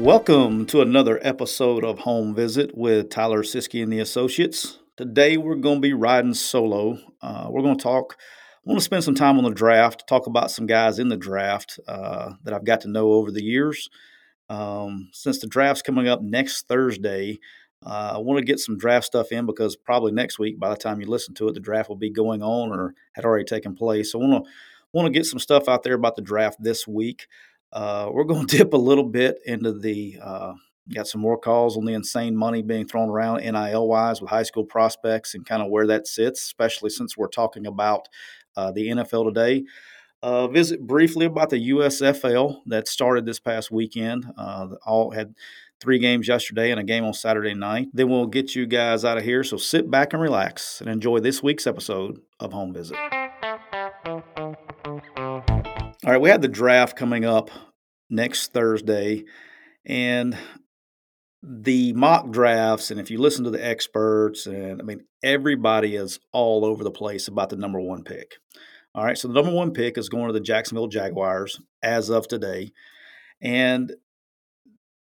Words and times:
Welcome 0.00 0.64
to 0.68 0.80
another 0.80 1.18
episode 1.20 1.84
of 1.84 1.98
Home 1.98 2.34
Visit 2.34 2.74
with 2.74 3.10
Tyler 3.10 3.42
Siskey 3.42 3.82
and 3.82 3.92
the 3.92 3.98
Associates. 3.98 4.78
Today 4.96 5.36
we're 5.36 5.56
going 5.56 5.76
to 5.76 5.80
be 5.82 5.92
riding 5.92 6.32
solo. 6.32 6.98
Uh, 7.20 7.48
we're 7.50 7.60
going 7.60 7.76
to 7.76 7.82
talk. 7.82 8.16
I 8.18 8.60
want 8.64 8.78
to 8.78 8.84
spend 8.84 9.04
some 9.04 9.14
time 9.14 9.36
on 9.36 9.44
the 9.44 9.50
draft, 9.50 10.08
talk 10.08 10.26
about 10.26 10.50
some 10.50 10.64
guys 10.64 10.98
in 10.98 11.08
the 11.08 11.18
draft 11.18 11.78
uh, 11.86 12.30
that 12.44 12.54
I've 12.54 12.64
got 12.64 12.80
to 12.80 12.88
know 12.88 13.12
over 13.12 13.30
the 13.30 13.42
years. 13.42 13.90
Um, 14.48 15.10
since 15.12 15.38
the 15.38 15.46
draft's 15.46 15.82
coming 15.82 16.08
up 16.08 16.22
next 16.22 16.66
Thursday, 16.66 17.38
uh, 17.84 18.12
I 18.14 18.18
want 18.20 18.38
to 18.38 18.44
get 18.44 18.58
some 18.58 18.78
draft 18.78 19.04
stuff 19.04 19.30
in 19.32 19.44
because 19.44 19.76
probably 19.76 20.12
next 20.12 20.38
week, 20.38 20.58
by 20.58 20.70
the 20.70 20.76
time 20.76 21.02
you 21.02 21.08
listen 21.08 21.34
to 21.34 21.48
it, 21.48 21.52
the 21.52 21.60
draft 21.60 21.90
will 21.90 21.96
be 21.96 22.10
going 22.10 22.42
on 22.42 22.70
or 22.70 22.94
had 23.12 23.26
already 23.26 23.44
taken 23.44 23.74
place. 23.74 24.12
So 24.12 24.18
I 24.18 24.26
want 24.26 24.46
to 24.46 24.50
want 24.92 25.06
to 25.06 25.12
get 25.12 25.26
some 25.26 25.38
stuff 25.38 25.68
out 25.68 25.82
there 25.82 25.94
about 25.94 26.16
the 26.16 26.22
draft 26.22 26.56
this 26.60 26.88
week. 26.88 27.26
Uh, 27.72 28.08
we're 28.12 28.24
going 28.24 28.46
to 28.46 28.56
dip 28.58 28.72
a 28.72 28.78
little 28.78 29.04
bit 29.04 29.38
into 29.44 29.72
the. 29.72 30.18
Uh, 30.22 30.52
got 30.92 31.06
some 31.06 31.20
more 31.20 31.38
calls 31.38 31.76
on 31.76 31.84
the 31.84 31.92
insane 31.92 32.34
money 32.34 32.62
being 32.62 32.84
thrown 32.84 33.08
around 33.08 33.38
NIL 33.42 33.86
wise 33.86 34.20
with 34.20 34.28
high 34.28 34.42
school 34.42 34.64
prospects 34.64 35.34
and 35.34 35.46
kind 35.46 35.62
of 35.62 35.70
where 35.70 35.86
that 35.86 36.06
sits, 36.06 36.40
especially 36.40 36.90
since 36.90 37.16
we're 37.16 37.28
talking 37.28 37.64
about 37.64 38.08
uh, 38.56 38.72
the 38.72 38.88
NFL 38.88 39.26
today. 39.26 39.64
Uh, 40.22 40.48
visit 40.48 40.86
briefly 40.86 41.26
about 41.26 41.50
the 41.50 41.70
USFL 41.70 42.62
that 42.66 42.88
started 42.88 43.24
this 43.24 43.40
past 43.40 43.70
weekend. 43.70 44.26
Uh, 44.36 44.68
all 44.84 45.12
had 45.12 45.34
three 45.80 45.98
games 45.98 46.28
yesterday 46.28 46.70
and 46.70 46.78
a 46.78 46.84
game 46.84 47.04
on 47.04 47.14
Saturday 47.14 47.54
night. 47.54 47.88
Then 47.94 48.10
we'll 48.10 48.26
get 48.26 48.54
you 48.54 48.66
guys 48.66 49.04
out 49.04 49.16
of 49.16 49.24
here. 49.24 49.42
So 49.42 49.56
sit 49.56 49.90
back 49.90 50.12
and 50.12 50.20
relax 50.20 50.80
and 50.80 50.90
enjoy 50.90 51.20
this 51.20 51.42
week's 51.42 51.66
episode 51.66 52.20
of 52.38 52.52
Home 52.52 52.74
Visit. 52.74 52.98
All 56.02 56.10
right, 56.10 56.20
we 56.20 56.30
have 56.30 56.40
the 56.40 56.48
draft 56.48 56.96
coming 56.96 57.26
up 57.26 57.50
next 58.08 58.54
Thursday, 58.54 59.24
and 59.84 60.34
the 61.42 61.92
mock 61.92 62.30
drafts. 62.30 62.90
And 62.90 62.98
if 62.98 63.10
you 63.10 63.18
listen 63.18 63.44
to 63.44 63.50
the 63.50 63.62
experts, 63.62 64.46
and 64.46 64.80
I 64.80 64.84
mean, 64.84 65.04
everybody 65.22 65.96
is 65.96 66.18
all 66.32 66.64
over 66.64 66.84
the 66.84 66.90
place 66.90 67.28
about 67.28 67.50
the 67.50 67.56
number 67.56 67.78
one 67.78 68.02
pick. 68.02 68.36
All 68.94 69.04
right, 69.04 69.18
so 69.18 69.28
the 69.28 69.34
number 69.34 69.52
one 69.52 69.72
pick 69.72 69.98
is 69.98 70.08
going 70.08 70.28
to 70.28 70.32
the 70.32 70.40
Jacksonville 70.40 70.88
Jaguars 70.88 71.60
as 71.82 72.08
of 72.08 72.26
today, 72.26 72.70
and 73.42 73.92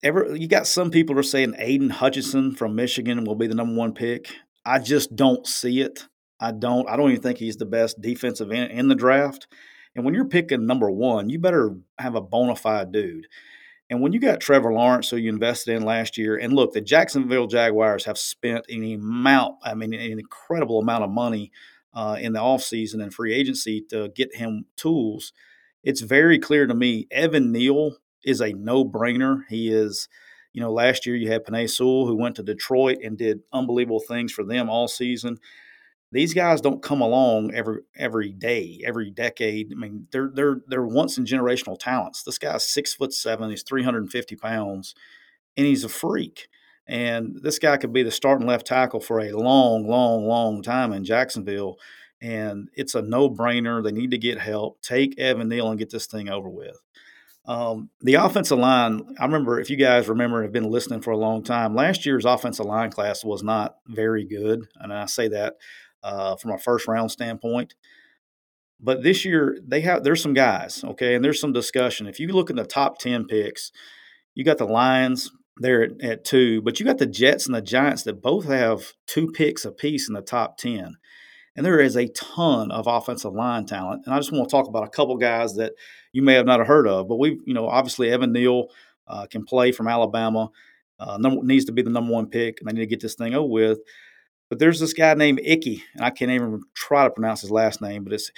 ever 0.02 0.34
you 0.34 0.48
got 0.48 0.66
some 0.66 0.90
people 0.90 1.16
are 1.16 1.22
saying 1.22 1.54
Aidan 1.56 1.90
Hutchinson 1.90 2.52
from 2.52 2.74
Michigan 2.74 3.22
will 3.22 3.36
be 3.36 3.46
the 3.46 3.54
number 3.54 3.76
one 3.76 3.94
pick. 3.94 4.26
I 4.66 4.80
just 4.80 5.14
don't 5.14 5.46
see 5.46 5.82
it. 5.82 6.08
I 6.40 6.50
don't. 6.50 6.88
I 6.90 6.96
don't 6.96 7.10
even 7.10 7.22
think 7.22 7.38
he's 7.38 7.58
the 7.58 7.64
best 7.64 8.00
defensive 8.00 8.50
end 8.50 8.72
in 8.72 8.88
the 8.88 8.96
draft. 8.96 9.46
And 9.94 10.04
when 10.04 10.14
you're 10.14 10.26
picking 10.26 10.66
number 10.66 10.90
one, 10.90 11.28
you 11.28 11.38
better 11.38 11.76
have 11.98 12.14
a 12.14 12.20
bona 12.20 12.56
fide 12.56 12.92
dude. 12.92 13.26
And 13.88 14.00
when 14.00 14.12
you 14.12 14.20
got 14.20 14.40
Trevor 14.40 14.72
Lawrence, 14.72 15.10
who 15.10 15.16
you 15.16 15.30
invested 15.30 15.74
in 15.74 15.82
last 15.82 16.16
year, 16.16 16.36
and 16.36 16.52
look, 16.52 16.72
the 16.72 16.80
Jacksonville 16.80 17.48
Jaguars 17.48 18.04
have 18.04 18.18
spent 18.18 18.64
an 18.68 18.84
amount, 18.84 19.56
I 19.64 19.74
mean, 19.74 19.92
an 19.92 20.18
incredible 20.20 20.78
amount 20.78 21.02
of 21.02 21.10
money 21.10 21.50
uh, 21.92 22.16
in 22.20 22.32
the 22.32 22.38
offseason 22.38 23.02
and 23.02 23.12
free 23.12 23.34
agency 23.34 23.84
to 23.90 24.10
get 24.14 24.36
him 24.36 24.66
tools. 24.76 25.32
It's 25.82 26.02
very 26.02 26.38
clear 26.38 26.68
to 26.68 26.74
me 26.74 27.08
Evan 27.10 27.50
Neal 27.50 27.96
is 28.24 28.40
a 28.40 28.52
no 28.52 28.84
brainer. 28.84 29.42
He 29.48 29.72
is, 29.72 30.08
you 30.52 30.60
know, 30.60 30.72
last 30.72 31.04
year 31.04 31.16
you 31.16 31.28
had 31.32 31.44
Penei 31.44 31.68
Sewell 31.68 32.06
who 32.06 32.14
went 32.14 32.36
to 32.36 32.44
Detroit 32.44 32.98
and 33.02 33.18
did 33.18 33.40
unbelievable 33.52 34.00
things 34.06 34.30
for 34.30 34.44
them 34.44 34.70
all 34.70 34.86
season 34.86 35.38
these 36.12 36.34
guys 36.34 36.60
don't 36.60 36.82
come 36.82 37.00
along 37.00 37.54
every 37.54 37.82
every 37.96 38.32
day, 38.32 38.80
every 38.84 39.10
decade. 39.10 39.72
I 39.72 39.76
mean, 39.76 40.06
they're 40.10 40.30
they're 40.34 40.60
they're 40.66 40.86
once 40.86 41.18
in 41.18 41.24
generational 41.24 41.78
talents. 41.78 42.22
This 42.22 42.38
guy's 42.38 42.68
six 42.68 42.94
foot 42.94 43.12
seven, 43.12 43.50
he's 43.50 43.62
three 43.62 43.82
hundred 43.82 44.02
and 44.02 44.10
fifty 44.10 44.36
pounds, 44.36 44.94
and 45.56 45.66
he's 45.66 45.84
a 45.84 45.88
freak. 45.88 46.48
And 46.86 47.38
this 47.42 47.60
guy 47.60 47.76
could 47.76 47.92
be 47.92 48.02
the 48.02 48.10
starting 48.10 48.48
left 48.48 48.66
tackle 48.66 49.00
for 49.00 49.20
a 49.20 49.30
long, 49.30 49.86
long, 49.86 50.26
long 50.26 50.60
time 50.62 50.92
in 50.92 51.04
Jacksonville. 51.04 51.76
And 52.20 52.68
it's 52.74 52.96
a 52.96 53.02
no 53.02 53.30
brainer. 53.30 53.82
They 53.82 53.92
need 53.92 54.10
to 54.10 54.18
get 54.18 54.40
help. 54.40 54.82
Take 54.82 55.18
Evan 55.18 55.48
Neal 55.48 55.70
and 55.70 55.78
get 55.78 55.90
this 55.90 56.06
thing 56.06 56.28
over 56.28 56.48
with. 56.48 56.76
Um, 57.46 57.90
the 58.00 58.14
offensive 58.14 58.58
line, 58.58 59.14
I 59.18 59.24
remember, 59.24 59.58
if 59.60 59.70
you 59.70 59.76
guys 59.76 60.08
remember, 60.08 60.42
have 60.42 60.52
been 60.52 60.70
listening 60.70 61.00
for 61.00 61.12
a 61.12 61.16
long 61.16 61.42
time, 61.42 61.74
last 61.74 62.04
year's 62.04 62.24
offensive 62.24 62.66
line 62.66 62.90
class 62.90 63.24
was 63.24 63.42
not 63.42 63.76
very 63.86 64.24
good. 64.24 64.66
And 64.76 64.92
I 64.92 65.06
say 65.06 65.28
that 65.28 65.54
uh, 66.02 66.36
from 66.36 66.52
a 66.52 66.58
first 66.58 66.86
round 66.88 67.10
standpoint. 67.10 67.74
But 68.80 69.02
this 69.02 69.24
year 69.24 69.58
they 69.66 69.82
have 69.82 70.04
there's 70.04 70.22
some 70.22 70.34
guys, 70.34 70.82
okay, 70.84 71.14
and 71.14 71.24
there's 71.24 71.40
some 71.40 71.52
discussion. 71.52 72.06
If 72.06 72.18
you 72.18 72.28
look 72.28 72.50
at 72.50 72.56
the 72.56 72.64
top 72.64 72.98
ten 72.98 73.26
picks, 73.26 73.72
you 74.34 74.44
got 74.44 74.58
the 74.58 74.64
Lions 74.64 75.30
there 75.58 75.82
at, 75.82 76.02
at 76.02 76.24
two, 76.24 76.62
but 76.62 76.80
you 76.80 76.86
got 76.86 76.98
the 76.98 77.06
Jets 77.06 77.46
and 77.46 77.54
the 77.54 77.60
Giants 77.60 78.04
that 78.04 78.22
both 78.22 78.46
have 78.46 78.94
two 79.06 79.30
picks 79.32 79.64
apiece 79.64 80.08
in 80.08 80.14
the 80.14 80.22
top 80.22 80.56
ten. 80.56 80.96
And 81.56 81.66
there 81.66 81.80
is 81.80 81.96
a 81.96 82.08
ton 82.08 82.70
of 82.70 82.86
offensive 82.86 83.34
line 83.34 83.66
talent. 83.66 84.04
And 84.06 84.14
I 84.14 84.18
just 84.18 84.32
want 84.32 84.48
to 84.48 84.50
talk 84.50 84.68
about 84.68 84.86
a 84.86 84.88
couple 84.88 85.16
guys 85.16 85.56
that 85.56 85.72
you 86.12 86.22
may 86.22 86.34
have 86.34 86.46
not 86.46 86.64
heard 86.66 86.86
of. 86.86 87.08
But 87.08 87.16
we've, 87.16 87.40
you 87.44 87.52
know, 87.52 87.68
obviously 87.68 88.08
Evan 88.08 88.32
Neal 88.32 88.68
uh, 89.08 89.26
can 89.26 89.44
play 89.44 89.72
from 89.72 89.88
Alabama. 89.88 90.48
Uh, 90.98 91.18
number, 91.18 91.42
needs 91.42 91.64
to 91.64 91.72
be 91.72 91.82
the 91.82 91.90
number 91.90 92.12
one 92.12 92.28
pick, 92.28 92.60
and 92.60 92.68
they 92.68 92.72
need 92.72 92.80
to 92.80 92.86
get 92.86 93.00
this 93.00 93.14
thing 93.14 93.34
over 93.34 93.48
with. 93.48 93.80
But 94.50 94.58
there's 94.58 94.80
this 94.80 94.92
guy 94.92 95.14
named 95.14 95.40
Ickey, 95.44 95.84
and 95.94 96.04
I 96.04 96.10
can't 96.10 96.32
even 96.32 96.60
try 96.74 97.04
to 97.04 97.10
pronounce 97.10 97.40
his 97.40 97.52
last 97.52 97.80
name, 97.80 98.02
but 98.02 98.12
it's 98.12 98.30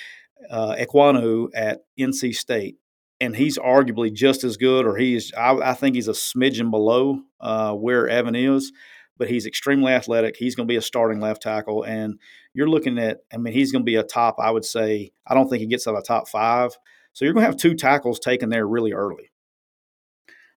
uh, 0.51 0.77
Ekwonu 0.79 1.49
at 1.55 1.81
NC 1.99 2.35
State. 2.35 2.77
And 3.19 3.35
he's 3.35 3.57
arguably 3.57 4.13
just 4.13 4.45
as 4.45 4.57
good, 4.57 4.85
or 4.85 4.97
he's, 4.97 5.33
I, 5.33 5.55
I 5.55 5.75
think 5.75 5.95
he's 5.95 6.09
a 6.09 6.13
smidgen 6.13 6.71
below 6.71 7.23
uh, 7.41 7.73
where 7.73 8.09
Evan 8.09 8.35
is, 8.35 8.73
but 9.17 9.31
he's 9.31 9.47
extremely 9.47 9.93
athletic. 9.93 10.37
He's 10.37 10.55
going 10.55 10.67
to 10.67 10.73
be 10.73 10.77
a 10.77 10.83
starting 10.83 11.21
left 11.21 11.41
tackle. 11.41 11.85
And 11.85 12.19
you're 12.53 12.69
looking 12.69 12.99
at, 12.99 13.21
I 13.33 13.39
mean, 13.39 13.55
he's 13.55 13.73
going 13.73 13.83
to 13.83 13.91
be 13.91 13.95
a 13.95 14.03
top, 14.03 14.37
I 14.39 14.51
would 14.51 14.65
say, 14.65 15.13
I 15.27 15.35
don't 15.35 15.49
think 15.49 15.61
he 15.61 15.67
gets 15.67 15.87
out 15.87 15.95
of 15.95 16.03
the 16.03 16.09
top 16.09 16.29
five. 16.29 16.77
So 17.13 17.25
you're 17.25 17.33
going 17.33 17.45
to 17.45 17.49
have 17.49 17.57
two 17.57 17.75
tackles 17.75 18.19
taken 18.19 18.51
there 18.51 18.67
really 18.67 18.93
early. 18.93 19.31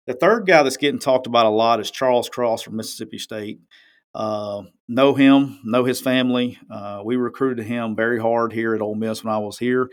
The 0.08 0.14
third 0.14 0.46
guy 0.48 0.64
that's 0.64 0.78
getting 0.78 1.00
talked 1.00 1.28
about 1.28 1.46
a 1.46 1.50
lot 1.50 1.80
is 1.80 1.92
Charles 1.92 2.30
Cross 2.30 2.64
from 2.64 2.76
Mississippi 2.76 3.20
State. 3.20 3.60
Uh, 4.16 4.64
know 4.88 5.14
him, 5.14 5.60
know 5.66 5.84
his 5.84 6.00
family. 6.00 6.58
Uh, 6.72 7.02
we 7.04 7.18
recruited 7.18 7.66
him 7.66 7.98
very 7.98 8.20
hard 8.20 8.54
here 8.54 8.74
at 8.74 8.82
Ole 8.82 8.96
Miss 8.96 9.24
when 9.24 9.34
I 9.34 9.38
was 9.38 9.60
here. 9.60 9.90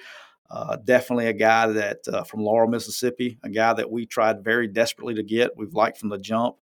Uh, 0.48 0.76
definitely 0.76 1.26
a 1.26 1.32
guy 1.32 1.66
that 1.66 1.98
uh, 2.06 2.22
from 2.22 2.40
Laurel, 2.40 2.70
Mississippi, 2.70 3.38
a 3.42 3.50
guy 3.50 3.72
that 3.72 3.90
we 3.90 4.06
tried 4.06 4.44
very 4.44 4.69
desperately 4.69 5.14
to 5.14 5.24
get. 5.24 5.56
We've 5.56 5.74
liked 5.74 5.98
from 5.98 6.10
the 6.10 6.19
jump, 6.19 6.56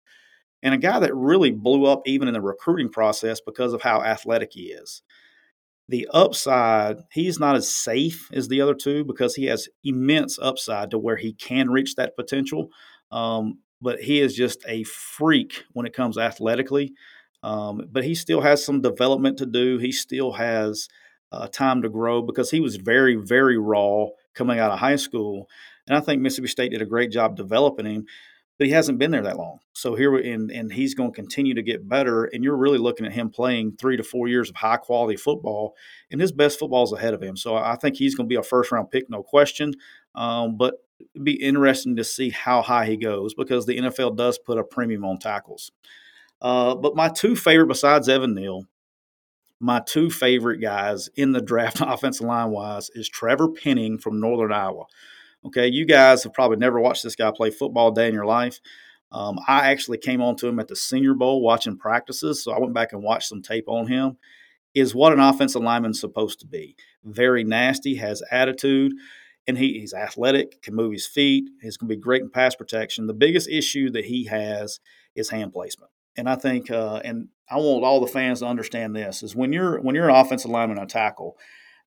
and 0.63 0.73
a 0.73 0.79
guy 0.79 1.01
that 1.01 1.15
really 1.17 1.51
blew 1.51 1.87
up 1.87 2.03
even 2.07 2.29
in 2.29 2.35
the 2.35 2.41
recruiting 2.41 2.91
process 2.91 3.41
because 3.41 3.73
of 3.73 3.83
how 3.83 4.03
athletic 4.03 4.53
he 4.53 4.67
is. 4.67 5.03
The 5.89 6.07
upside, 6.13 6.99
he's 7.11 7.41
not 7.41 7.57
as 7.57 7.69
safe 7.69 8.29
as 8.33 8.47
the 8.47 8.61
other 8.61 8.75
two 8.75 9.05
because 9.05 9.35
he 9.35 9.47
has 9.47 9.69
immense 9.83 10.39
upside 10.39 10.91
to 10.91 10.99
where 10.99 11.17
he 11.17 11.33
can 11.33 11.71
reach 11.71 11.97
that 11.97 12.15
potential. 12.15 12.69
Um, 13.11 13.61
but 13.81 14.01
he 14.01 14.21
is 14.21 14.35
just 14.35 14.63
a 14.69 14.85
freak 14.85 15.65
when 15.73 15.87
it 15.87 15.95
comes 15.95 16.19
athletically. 16.19 16.93
Um, 17.43 17.83
but 17.91 18.05
he 18.05 18.15
still 18.15 18.41
has 18.41 18.65
some 18.65 18.81
development 18.81 19.39
to 19.39 19.47
do. 19.47 19.79
He 19.79 19.93
still 19.93 20.33
has 20.33 20.89
uh, 21.33 21.49
time 21.49 21.83
to 21.83 21.89
grow 21.89 22.23
because 22.23 22.51
he 22.51 22.61
was 22.61 22.77
very, 22.77 23.15
very 23.15 23.59
raw 23.59 24.07
coming 24.35 24.59
out 24.59 24.71
of 24.71 24.79
high 24.79 24.97
school. 24.97 25.49
And 25.87 25.97
I 25.97 26.01
think 26.01 26.21
Mississippi 26.21 26.49
State 26.49 26.73
did 26.73 26.83
a 26.83 26.87
great 26.87 27.11
job 27.11 27.37
developing 27.37 27.87
him, 27.87 28.07
but 28.59 28.67
he 28.67 28.73
hasn't 28.73 28.99
been 28.99 29.11
there 29.11 29.23
that 29.23 29.37
long. 29.37 29.61
So 29.73 29.95
here, 29.95 30.17
and, 30.17 30.51
and 30.51 30.73
he's 30.73 30.95
going 30.95 31.13
to 31.13 31.17
continue 31.17 31.55
to 31.55 31.63
get 31.63 31.89
better. 31.89 32.25
And 32.25 32.43
you're 32.43 32.57
really 32.57 32.79
looking 32.79 33.07
at 33.07 33.13
him 33.13 33.31
playing 33.31 33.77
three 33.79 33.97
to 33.97 34.03
four 34.03 34.29
years 34.29 34.51
of 34.51 34.57
high 34.57 34.77
quality 34.77 35.17
football, 35.17 35.75
and 36.11 36.21
his 36.21 36.33
best 36.33 36.59
football 36.59 36.85
is 36.85 36.93
ahead 36.93 37.15
of 37.15 37.23
him. 37.23 37.37
So 37.37 37.57
I 37.57 37.77
think 37.77 37.97
he's 37.97 38.15
going 38.15 38.29
to 38.29 38.33
be 38.33 38.39
a 38.39 38.43
first 38.43 38.73
round 38.73 38.91
pick, 38.91 39.09
no 39.09 39.23
question. 39.23 39.75
Um, 40.15 40.57
but 40.57 40.75
it'd 41.15 41.25
be 41.25 41.43
interesting 41.43 41.97
to 41.97 42.05
see 42.05 42.31
how 42.31 42.63
high 42.63 42.87
he 42.87 42.97
goes 42.97 43.35
because 43.35 43.67
the 43.67 43.79
NFL 43.79 44.17
does 44.17 44.39
put 44.39 44.59
a 44.59 44.65
premium 44.65 45.05
on 45.05 45.19
tackles. 45.19 45.71
Uh, 46.41 46.75
but 46.75 46.97
my 46.97 47.09
two 47.09 47.35
favorite, 47.35 47.67
besides 47.67 48.09
Evan 48.09 48.35
Neal, 48.35 48.65
my 49.61 49.81
two 49.81 50.11
favorite 50.11 50.59
guys 50.59 51.09
in 51.17 51.33
the 51.33 51.41
draft 51.41 51.81
offensive 51.81 52.27
line 52.27 52.51
wise 52.51 52.91
is 52.95 53.09
Trevor 53.09 53.49
Penning 53.49 53.99
from 53.99 54.21
Northern 54.21 54.53
Iowa. 54.53 54.85
Okay, 55.45 55.69
you 55.69 55.87
guys 55.87 56.25
have 56.25 56.33
probably 56.35 56.57
never 56.57 56.81
watched 56.81 57.03
this 57.03 57.17
guy 57.17 57.31
play 57.35 57.51
football 57.51 57.91
day 57.91 58.09
in 58.09 58.15
your 58.15 58.27
life. 58.27 58.61
Um, 59.11 59.39
I 59.47 59.71
actually 59.71 59.99
came 59.99 60.21
on 60.21 60.37
to 60.37 60.49
him 60.49 60.59
at 60.59 60.69
the 60.69 60.77
Senior 60.77 61.15
Bowl 61.15 61.41
watching 61.41 61.79
practices, 61.79 62.43
so 62.43 62.53
I 62.53 62.59
went 62.59 62.75
back 62.75 62.93
and 62.93 63.03
watched 63.03 63.29
some 63.29 63.43
tape 63.43 63.69
on 63.69 63.87
him. 63.87 64.19
Is 64.75 64.95
what 64.95 65.13
an 65.13 65.19
offensive 65.19 65.63
lineman's 65.63 65.99
supposed 65.99 66.41
to 66.41 66.47
be. 66.47 66.77
Very 67.03 67.43
nasty, 67.43 67.97
has 67.97 68.23
attitude, 68.31 68.93
and 69.47 69.57
he, 69.57 69.81
he's 69.81 69.95
athletic, 69.95 70.61
can 70.61 70.75
move 70.75 70.93
his 70.93 71.07
feet. 71.07 71.49
He's 71.63 71.79
going 71.79 71.89
to 71.89 71.97
be 71.97 72.01
great 72.01 72.23
in 72.23 72.31
pass 72.31 72.55
protection. 72.55 73.07
The 73.07 73.15
biggest 73.15 73.49
issue 73.49 73.91
that 73.91 74.05
he 74.05 74.27
has 74.27 74.79
is 75.17 75.31
hand 75.31 75.53
placement 75.53 75.91
and 76.19 76.29
I 76.29 76.35
think, 76.35 76.71
uh, 76.71 77.01
and 77.05 77.29
I 77.49 77.57
want 77.57 77.85
all 77.85 78.01
the 78.01 78.09
fans 78.09 78.41
to 78.41 78.47
understand 78.47 78.95
this 78.95 79.23
is 79.23 79.37
when 79.37 79.53
you're 79.53 79.81
when 79.81 79.95
you're 79.95 80.11
an 80.11 80.17
offensive 80.17 80.51
lineman, 80.51 80.79
a 80.79 80.85
tackle, 80.85 81.39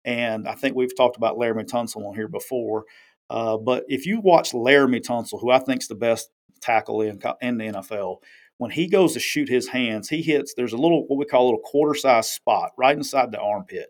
and 0.06 0.48
I 0.48 0.56
think 0.56 0.75
we've 0.75 0.95
talked 0.95 1.18
about 1.18 1.38
Laremy 1.38 1.69
Tunsil 1.69 2.07
on 2.07 2.16
here 2.16 2.30
before. 2.30 2.86
Uh, 3.30 3.57
but 3.57 3.83
if 3.88 4.06
you 4.06 4.22
watch 4.22 4.54
Laremy 4.54 5.01
Tunsil, 5.01 5.39
who 5.39 5.51
I 5.51 5.60
think 5.60 5.81
is 5.81 5.88
the 5.88 5.95
best 5.95 6.30
tackle 6.62 7.01
in 7.01 7.19
in 7.42 7.57
the 7.57 7.66
NFL, 7.66 8.18
when 8.57 8.72
he 8.72 8.88
goes 8.88 9.13
to 9.13 9.19
shoot 9.19 9.50
his 9.50 9.68
hands, 9.68 10.07
he 10.07 10.22
hits. 10.22 10.54
There's 10.54 10.74
a 10.74 10.77
little 10.77 11.06
what 11.07 11.19
we 11.19 11.25
call 11.25 11.44
a 11.44 11.48
little 11.48 11.60
quarter 11.60 11.94
size 11.94 12.31
spot 12.31 12.72
right 12.77 12.95
inside 12.95 13.31
the 13.31 13.39
armpit, 13.39 13.89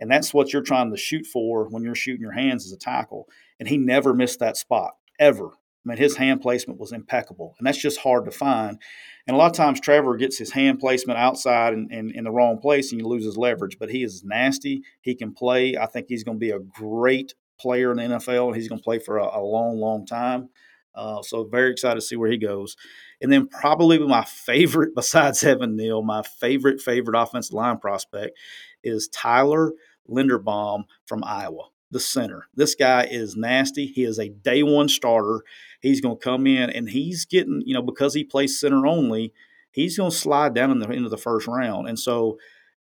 and 0.00 0.10
that's 0.10 0.32
what 0.32 0.54
you're 0.54 0.62
trying 0.62 0.90
to 0.90 0.96
shoot 0.96 1.26
for 1.26 1.68
when 1.68 1.82
you're 1.82 1.94
shooting 1.94 2.22
your 2.22 2.32
hands 2.32 2.64
as 2.64 2.72
a 2.72 2.78
tackle. 2.78 3.28
And 3.60 3.68
he 3.68 3.76
never 3.76 4.14
missed 4.14 4.40
that 4.40 4.56
spot 4.56 4.92
ever. 5.18 5.48
I 5.48 5.88
mean, 5.88 5.98
his 5.98 6.16
hand 6.16 6.40
placement 6.40 6.80
was 6.80 6.92
impeccable, 6.92 7.54
and 7.58 7.66
that's 7.66 7.80
just 7.80 7.98
hard 7.98 8.24
to 8.24 8.30
find. 8.30 8.80
And 9.26 9.34
a 9.34 9.38
lot 9.38 9.50
of 9.50 9.56
times, 9.56 9.80
Trevor 9.80 10.16
gets 10.16 10.38
his 10.38 10.50
hand 10.50 10.80
placement 10.80 11.18
outside 11.18 11.74
and 11.74 11.90
in, 11.92 12.24
the 12.24 12.30
wrong 12.30 12.58
place, 12.58 12.90
and 12.90 13.00
he 13.00 13.06
loses 13.06 13.36
leverage. 13.36 13.78
But 13.78 13.90
he 13.90 14.02
is 14.02 14.24
nasty. 14.24 14.82
He 15.00 15.14
can 15.14 15.32
play. 15.32 15.76
I 15.76 15.86
think 15.86 16.06
he's 16.08 16.24
going 16.24 16.38
to 16.38 16.40
be 16.40 16.50
a 16.50 16.58
great 16.58 17.34
player 17.58 17.92
in 17.92 17.98
the 17.98 18.16
NFL, 18.16 18.48
and 18.48 18.56
he's 18.56 18.68
going 18.68 18.80
to 18.80 18.84
play 18.84 18.98
for 18.98 19.18
a, 19.18 19.38
a 19.38 19.40
long, 19.40 19.78
long 19.78 20.06
time. 20.06 20.48
Uh, 20.94 21.22
so 21.22 21.44
very 21.44 21.70
excited 21.70 21.94
to 21.94 22.00
see 22.06 22.16
where 22.16 22.30
he 22.30 22.36
goes. 22.36 22.76
And 23.20 23.32
then 23.32 23.48
probably 23.48 23.98
my 23.98 24.24
favorite, 24.24 24.90
besides 24.94 25.42
Evan 25.44 25.76
Neal, 25.76 26.02
my 26.02 26.22
favorite 26.22 26.80
favorite 26.80 27.20
offensive 27.20 27.54
line 27.54 27.78
prospect 27.78 28.36
is 28.82 29.08
Tyler 29.08 29.72
Linderbaum 30.10 30.84
from 31.06 31.22
Iowa 31.24 31.68
the 31.92 32.00
center. 32.00 32.48
This 32.54 32.74
guy 32.74 33.04
is 33.04 33.36
nasty. 33.36 33.86
He 33.86 34.02
is 34.02 34.18
a 34.18 34.30
day 34.30 34.62
one 34.62 34.88
starter. 34.88 35.42
He's 35.80 36.00
going 36.00 36.16
to 36.18 36.24
come 36.24 36.46
in 36.46 36.70
and 36.70 36.88
he's 36.88 37.24
getting, 37.26 37.62
you 37.64 37.74
know, 37.74 37.82
because 37.82 38.14
he 38.14 38.24
plays 38.24 38.58
center 38.58 38.86
only, 38.86 39.32
he's 39.70 39.98
going 39.98 40.10
to 40.10 40.16
slide 40.16 40.54
down 40.54 40.70
in 40.70 40.78
the, 40.78 40.90
into 40.90 41.10
the 41.10 41.18
first 41.18 41.46
round. 41.46 41.88
And 41.88 41.98
so 41.98 42.38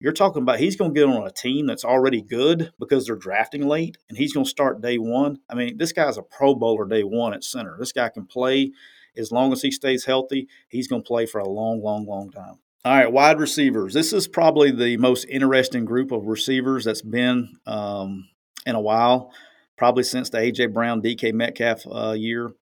you're 0.00 0.12
talking 0.12 0.42
about 0.42 0.58
he's 0.58 0.76
going 0.76 0.94
to 0.94 0.98
get 0.98 1.08
on 1.08 1.26
a 1.26 1.30
team 1.30 1.66
that's 1.66 1.84
already 1.84 2.22
good 2.22 2.72
because 2.78 3.06
they're 3.06 3.14
drafting 3.14 3.68
late 3.68 3.96
and 4.08 4.16
he's 4.18 4.32
going 4.32 4.44
to 4.44 4.50
start 4.50 4.80
day 4.80 4.96
one. 4.96 5.38
I 5.48 5.54
mean, 5.54 5.76
this 5.76 5.92
guy's 5.92 6.18
a 6.18 6.22
pro 6.22 6.54
bowler 6.54 6.86
day 6.86 7.02
one 7.02 7.34
at 7.34 7.44
center. 7.44 7.76
This 7.78 7.92
guy 7.92 8.08
can 8.08 8.26
play 8.26 8.72
as 9.16 9.30
long 9.30 9.52
as 9.52 9.62
he 9.62 9.70
stays 9.70 10.06
healthy. 10.06 10.48
He's 10.68 10.88
going 10.88 11.02
to 11.02 11.06
play 11.06 11.26
for 11.26 11.40
a 11.40 11.48
long, 11.48 11.82
long, 11.82 12.06
long 12.06 12.30
time. 12.30 12.58
All 12.86 12.94
right, 12.94 13.10
wide 13.10 13.40
receivers. 13.40 13.94
This 13.94 14.12
is 14.12 14.28
probably 14.28 14.70
the 14.70 14.98
most 14.98 15.24
interesting 15.24 15.86
group 15.86 16.12
of 16.12 16.26
receivers 16.26 16.84
that's 16.84 17.00
been 17.00 17.56
um, 17.66 18.28
in 18.66 18.74
a 18.74 18.80
while, 18.80 19.32
probably 19.76 20.02
since 20.02 20.30
the 20.30 20.38
AJ 20.38 20.72
Brown, 20.72 21.02
DK 21.02 21.32
Metcalf 21.32 21.82
uh, 21.90 22.12
year. 22.12 22.52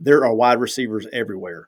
There 0.00 0.24
are 0.24 0.34
wide 0.34 0.60
receivers 0.60 1.06
everywhere. 1.12 1.66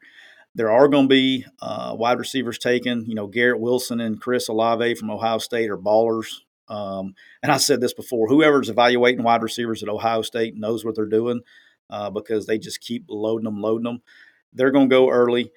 There 0.55 0.71
are 0.71 0.89
going 0.89 1.05
to 1.05 1.09
be 1.09 1.45
uh, 1.61 1.95
wide 1.99 2.19
receivers 2.19 2.59
taken. 2.59 3.05
You 3.07 3.15
know, 3.15 3.27
Garrett 3.27 3.61
Wilson 3.61 4.01
and 4.01 4.21
Chris 4.21 4.49
Olave 4.49 4.97
from 4.97 5.11
Ohio 5.11 5.39
State 5.39 5.71
are 5.71 5.79
ballers. 5.79 6.35
Um, 6.69 7.15
and 7.43 7.51
I 7.51 7.57
said 7.57 7.81
this 7.81 7.95
before: 7.95 8.29
whoever's 8.29 8.69
evaluating 8.69 9.23
wide 9.25 9.43
receivers 9.43 9.83
at 9.83 9.89
Ohio 9.89 10.23
State 10.23 10.57
knows 10.57 10.85
what 10.85 10.95
they're 10.95 11.07
doing 11.07 11.41
uh, 11.89 12.11
because 12.11 12.47
they 12.47 12.59
just 12.59 12.81
keep 12.81 13.05
loading 13.09 13.45
them, 13.45 13.61
loading 13.61 13.85
them. 13.85 14.03
They're 14.53 14.71
going 14.71 14.89
to 14.89 14.95
go 14.95 15.11
early 15.11 15.53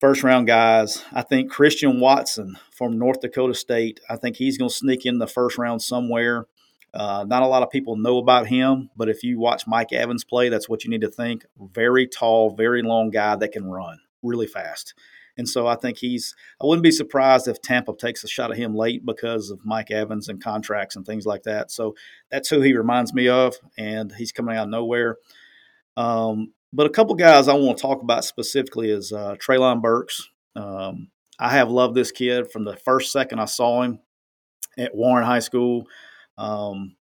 first 0.00 0.24
round 0.24 0.48
guys. 0.48 1.04
I 1.12 1.22
think 1.22 1.50
Christian 1.50 2.00
Watson 2.00 2.58
from 2.72 2.98
North 2.98 3.20
Dakota 3.20 3.54
State, 3.54 4.00
I 4.10 4.16
think 4.16 4.36
he's 4.36 4.58
going 4.58 4.68
to 4.68 4.74
sneak 4.74 5.06
in 5.06 5.18
the 5.18 5.28
first 5.28 5.58
round 5.58 5.80
somewhere. 5.80 6.46
Uh, 6.94 7.24
not 7.26 7.42
a 7.42 7.46
lot 7.46 7.62
of 7.62 7.70
people 7.70 7.96
know 7.96 8.18
about 8.18 8.46
him, 8.46 8.90
but 8.96 9.08
if 9.08 9.22
you 9.22 9.38
watch 9.38 9.66
Mike 9.66 9.92
Evans 9.92 10.24
play, 10.24 10.48
that's 10.48 10.68
what 10.68 10.84
you 10.84 10.90
need 10.90 11.00
to 11.00 11.10
think. 11.10 11.44
Very 11.58 12.06
tall, 12.06 12.54
very 12.54 12.82
long 12.82 13.10
guy 13.10 13.34
that 13.36 13.52
can 13.52 13.64
run 13.64 13.98
really 14.22 14.46
fast. 14.46 14.94
And 15.38 15.48
so 15.48 15.66
I 15.66 15.76
think 15.76 15.96
he's, 15.96 16.34
I 16.60 16.66
wouldn't 16.66 16.82
be 16.82 16.90
surprised 16.90 17.48
if 17.48 17.62
Tampa 17.62 17.94
takes 17.96 18.22
a 18.22 18.28
shot 18.28 18.50
at 18.50 18.58
him 18.58 18.74
late 18.74 19.06
because 19.06 19.50
of 19.50 19.64
Mike 19.64 19.90
Evans 19.90 20.28
and 20.28 20.42
contracts 20.42 20.94
and 20.94 21.06
things 21.06 21.24
like 21.24 21.44
that. 21.44 21.70
So 21.70 21.94
that's 22.30 22.50
who 22.50 22.60
he 22.60 22.74
reminds 22.76 23.14
me 23.14 23.28
of, 23.28 23.56
and 23.78 24.12
he's 24.12 24.32
coming 24.32 24.56
out 24.56 24.64
of 24.64 24.70
nowhere. 24.70 25.16
Um, 25.96 26.52
but 26.72 26.86
a 26.86 26.90
couple 26.90 27.14
guys 27.14 27.48
I 27.48 27.54
want 27.54 27.78
to 27.78 27.82
talk 27.82 28.02
about 28.02 28.26
specifically 28.26 28.90
is 28.90 29.12
uh, 29.12 29.36
Treylon 29.36 29.80
Burks. 29.80 30.28
Um, 30.54 31.08
I 31.38 31.50
have 31.50 31.70
loved 31.70 31.94
this 31.94 32.12
kid 32.12 32.50
from 32.50 32.64
the 32.64 32.76
first 32.76 33.10
second 33.10 33.38
I 33.38 33.46
saw 33.46 33.82
him 33.82 34.00
at 34.78 34.94
Warren 34.94 35.24
High 35.24 35.40
School. 35.40 35.86
Um, 36.38 36.96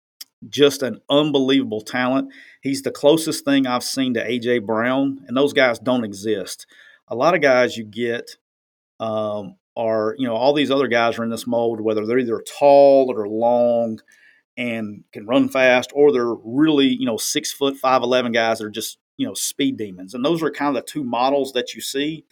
just 0.48 0.83
an 0.83 1.01
unbelievable 1.09 1.81
talent. 1.81 2.31
He's 2.62 2.81
the 2.81 2.91
closest 2.91 3.43
thing 3.43 3.67
I've 3.67 3.83
seen 3.83 4.13
to 4.13 4.25
AJ 4.25 4.65
Brown, 4.65 5.24
and 5.27 5.36
those 5.36 5.53
guys 5.53 5.79
don't 5.79 6.05
exist. 6.05 6.65
A 7.07 7.15
lot 7.15 7.36
of 7.36 7.41
guys 7.41 7.75
you 7.77 7.83
get 7.83 8.38
um, 9.00 9.55
are, 9.75 10.15
you 10.17 10.27
know, 10.27 10.36
all 10.36 10.53
these 10.53 10.71
other 10.71 10.88
guys 10.88 11.17
are 11.17 11.24
in 11.24 11.29
this 11.29 11.48
mold, 11.48 11.81
whether 11.81 12.05
they're 12.05 12.19
either 12.19 12.43
tall 12.57 13.13
or 13.13 13.27
long 13.27 14.00
and 14.57 15.03
can 15.12 15.25
run 15.25 15.50
fast, 15.50 15.91
or 15.93 16.12
they're 16.12 16.33
really, 16.43 16.88
you 16.88 17.05
know, 17.05 17.17
six 17.17 17.51
foot, 17.51 17.77
five 17.77 18.01
eleven 18.03 18.31
guys 18.31 18.59
that 18.59 18.65
are 18.65 18.71
just, 18.71 18.98
you 19.17 19.25
know, 19.27 19.33
speed 19.33 19.77
demons. 19.77 20.13
And 20.13 20.24
those 20.24 20.43
are 20.43 20.51
kind 20.51 20.75
of 20.75 20.83
the 20.83 20.89
two 20.89 21.03
models 21.03 21.53
that 21.53 21.74
you 21.74 21.81
see. 21.81 22.25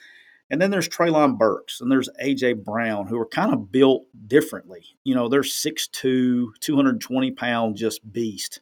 And 0.50 0.62
then 0.62 0.72
there's 0.72 0.88
Treylon 0.88 1.38
Burks 1.38 1.82
and 1.82 1.92
there's 1.92 2.10
AJ 2.24 2.64
Brown, 2.64 3.08
who 3.08 3.20
are 3.20 3.28
kind 3.28 3.54
of 3.54 3.72
built 3.72 4.06
differently. 4.28 4.86
You 5.04 5.14
know, 5.14 5.28
they're 5.28 5.42
6'2, 5.42 6.48
220 6.60 7.32
pound, 7.32 7.76
just 7.76 8.12
beast. 8.12 8.62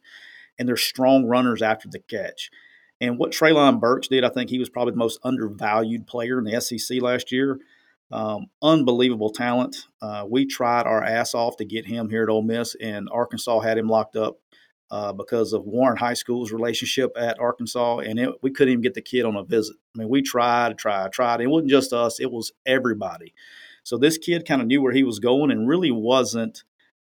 And 0.58 0.68
they're 0.68 0.76
strong 0.76 1.26
runners 1.26 1.62
after 1.62 1.88
the 1.88 2.00
catch. 2.00 2.50
And 3.00 3.18
what 3.18 3.32
Treylon 3.32 3.78
Burks 3.78 4.08
did, 4.08 4.24
I 4.24 4.30
think 4.30 4.50
he 4.50 4.58
was 4.58 4.70
probably 4.70 4.92
the 4.92 4.98
most 4.98 5.20
undervalued 5.22 6.06
player 6.06 6.38
in 6.38 6.44
the 6.44 6.60
SEC 6.60 7.02
last 7.02 7.30
year. 7.30 7.58
Um, 8.10 8.46
unbelievable 8.62 9.30
talent. 9.30 9.76
Uh, 10.00 10.24
we 10.28 10.46
tried 10.46 10.86
our 10.86 11.02
ass 11.02 11.34
off 11.34 11.56
to 11.58 11.64
get 11.64 11.86
him 11.86 12.08
here 12.08 12.22
at 12.22 12.28
Ole 12.28 12.42
Miss, 12.42 12.74
and 12.76 13.08
Arkansas 13.12 13.60
had 13.60 13.78
him 13.78 13.88
locked 13.88 14.16
up 14.16 14.38
uh, 14.90 15.12
because 15.12 15.52
of 15.52 15.64
Warren 15.64 15.96
High 15.96 16.14
School's 16.14 16.52
relationship 16.52 17.12
at 17.16 17.38
Arkansas, 17.38 17.98
and 17.98 18.18
it, 18.18 18.30
we 18.42 18.50
couldn't 18.50 18.72
even 18.72 18.82
get 18.82 18.94
the 18.94 19.02
kid 19.02 19.24
on 19.24 19.36
a 19.36 19.44
visit. 19.44 19.76
I 19.94 19.98
mean, 19.98 20.08
we 20.08 20.22
tried, 20.22 20.78
tried, 20.78 21.12
tried. 21.12 21.40
It 21.40 21.48
wasn't 21.48 21.70
just 21.70 21.92
us; 21.92 22.20
it 22.20 22.30
was 22.30 22.52
everybody. 22.64 23.34
So 23.82 23.98
this 23.98 24.18
kid 24.18 24.46
kind 24.46 24.60
of 24.60 24.66
knew 24.66 24.82
where 24.82 24.92
he 24.92 25.04
was 25.04 25.18
going, 25.18 25.50
and 25.50 25.68
really 25.68 25.90
wasn't 25.90 26.64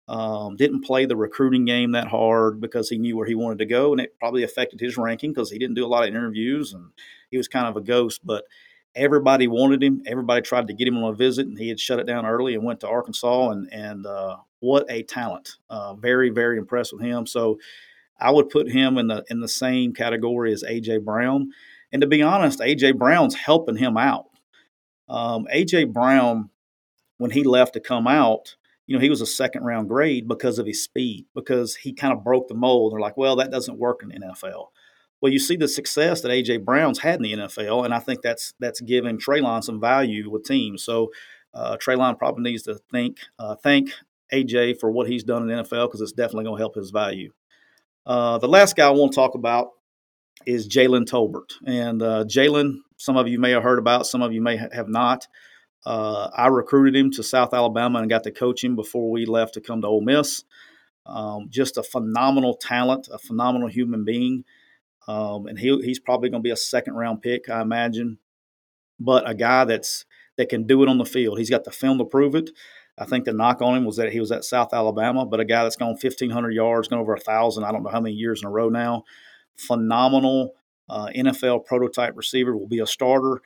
um, 0.08 0.56
didn't 0.56 0.84
play 0.84 1.06
the 1.06 1.16
recruiting 1.16 1.66
game 1.66 1.94
that 1.94 2.08
hard 2.08 2.62
because 2.62 2.90
he 2.90 2.98
knew 2.98 3.18
where 3.18 3.26
he 3.26 3.36
wanted 3.36 3.60
to 3.60 3.66
go, 3.66 3.92
and 3.92 4.00
it 4.00 4.18
probably 4.20 4.44
affected 4.44 4.80
his 4.80 4.98
ranking 4.98 5.32
because 5.32 5.50
he 5.50 5.58
didn't 5.58 5.76
do 5.76 5.86
a 5.86 5.88
lot 5.88 6.04
of 6.04 6.10
interviews 6.10 6.74
and 6.74 6.92
he 7.32 7.38
was 7.38 7.48
kind 7.48 7.68
of 7.68 7.76
a 7.76 7.82
ghost. 7.82 8.22
But 8.24 8.46
everybody 8.96 9.48
wanted 9.48 9.84
him. 9.84 10.02
Everybody 10.06 10.42
tried 10.42 10.68
to 10.68 10.74
get 10.74 10.88
him 10.88 10.98
on 10.98 11.14
a 11.14 11.16
visit, 11.16 11.48
and 11.48 11.58
he 11.58 11.70
had 11.70 11.80
shut 11.80 12.00
it 12.00 12.08
down 12.08 12.26
early 12.26 12.56
and 12.56 12.64
went 12.64 12.80
to 12.82 12.88
Arkansas. 12.88 13.50
And 13.50 13.72
and 13.72 14.06
uh, 14.06 14.38
what 14.60 14.86
a 14.90 15.04
talent! 15.04 15.58
Uh, 15.70 15.96
very 15.96 16.30
very 16.30 16.58
impressed 16.58 16.94
with 16.94 17.02
him. 17.02 17.28
So 17.28 17.60
I 18.20 18.32
would 18.32 18.50
put 18.50 18.72
him 18.72 18.98
in 18.98 19.08
the 19.08 19.24
in 19.30 19.40
the 19.42 19.48
same 19.48 19.94
category 19.94 20.54
as 20.54 20.64
AJ 20.64 21.04
Brown. 21.04 21.52
And 21.92 22.02
to 22.02 22.08
be 22.08 22.22
honest, 22.22 22.60
AJ 22.60 22.98
Brown's 22.98 23.36
helping 23.36 23.78
him 23.78 23.98
out. 23.98 24.26
Um, 25.08 25.48
AJ 25.54 25.94
Brown, 25.94 26.50
when 27.18 27.32
he 27.32 27.44
left 27.44 27.74
to 27.74 27.80
come 27.80 28.08
out, 28.08 28.56
you 28.88 28.96
know, 28.96 29.02
he 29.02 29.10
was 29.10 29.22
a 29.22 29.26
second 29.26 29.64
round 29.64 29.88
grade 29.88 30.28
because 30.28 30.60
of 30.60 30.66
his 30.66 30.84
speed, 30.84 31.26
because 31.34 31.76
he 31.76 31.94
kind 31.94 32.14
of 32.14 32.24
broke 32.24 32.48
the 32.48 32.56
mold. 32.56 32.94
They're 32.94 33.00
like, 33.00 33.18
well, 33.18 33.36
that 33.38 33.52
doesn't 33.52 33.78
work 33.80 34.04
in 34.04 34.22
NFL. 34.22 34.68
Well, 35.26 35.34
you 35.34 35.40
see 35.40 35.56
the 35.56 35.68
success 35.68 36.22
that 36.22 36.30
AJ 36.30 36.64
Brown's 36.66 37.00
had 37.00 37.16
in 37.16 37.24
the 37.24 37.34
NFL, 37.34 37.84
and 37.84 37.96
I 37.96 37.98
think 37.98 38.22
that's 38.22 38.54
that's 38.60 38.80
giving 38.80 39.18
Treylon 39.18 39.64
some 39.64 39.82
value 39.82 40.30
with 40.30 40.44
teams. 40.44 40.84
So 40.84 41.12
uh, 41.52 41.78
Treylon 41.78 42.16
probably 42.20 42.44
needs 42.44 42.62
to 42.66 42.76
think 42.92 43.18
uh, 43.40 43.56
thank 43.56 43.90
AJ 44.32 44.80
for 44.80 44.92
what 44.92 45.08
he's 45.08 45.24
done 45.24 45.42
in 45.42 45.48
the 45.48 45.64
NFL 45.64 45.88
because 45.88 46.02
it's 46.02 46.12
definitely 46.12 46.44
going 46.44 46.58
to 46.58 46.62
help 46.62 46.76
his 46.76 46.92
value. 46.92 47.32
Uh, 48.06 48.38
the 48.38 48.48
last 48.48 48.76
guy 48.76 48.86
I 48.86 48.92
want 48.92 49.14
to 49.14 49.16
talk 49.16 49.34
about 49.34 49.70
is 50.46 50.70
Jalen 50.70 51.08
Tolbert, 51.08 51.54
and 51.66 52.04
uh, 52.04 52.24
Jalen, 52.26 52.82
some 52.98 53.18
of 53.18 53.28
you 53.28 53.40
may 53.40 53.50
have 53.50 53.64
heard 53.64 53.80
about, 53.80 54.06
some 54.06 54.22
of 54.22 54.32
you 54.32 54.44
may 54.44 54.58
have 54.58 54.90
not. 54.90 55.28
Uh, 55.88 56.30
I 56.38 56.50
recruited 56.50 56.96
him 56.96 57.10
to 57.14 57.24
South 57.24 57.52
Alabama 57.52 57.98
and 57.98 58.12
got 58.12 58.26
to 58.26 58.32
coach 58.32 58.64
him 58.64 58.76
before 58.76 59.10
we 59.10 59.26
left 59.26 59.56
to 59.56 59.62
come 59.62 59.82
to 59.82 59.88
Ole 59.88 60.02
Miss. 60.02 60.44
Um, 61.08 61.48
just 61.50 61.78
a 61.78 61.84
phenomenal 61.84 62.54
talent, 62.54 63.10
a 63.12 63.18
phenomenal 63.18 63.70
human 63.70 64.06
being. 64.06 64.46
Um, 65.08 65.48
and 65.48 65.58
he, 65.60 65.78
he's 65.84 66.00
probably 66.00 66.30
going 66.30 66.42
to 66.42 66.48
be 66.48 66.52
a 66.52 66.58
second 66.58 66.96
round 66.96 67.22
pick, 67.22 67.50
I 67.50 67.62
imagine. 67.62 68.18
But 69.00 69.30
a 69.30 69.36
guy 69.36 69.66
that's 69.66 70.06
that 70.38 70.50
can 70.50 70.68
do 70.68 70.84
it 70.84 70.90
on 70.90 70.98
the 70.98 71.06
field. 71.06 71.38
He's 71.38 71.50
got 71.50 71.64
the 71.64 71.72
film 71.72 71.98
to 71.98 72.06
prove 72.06 72.36
it. 72.36 72.50
I 72.98 73.06
think 73.06 73.26
the 73.26 73.34
knock 73.34 73.62
on 73.62 73.76
him 73.76 73.86
was 73.86 73.98
that 73.98 74.12
he 74.12 74.20
was 74.20 74.32
at 74.32 74.46
South 74.46 74.74
Alabama, 74.74 75.26
but 75.26 75.40
a 75.40 75.46
guy 75.46 75.64
that's 75.64 75.76
gone 75.76 75.90
1,500 75.90 76.52
yards, 76.52 76.88
gone 76.88 77.00
over 77.00 77.14
a 77.14 77.20
thousand. 77.20 77.66
I 77.66 77.72
don't 77.72 77.84
know 77.84 77.90
how 77.90 78.00
many 78.00 78.16
years 78.16 78.42
in 78.42 78.48
a 78.48 78.52
row 78.52 78.70
now. 78.70 79.04
Phenomenal 79.58 80.54
uh, 80.90 81.08
NFL 81.16 81.66
prototype 81.66 82.16
receiver 82.16 82.56
will 82.56 82.68
be 82.68 82.80
a 82.80 82.88
starter 82.88 83.42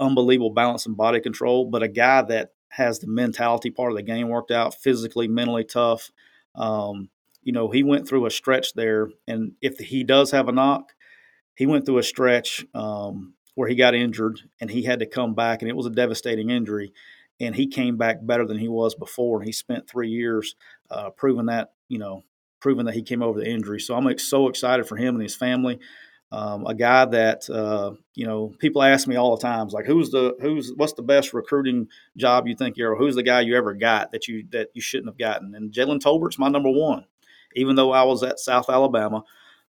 unbelievable 0.00 0.50
balance 0.50 0.86
and 0.86 0.96
body 0.96 1.20
control, 1.20 1.66
but 1.66 1.82
a 1.82 1.88
guy 1.88 2.22
that 2.22 2.52
has 2.70 2.98
the 2.98 3.06
mentality 3.06 3.70
part 3.70 3.90
of 3.90 3.96
the 3.96 4.02
game 4.02 4.28
worked 4.28 4.50
out, 4.50 4.74
physically, 4.74 5.26
mentally 5.26 5.64
tough. 5.64 6.10
Um, 6.54 7.08
you 7.42 7.52
know, 7.52 7.70
he 7.70 7.82
went 7.82 8.08
through 8.08 8.26
a 8.26 8.30
stretch 8.30 8.74
there, 8.74 9.08
and 9.26 9.52
if 9.60 9.78
he 9.78 10.04
does 10.04 10.30
have 10.30 10.48
a 10.48 10.52
knock, 10.52 10.92
he 11.54 11.66
went 11.66 11.86
through 11.86 11.98
a 11.98 12.02
stretch 12.02 12.64
um, 12.74 13.34
where 13.54 13.68
he 13.68 13.74
got 13.74 13.94
injured 13.94 14.40
and 14.60 14.70
he 14.70 14.82
had 14.82 15.00
to 15.00 15.06
come 15.06 15.34
back, 15.34 15.62
and 15.62 15.68
it 15.68 15.76
was 15.76 15.86
a 15.86 15.90
devastating 15.90 16.50
injury. 16.50 16.92
And 17.40 17.54
he 17.54 17.68
came 17.68 17.96
back 17.96 18.18
better 18.20 18.44
than 18.44 18.58
he 18.58 18.68
was 18.68 18.96
before, 18.96 19.38
and 19.38 19.46
he 19.46 19.52
spent 19.52 19.88
three 19.88 20.08
years 20.08 20.56
uh, 20.90 21.10
proving 21.10 21.46
that, 21.46 21.72
you 21.88 21.98
know, 21.98 22.24
proving 22.60 22.86
that 22.86 22.94
he 22.94 23.02
came 23.02 23.22
over 23.22 23.38
the 23.38 23.48
injury. 23.48 23.78
So 23.78 23.94
I'm 23.94 24.18
so 24.18 24.48
excited 24.48 24.88
for 24.88 24.96
him 24.96 25.14
and 25.14 25.22
his 25.22 25.36
family 25.36 25.78
um, 26.30 26.66
a 26.66 26.74
guy 26.74 27.04
that 27.06 27.48
uh, 27.48 27.92
you 28.14 28.26
know 28.26 28.52
people 28.58 28.82
ask 28.82 29.08
me 29.08 29.16
all 29.16 29.36
the 29.36 29.42
times 29.42 29.72
like 29.72 29.86
who's 29.86 30.10
the 30.10 30.36
who's 30.40 30.72
what's 30.76 30.92
the 30.92 31.02
best 31.02 31.32
recruiting 31.32 31.88
job 32.16 32.46
you 32.46 32.54
think 32.54 32.76
you're 32.76 32.96
who's 32.96 33.14
the 33.14 33.22
guy 33.22 33.40
you 33.40 33.56
ever 33.56 33.74
got 33.74 34.12
that 34.12 34.28
you 34.28 34.46
that 34.50 34.68
you 34.74 34.82
shouldn't 34.82 35.08
have 35.08 35.18
gotten 35.18 35.54
and 35.54 35.72
Jalen 35.72 36.00
Tolbert's 36.00 36.38
my 36.38 36.48
number 36.48 36.70
one 36.70 37.04
even 37.58 37.76
though 37.76 37.92
I 37.92 38.02
was 38.04 38.22
at 38.22 38.38
South 38.38 38.70
Alabama 38.70 39.24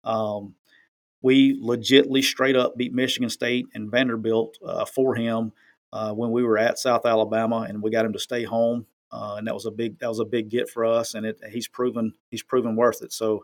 um, 0.04 0.54
we 1.22 1.60
legitly 1.60 2.22
straight 2.22 2.56
up 2.56 2.76
beat 2.76 2.92
Michigan 2.92 3.30
State 3.30 3.66
and 3.74 3.90
Vanderbilt 3.90 4.58
uh, 4.64 4.84
for 4.84 5.14
him 5.14 5.52
uh, 5.92 6.12
when 6.12 6.30
we 6.30 6.42
were 6.44 6.58
at 6.58 6.78
South 6.78 7.06
Alabama 7.06 7.66
and 7.68 7.82
we 7.82 7.90
got 7.90 8.04
him 8.04 8.12
to 8.12 8.18
stay 8.18 8.44
home 8.44 8.86
uh, 9.12 9.36
and 9.38 9.46
that 9.46 9.54
was 9.54 9.66
a 9.66 9.70
big 9.70 9.98
that 9.98 10.08
was 10.08 10.20
a 10.20 10.24
big 10.24 10.48
get 10.48 10.68
for 10.68 10.84
us 10.84 11.14
and 11.14 11.24
it, 11.26 11.40
he's 11.50 11.68
proven 11.68 12.12
he's 12.30 12.42
proven 12.42 12.76
worth 12.76 13.02
it 13.02 13.12
so 13.12 13.42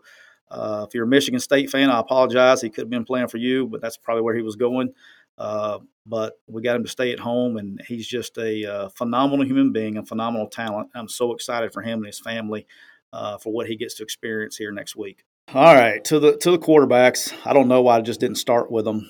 uh, 0.53 0.85
if 0.87 0.93
you're 0.93 1.05
a 1.05 1.07
Michigan 1.07 1.39
State 1.39 1.69
fan, 1.69 1.89
I 1.89 1.99
apologize. 1.99 2.61
He 2.61 2.69
could 2.69 2.83
have 2.83 2.89
been 2.89 3.05
playing 3.05 3.27
for 3.27 3.37
you, 3.37 3.65
but 3.67 3.81
that's 3.81 3.97
probably 3.97 4.21
where 4.21 4.35
he 4.35 4.43
was 4.43 4.55
going. 4.55 4.93
Uh, 5.37 5.79
but 6.05 6.33
we 6.47 6.61
got 6.61 6.75
him 6.75 6.83
to 6.83 6.89
stay 6.89 7.11
at 7.11 7.19
home, 7.19 7.57
and 7.57 7.81
he's 7.87 8.07
just 8.07 8.37
a 8.37 8.65
uh, 8.65 8.89
phenomenal 8.89 9.45
human 9.45 9.71
being, 9.71 9.97
and 9.97 10.07
phenomenal 10.07 10.47
talent. 10.47 10.89
I'm 10.93 11.09
so 11.09 11.33
excited 11.33 11.73
for 11.73 11.81
him 11.81 11.99
and 11.99 12.05
his 12.05 12.19
family 12.19 12.67
uh, 13.13 13.37
for 13.37 13.53
what 13.53 13.67
he 13.67 13.77
gets 13.77 13.95
to 13.95 14.03
experience 14.03 14.57
here 14.57 14.71
next 14.71 14.95
week. 14.95 15.23
All 15.53 15.75
right, 15.75 16.03
to 16.05 16.19
the 16.19 16.37
to 16.37 16.51
the 16.51 16.59
quarterbacks. 16.59 17.33
I 17.45 17.53
don't 17.53 17.67
know 17.67 17.81
why 17.81 17.97
I 17.97 18.01
just 18.01 18.19
didn't 18.19 18.37
start 18.37 18.71
with 18.71 18.85
them. 18.85 19.09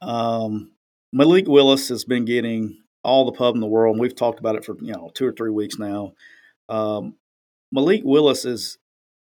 Um, 0.00 0.72
Malik 1.12 1.46
Willis 1.46 1.88
has 1.88 2.04
been 2.04 2.24
getting 2.24 2.78
all 3.02 3.24
the 3.24 3.32
pub 3.32 3.54
in 3.54 3.60
the 3.60 3.66
world, 3.66 3.94
and 3.94 4.00
we've 4.00 4.14
talked 4.14 4.40
about 4.40 4.56
it 4.56 4.64
for 4.64 4.76
you 4.80 4.92
know 4.92 5.10
two 5.14 5.26
or 5.26 5.32
three 5.32 5.50
weeks 5.50 5.78
now. 5.78 6.14
Um, 6.68 7.16
Malik 7.70 8.02
Willis 8.04 8.44
is 8.44 8.78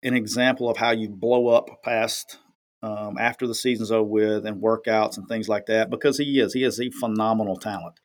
an 0.03 0.13
example 0.13 0.69
of 0.69 0.77
how 0.77 0.91
you 0.91 1.09
blow 1.09 1.47
up 1.47 1.69
past 1.83 2.37
um, 2.83 3.17
after 3.17 3.47
the 3.47 3.55
season's 3.55 3.91
over 3.91 4.07
with 4.07 4.45
and 4.45 4.61
workouts 4.61 5.17
and 5.17 5.27
things 5.27 5.49
like 5.49 5.65
that 5.65 5.89
because 5.89 6.17
he 6.17 6.39
is 6.39 6.53
he 6.53 6.63
is 6.63 6.79
a 6.79 6.91
phenomenal 6.91 7.57
talent. 7.57 7.99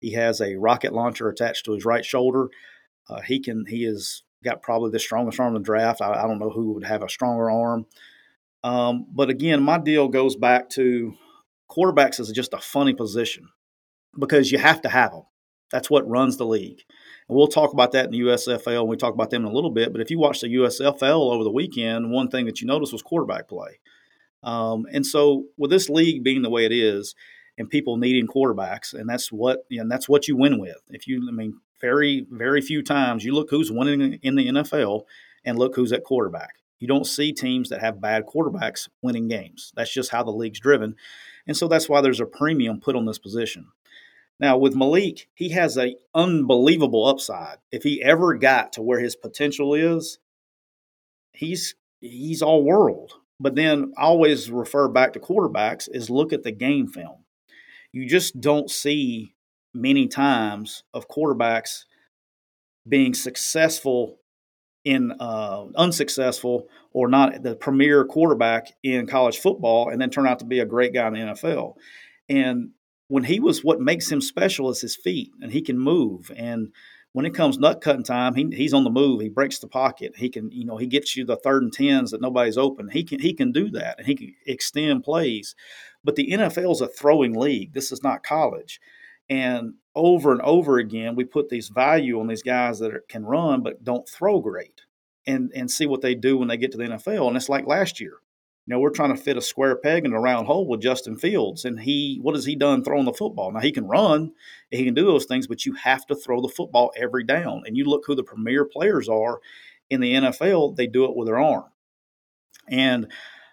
He 0.00 0.12
has 0.12 0.40
a 0.40 0.56
rocket 0.56 0.92
launcher 0.92 1.28
attached 1.28 1.66
to 1.66 1.72
his 1.72 1.84
right 1.84 2.04
shoulder. 2.04 2.48
Uh, 3.08 3.20
he 3.20 3.40
can 3.40 3.66
he 3.66 3.84
has 3.84 4.22
got 4.44 4.62
probably 4.62 4.90
the 4.90 4.98
strongest 4.98 5.38
arm 5.40 5.54
in 5.54 5.62
the 5.62 5.66
draft. 5.66 6.00
I, 6.00 6.12
I 6.12 6.26
don't 6.26 6.38
know 6.38 6.50
who 6.50 6.72
would 6.72 6.84
have 6.84 7.02
a 7.02 7.08
stronger 7.08 7.50
arm. 7.50 7.86
Um, 8.62 9.06
but 9.10 9.30
again, 9.30 9.62
my 9.62 9.78
deal 9.78 10.08
goes 10.08 10.36
back 10.36 10.68
to 10.70 11.14
quarterbacks 11.70 12.20
is 12.20 12.30
just 12.30 12.52
a 12.52 12.58
funny 12.58 12.94
position 12.94 13.48
because 14.18 14.50
you 14.52 14.58
have 14.58 14.82
to 14.82 14.88
have 14.88 15.12
them. 15.12 15.22
That's 15.70 15.88
what 15.88 16.08
runs 16.08 16.36
the 16.36 16.46
league. 16.46 16.82
And 17.28 17.36
we'll 17.36 17.46
talk 17.46 17.72
about 17.72 17.92
that 17.92 18.06
in 18.06 18.10
the 18.10 18.20
USFL. 18.20 18.80
And 18.80 18.88
we 18.88 18.96
talk 18.96 19.14
about 19.14 19.30
them 19.30 19.44
in 19.44 19.50
a 19.50 19.54
little 19.54 19.70
bit. 19.70 19.92
But 19.92 20.00
if 20.00 20.10
you 20.10 20.18
watch 20.18 20.40
the 20.40 20.48
USFL 20.48 21.32
over 21.32 21.44
the 21.44 21.50
weekend, 21.50 22.10
one 22.10 22.28
thing 22.28 22.46
that 22.46 22.60
you 22.60 22.66
noticed 22.66 22.92
was 22.92 23.02
quarterback 23.02 23.48
play. 23.48 23.78
Um, 24.42 24.86
and 24.92 25.06
so, 25.06 25.44
with 25.56 25.70
this 25.70 25.88
league 25.90 26.24
being 26.24 26.42
the 26.42 26.50
way 26.50 26.64
it 26.64 26.72
is, 26.72 27.14
and 27.58 27.68
people 27.68 27.98
needing 27.98 28.26
quarterbacks, 28.26 28.94
and 28.94 29.08
that's 29.08 29.30
what 29.30 29.64
you 29.68 29.76
know, 29.76 29.82
and 29.82 29.92
that's 29.92 30.08
what 30.08 30.26
you 30.26 30.36
win 30.36 30.58
with. 30.58 30.78
If 30.88 31.06
you, 31.06 31.26
I 31.28 31.32
mean, 31.32 31.60
very 31.80 32.26
very 32.30 32.60
few 32.60 32.82
times 32.82 33.24
you 33.24 33.34
look 33.34 33.50
who's 33.50 33.72
winning 33.72 34.18
in 34.22 34.34
the 34.34 34.48
NFL, 34.48 35.02
and 35.44 35.58
look 35.58 35.76
who's 35.76 35.92
at 35.92 36.04
quarterback. 36.04 36.56
You 36.78 36.88
don't 36.88 37.06
see 37.06 37.32
teams 37.32 37.68
that 37.68 37.80
have 37.80 38.00
bad 38.00 38.24
quarterbacks 38.26 38.88
winning 39.02 39.28
games. 39.28 39.72
That's 39.76 39.92
just 39.92 40.10
how 40.10 40.22
the 40.22 40.30
league's 40.30 40.60
driven, 40.60 40.96
and 41.46 41.56
so 41.56 41.68
that's 41.68 41.88
why 41.88 42.00
there's 42.00 42.20
a 42.20 42.26
premium 42.26 42.80
put 42.80 42.96
on 42.96 43.06
this 43.06 43.18
position. 43.18 43.66
Now 44.38 44.56
with 44.56 44.74
Malik, 44.74 45.28
he 45.34 45.50
has 45.50 45.76
an 45.76 45.96
unbelievable 46.14 47.06
upside. 47.06 47.58
If 47.70 47.82
he 47.82 48.02
ever 48.02 48.34
got 48.34 48.72
to 48.72 48.82
where 48.82 48.98
his 49.00 49.14
potential 49.14 49.74
is, 49.74 50.18
he's 51.32 51.74
he's 52.00 52.42
all 52.42 52.64
world. 52.64 53.12
But 53.38 53.54
then 53.54 53.92
I 53.96 54.02
always 54.02 54.50
refer 54.50 54.88
back 54.88 55.12
to 55.14 55.20
quarterbacks 55.20 55.88
is 55.90 56.10
look 56.10 56.32
at 56.32 56.42
the 56.42 56.52
game 56.52 56.88
film. 56.88 57.24
You 57.92 58.06
just 58.06 58.40
don't 58.40 58.70
see 58.70 59.34
many 59.74 60.08
times 60.08 60.82
of 60.92 61.08
quarterbacks 61.08 61.84
being 62.88 63.14
successful 63.14 64.18
in 64.84 65.12
uh, 65.20 65.66
unsuccessful 65.76 66.68
or 66.92 67.08
not 67.08 67.42
the 67.42 67.54
premier 67.54 68.04
quarterback 68.04 68.72
in 68.82 69.06
college 69.06 69.38
football 69.38 69.90
and 69.90 70.00
then 70.00 70.10
turn 70.10 70.26
out 70.26 70.38
to 70.38 70.46
be 70.46 70.60
a 70.60 70.66
great 70.66 70.94
guy 70.94 71.06
in 71.08 71.12
the 71.12 71.20
NFL. 71.20 71.74
And 72.28 72.70
when 73.08 73.24
he 73.24 73.40
was 73.40 73.62
what 73.62 73.80
makes 73.80 74.10
him 74.10 74.20
special 74.20 74.70
is 74.70 74.80
his 74.80 74.96
feet 74.96 75.32
and 75.42 75.52
he 75.52 75.60
can 75.60 75.78
move. 75.78 76.30
And 76.34 76.72
when 77.12 77.26
it 77.26 77.34
comes 77.34 77.58
nut 77.58 77.82
cutting 77.82 78.04
time 78.04 78.34
he, 78.34 78.48
he's 78.52 78.72
on 78.72 78.84
the 78.84 78.90
move. 78.90 79.20
He 79.20 79.28
breaks 79.28 79.58
the 79.58 79.68
pocket. 79.68 80.16
He 80.16 80.30
can 80.30 80.50
you 80.50 80.64
know 80.64 80.78
he 80.78 80.86
gets 80.86 81.14
you 81.14 81.26
the 81.26 81.36
third 81.36 81.62
and 81.62 81.72
tens 81.72 82.12
that 82.12 82.22
nobody's 82.22 82.58
open. 82.58 82.88
He 82.88 83.04
can 83.04 83.20
he 83.20 83.34
can 83.34 83.52
do 83.52 83.70
that 83.72 83.98
and 83.98 84.06
he 84.06 84.14
can 84.14 84.34
extend 84.46 85.04
plays. 85.04 85.54
But 86.02 86.16
the 86.16 86.30
NFL 86.30 86.72
is 86.72 86.80
a 86.80 86.88
throwing 86.88 87.34
league. 87.34 87.74
This 87.74 87.92
is 87.92 88.02
not 88.02 88.22
college 88.22 88.80
and 89.30 89.72
over 89.94 90.32
and 90.32 90.42
over 90.42 90.78
again 90.78 91.16
we 91.16 91.24
put 91.24 91.48
these 91.48 91.68
value 91.68 92.20
on 92.20 92.26
these 92.26 92.42
guys 92.42 92.78
that 92.78 92.92
are, 92.92 93.04
can 93.08 93.24
run 93.24 93.62
but 93.62 93.82
don't 93.82 94.06
throw 94.06 94.40
great 94.40 94.82
and 95.26 95.50
and 95.54 95.70
see 95.70 95.86
what 95.86 96.02
they 96.02 96.14
do 96.14 96.36
when 96.36 96.48
they 96.48 96.58
get 96.58 96.70
to 96.72 96.78
the 96.78 96.84
NFL 96.84 97.28
and 97.28 97.36
it's 97.36 97.48
like 97.48 97.66
last 97.66 98.00
year 98.00 98.18
you 98.70 98.76
know, 98.76 98.80
we're 98.80 98.90
trying 98.90 99.14
to 99.14 99.20
fit 99.20 99.36
a 99.36 99.42
square 99.42 99.74
peg 99.74 100.04
in 100.04 100.12
a 100.12 100.20
round 100.20 100.46
hole 100.46 100.64
with 100.68 100.80
Justin 100.80 101.16
Fields. 101.16 101.64
And 101.64 101.80
he, 101.80 102.20
what 102.22 102.36
has 102.36 102.44
he 102.44 102.54
done 102.54 102.84
throwing 102.84 103.04
the 103.04 103.12
football? 103.12 103.50
Now, 103.50 103.58
he 103.58 103.72
can 103.72 103.88
run, 103.88 104.32
he 104.70 104.84
can 104.84 104.94
do 104.94 105.04
those 105.04 105.24
things, 105.24 105.48
but 105.48 105.66
you 105.66 105.74
have 105.74 106.06
to 106.06 106.14
throw 106.14 106.40
the 106.40 106.48
football 106.48 106.92
every 106.96 107.24
down. 107.24 107.62
And 107.66 107.76
you 107.76 107.84
look 107.84 108.04
who 108.06 108.14
the 108.14 108.22
premier 108.22 108.64
players 108.64 109.08
are 109.08 109.40
in 109.88 110.00
the 110.00 110.14
NFL, 110.14 110.76
they 110.76 110.86
do 110.86 111.04
it 111.04 111.16
with 111.16 111.26
their 111.26 111.40
arm. 111.40 111.64
And 112.68 113.10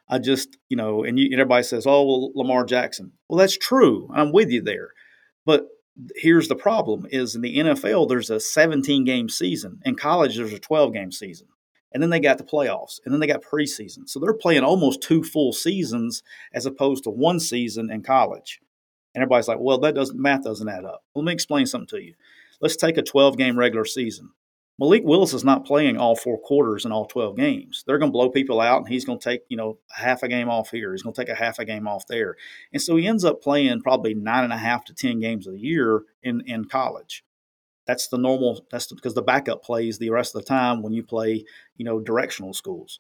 I 0.07 0.19
just, 0.19 0.57
you 0.69 0.77
know, 0.77 1.03
and, 1.03 1.17
you, 1.17 1.25
and 1.31 1.41
everybody 1.41 1.63
says, 1.63 1.88
oh, 1.88 2.03
well, 2.03 2.31
Lamar 2.36 2.63
Jackson. 2.63 3.13
Well, 3.27 3.39
that's 3.39 3.57
true. 3.57 4.12
I'm 4.13 4.31
with 4.31 4.51
you 4.51 4.62
there. 4.62 4.91
But 5.48 5.66
here's 6.16 6.48
the 6.48 6.56
problem 6.56 7.08
is 7.10 7.34
in 7.34 7.42
the 7.42 7.58
NFL, 7.58 8.08
there's 8.08 8.30
a 8.30 8.39
17 8.39 9.04
game 9.04 9.30
season. 9.30 9.82
In 9.84 9.96
college, 9.96 10.38
there's 10.38 10.54
a 10.54 10.60
12 10.60 10.94
game 10.94 11.12
season 11.12 11.48
and 11.98 12.04
then 12.04 12.10
they 12.10 12.20
got 12.20 12.38
the 12.38 12.44
playoffs, 12.44 13.00
and 13.04 13.13
then 13.13 13.20
they 13.20 13.27
got 13.27 13.42
preseason. 13.42 14.08
So 14.08 14.20
they're 14.20 14.34
playing 14.34 14.63
almost 14.63 15.01
two 15.01 15.24
full 15.24 15.54
seasons 15.54 16.22
as 16.54 16.66
opposed 16.66 17.04
to 17.06 17.10
one 17.10 17.39
season 17.39 17.89
in 17.89 18.04
college. 18.04 18.60
And 19.16 19.24
everybody's 19.24 19.48
like, 19.48 19.60
well, 19.60 19.80
that 19.80 19.96
doesn't 19.96 20.20
math 20.20 20.44
doesn't 20.44 20.70
add 20.70 20.86
up. 20.86 21.04
Let 21.16 21.25
me 21.25 21.34
explain 21.34 21.66
something 21.66 21.88
to 21.88 22.04
you. 22.04 22.13
Let's 22.62 22.75
take 22.75 22.98
a 22.98 23.01
12 23.01 23.38
game 23.38 23.58
regular 23.58 23.86
season. 23.86 24.32
Malik 24.79 25.01
Willis 25.03 25.34
is 25.34 25.43
not 25.43 25.65
playing 25.65 25.98
all 25.98 26.15
four 26.15 26.38
quarters 26.39 26.86
in 26.86 26.91
all 26.91 27.05
12 27.05 27.36
games. 27.36 27.84
They're 27.88 27.98
going 27.98 28.12
to 28.12 28.13
blow 28.13 28.29
people 28.29 28.62
out, 28.62 28.77
and 28.77 28.88
he's 28.88 29.05
going 29.05 29.17
to 29.17 29.29
take, 29.29 29.41
you 29.50 29.57
know, 29.57 29.79
half 29.89 30.22
a 30.22 30.27
game 30.27 30.50
off 30.50 30.69
here. 30.69 30.91
He's 30.91 31.01
going 31.01 31.15
to 31.15 31.22
take 31.22 31.34
a 31.34 31.36
half 31.36 31.57
a 31.57 31.65
game 31.65 31.88
off 31.88 32.05
there. 32.07 32.36
And 32.72 32.81
so 32.81 32.96
he 32.96 33.07
ends 33.07 33.25
up 33.25 33.41
playing 33.41 33.81
probably 33.81 34.13
nine 34.13 34.43
and 34.43 34.53
a 34.53 34.57
half 34.57 34.86
to 34.86 34.93
10 34.93 35.19
games 35.19 35.48
a 35.48 35.57
year 35.57 36.03
in, 36.22 36.41
in 36.46 36.65
college. 36.65 37.24
That's 37.88 38.07
the 38.10 38.19
normal, 38.19 38.65
that's 38.69 38.88
the, 38.88 38.96
because 38.96 39.15
the 39.15 39.22
backup 39.24 39.63
plays 39.63 39.98
the 39.98 40.12
rest 40.12 40.36
of 40.36 40.43
the 40.43 40.48
time 40.48 40.84
when 40.84 40.93
you 40.93 41.03
play, 41.03 41.43
you 41.77 41.86
know, 41.86 42.00
directional 42.00 42.53
schools. 42.53 43.00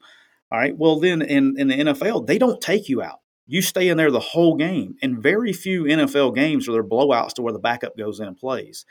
All 0.51 0.57
right. 0.57 0.75
Well, 0.75 0.99
then 0.99 1.21
in, 1.21 1.59
in 1.59 1.67
the 1.67 1.75
NFL, 1.75 2.25
they 2.25 2.37
don't 2.39 2.61
take 2.61 2.89
you 2.89 3.03
out. 3.03 3.19
You 3.45 3.61
stay 3.61 3.89
in 3.89 3.97
there 3.97 4.11
the 4.11 4.19
whole 4.19 4.55
game. 4.55 4.95
And 5.01 5.21
very 5.21 5.53
few 5.53 5.83
NFL 5.83 6.35
games 6.35 6.67
are 6.67 6.71
there 6.71 6.83
blowouts 6.83 7.33
to 7.33 7.41
where 7.41 7.53
the 7.53 7.59
backup 7.59 7.97
goes 7.97 8.19
in 8.19 8.27
and 8.27 8.37
plays 8.37 8.85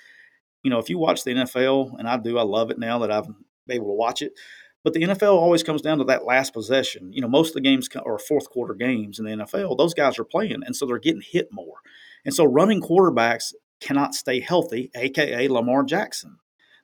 you 0.67 0.71
know, 0.71 0.81
if 0.81 0.91
you 0.91 0.99
watch 0.99 1.23
the 1.23 1.31
NFL, 1.31 1.97
and 1.97 2.09
I 2.09 2.17
do, 2.17 2.39
I 2.39 2.43
love 2.43 2.73
it 2.73 2.79
now 2.81 2.99
that 2.99 3.13
I've 3.13 3.27
been 3.27 3.37
able 3.77 3.87
to 3.87 3.93
watch 3.93 4.21
it. 4.21 4.33
But 4.83 4.95
the 4.95 5.03
NFL 5.03 5.37
always 5.37 5.63
comes 5.63 5.81
down 5.81 5.99
to 5.99 6.05
that 6.07 6.25
last 6.25 6.53
possession. 6.53 7.13
You 7.13 7.21
know, 7.21 7.29
most 7.29 7.51
of 7.51 7.55
the 7.55 7.61
games 7.61 7.89
are 8.05 8.19
fourth 8.19 8.51
quarter 8.51 8.75
games 8.75 9.21
in 9.21 9.27
the 9.27 9.31
NFL. 9.31 9.79
Those 9.79 9.95
guys 9.95 10.19
are 10.19 10.25
playing, 10.25 10.65
and 10.67 10.75
so 10.75 10.85
they're 10.85 10.99
getting 10.99 11.23
hit 11.25 11.51
more. 11.53 11.77
And 12.25 12.35
so 12.35 12.45
running 12.45 12.81
quarterbacks 12.83 13.55
cannot 13.81 14.17
stay 14.17 14.41
healthy, 14.41 14.91
aka 14.97 15.47
Lamar 15.47 15.85
Jackson. 15.85 16.39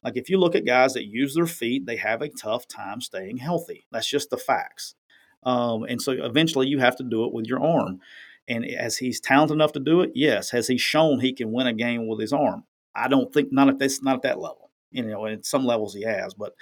Like 0.05 0.17
if 0.17 0.31
you 0.31 0.39
look 0.39 0.55
at 0.55 0.65
guys 0.65 0.93
that 0.93 1.07
use 1.07 1.35
their 1.35 1.49
feet, 1.49 1.85
they 1.85 1.97
have 1.97 2.23
a 2.23 2.29
tough 2.29 2.69
time 2.69 3.01
staying 3.01 3.39
healthy. 3.39 3.87
That's 3.91 4.09
just 4.09 4.31
the 4.31 4.37
facts. 4.37 4.95
Um, 5.43 5.83
and 5.83 6.01
so 6.01 6.13
eventually 6.13 6.69
you 6.69 6.79
have 6.79 6.95
to 6.99 7.03
do 7.03 7.25
it 7.25 7.33
with 7.33 7.47
your 7.47 7.61
arm. 7.61 7.99
And 8.47 8.65
as 8.65 8.99
he's 8.99 9.21
talented 9.21 9.57
enough 9.57 9.73
to 9.73 9.81
do 9.81 10.03
it, 10.03 10.13
yes. 10.15 10.51
Has 10.51 10.69
he 10.69 10.79
shown 10.79 11.19
he 11.19 11.33
can 11.33 11.51
win 11.51 11.67
a 11.67 11.73
game 11.73 12.07
with 12.07 12.21
his 12.21 12.33
arm? 12.33 12.63
I 12.95 13.09
don't 13.09 13.33
think 13.33 13.53
not 13.53 13.69
at 13.69 13.79
this 13.79 14.03
not 14.03 14.17
at 14.17 14.23
that 14.23 14.41
level. 14.41 14.71
You 14.91 15.05
know, 15.05 15.27
at 15.27 15.47
some 15.47 15.65
levels 15.65 15.95
he 15.95 16.03
has, 16.03 16.35
but 16.35 16.53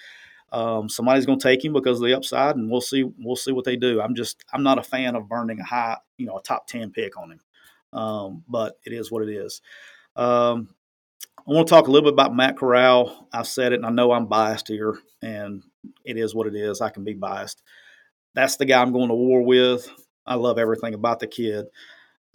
um, 0.52 0.88
somebody's 0.88 1.26
going 1.26 1.38
to 1.38 1.42
take 1.42 1.64
him 1.64 1.72
because 1.72 2.00
of 2.00 2.06
the 2.06 2.16
upside, 2.16 2.56
and 2.56 2.70
we'll 2.70 2.80
see. 2.80 3.04
We'll 3.18 3.37
see 3.37 3.52
what 3.52 3.64
they 3.64 3.76
do. 3.76 4.00
I'm 4.00 4.14
just 4.14 4.44
I'm 4.52 4.62
not 4.62 4.78
a 4.78 4.82
fan 4.82 5.16
of 5.16 5.28
burning 5.28 5.60
a 5.60 5.64
high, 5.64 5.96
you 6.16 6.26
know, 6.26 6.37
a 6.38 6.42
top 6.42 6.66
ten 6.66 6.90
pick 6.90 7.16
on 7.16 7.32
him. 7.32 7.40
Um, 7.92 8.44
but 8.49 8.78
it 8.84 8.92
is 8.92 9.10
what 9.10 9.22
it 9.22 9.32
is. 9.32 9.60
Um, 10.16 10.75
I 11.38 11.52
want 11.52 11.66
to 11.66 11.70
talk 11.75 11.88
a 11.88 11.90
little 11.90 12.10
bit 12.10 12.14
about 12.14 12.37
Matt 12.37 12.56
Corral. 12.56 13.28
I've 13.32 13.46
said 13.46 13.72
it, 13.72 13.76
and 13.76 13.87
I 13.87 13.90
know 13.90 14.12
I'm 14.12 14.26
biased 14.26 14.68
here, 14.68 14.99
and 15.22 15.62
it 16.04 16.16
is 16.16 16.34
what 16.34 16.46
it 16.46 16.54
is. 16.54 16.80
I 16.80 16.90
can 16.90 17.02
be 17.04 17.14
biased. 17.14 17.62
That's 18.34 18.56
the 18.56 18.66
guy 18.66 18.80
I'm 18.80 18.92
going 18.92 19.08
to 19.08 19.14
war 19.14 19.42
with. 19.42 19.90
I 20.26 20.34
love 20.34 20.58
everything 20.58 20.94
about 20.94 21.18
the 21.18 21.26
kid. 21.26 21.66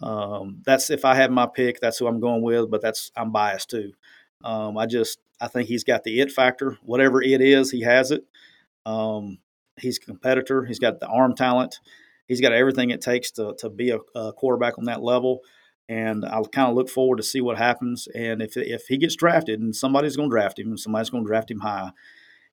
Um, 0.02 0.62
that's 0.64 0.90
if 0.90 1.04
I 1.04 1.14
have 1.14 1.30
my 1.30 1.46
pick, 1.46 1.80
that's 1.80 1.98
who 1.98 2.06
I'm 2.06 2.20
going 2.20 2.42
with. 2.42 2.70
But 2.70 2.82
that's 2.82 3.10
I'm 3.16 3.32
biased 3.32 3.70
too. 3.70 3.92
Um, 4.44 4.76
I 4.76 4.86
just 4.86 5.18
I 5.40 5.48
think 5.48 5.68
he's 5.68 5.84
got 5.84 6.04
the 6.04 6.20
it 6.20 6.30
factor. 6.30 6.78
Whatever 6.82 7.22
it 7.22 7.40
is, 7.40 7.70
he 7.70 7.82
has 7.82 8.10
it. 8.10 8.24
Um, 8.84 9.38
he's 9.80 9.98
a 9.98 10.00
competitor. 10.00 10.64
He's 10.64 10.78
got 10.78 11.00
the 11.00 11.08
arm 11.08 11.34
talent. 11.34 11.80
He's 12.26 12.40
got 12.40 12.52
everything 12.52 12.90
it 12.90 13.00
takes 13.00 13.30
to 13.32 13.54
to 13.58 13.70
be 13.70 13.90
a, 13.90 13.98
a 14.14 14.32
quarterback 14.32 14.78
on 14.78 14.84
that 14.84 15.02
level. 15.02 15.40
And 15.88 16.24
I'll 16.24 16.46
kind 16.46 16.68
of 16.68 16.74
look 16.74 16.88
forward 16.88 17.18
to 17.18 17.22
see 17.22 17.40
what 17.40 17.58
happens. 17.58 18.08
And 18.14 18.42
if 18.42 18.56
if 18.56 18.86
he 18.88 18.96
gets 18.96 19.16
drafted, 19.16 19.60
and 19.60 19.74
somebody's 19.74 20.16
going 20.16 20.28
to 20.28 20.34
draft 20.34 20.58
him, 20.58 20.68
and 20.68 20.80
somebody's 20.80 21.10
going 21.10 21.24
to 21.24 21.28
draft 21.28 21.50
him 21.50 21.60
high, 21.60 21.90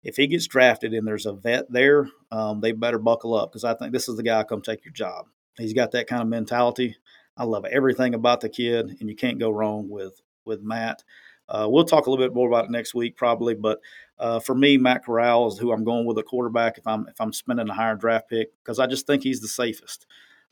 if 0.03 0.17
he 0.17 0.27
gets 0.27 0.47
drafted 0.47 0.93
and 0.93 1.07
there's 1.07 1.25
a 1.25 1.33
vet 1.33 1.71
there, 1.71 2.09
um, 2.31 2.61
they 2.61 2.73
better 2.73 2.99
buckle 2.99 3.33
up 3.33 3.51
because 3.51 3.63
I 3.63 3.73
think 3.73 3.91
this 3.91 4.09
is 4.09 4.17
the 4.17 4.23
guy 4.23 4.43
come 4.43 4.61
take 4.61 4.85
your 4.85 4.93
job. 4.93 5.25
He's 5.57 5.73
got 5.73 5.91
that 5.91 6.07
kind 6.07 6.21
of 6.21 6.27
mentality. 6.27 6.97
I 7.37 7.43
love 7.45 7.65
everything 7.65 8.13
about 8.13 8.41
the 8.41 8.49
kid, 8.49 8.97
and 8.99 9.09
you 9.09 9.15
can't 9.15 9.39
go 9.39 9.49
wrong 9.49 9.89
with 9.89 10.21
with 10.45 10.61
Matt. 10.61 11.03
Uh, 11.49 11.67
we'll 11.69 11.83
talk 11.83 12.07
a 12.07 12.09
little 12.09 12.23
bit 12.25 12.33
more 12.33 12.47
about 12.47 12.65
it 12.65 12.71
next 12.71 12.93
week, 12.93 13.15
probably. 13.17 13.53
But 13.53 13.79
uh, 14.19 14.39
for 14.39 14.55
me, 14.55 14.77
Matt 14.77 15.05
Corral 15.05 15.47
is 15.47 15.57
who 15.57 15.71
I'm 15.71 15.83
going 15.83 16.05
with 16.05 16.17
a 16.17 16.23
quarterback 16.23 16.77
if 16.77 16.87
I'm 16.87 17.07
if 17.07 17.19
I'm 17.19 17.33
spending 17.33 17.69
a 17.69 17.73
higher 17.73 17.95
draft 17.95 18.29
pick 18.29 18.49
because 18.63 18.79
I 18.79 18.87
just 18.87 19.07
think 19.07 19.23
he's 19.23 19.41
the 19.41 19.47
safest. 19.47 20.05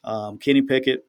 Um, 0.04 0.38
Kenny 0.38 0.62
Pickett, 0.62 1.06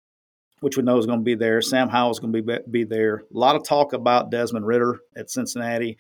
which 0.61 0.77
we 0.77 0.83
know 0.83 0.99
is 0.99 1.07
going 1.07 1.21
to 1.21 1.25
be 1.25 1.35
there. 1.35 1.63
Sam 1.63 1.89
Howell 1.89 2.13
is 2.13 2.21
going 2.21 2.33
to 2.33 2.43
be 2.43 2.59
be 2.71 2.85
there. 2.85 3.25
A 3.35 3.39
lot 3.39 3.57
of 3.57 3.65
talk 3.65 3.93
about 3.93 4.31
Desmond 4.31 4.67
Ridder 4.67 5.01
at 5.17 5.31
Cincinnati, 5.31 5.97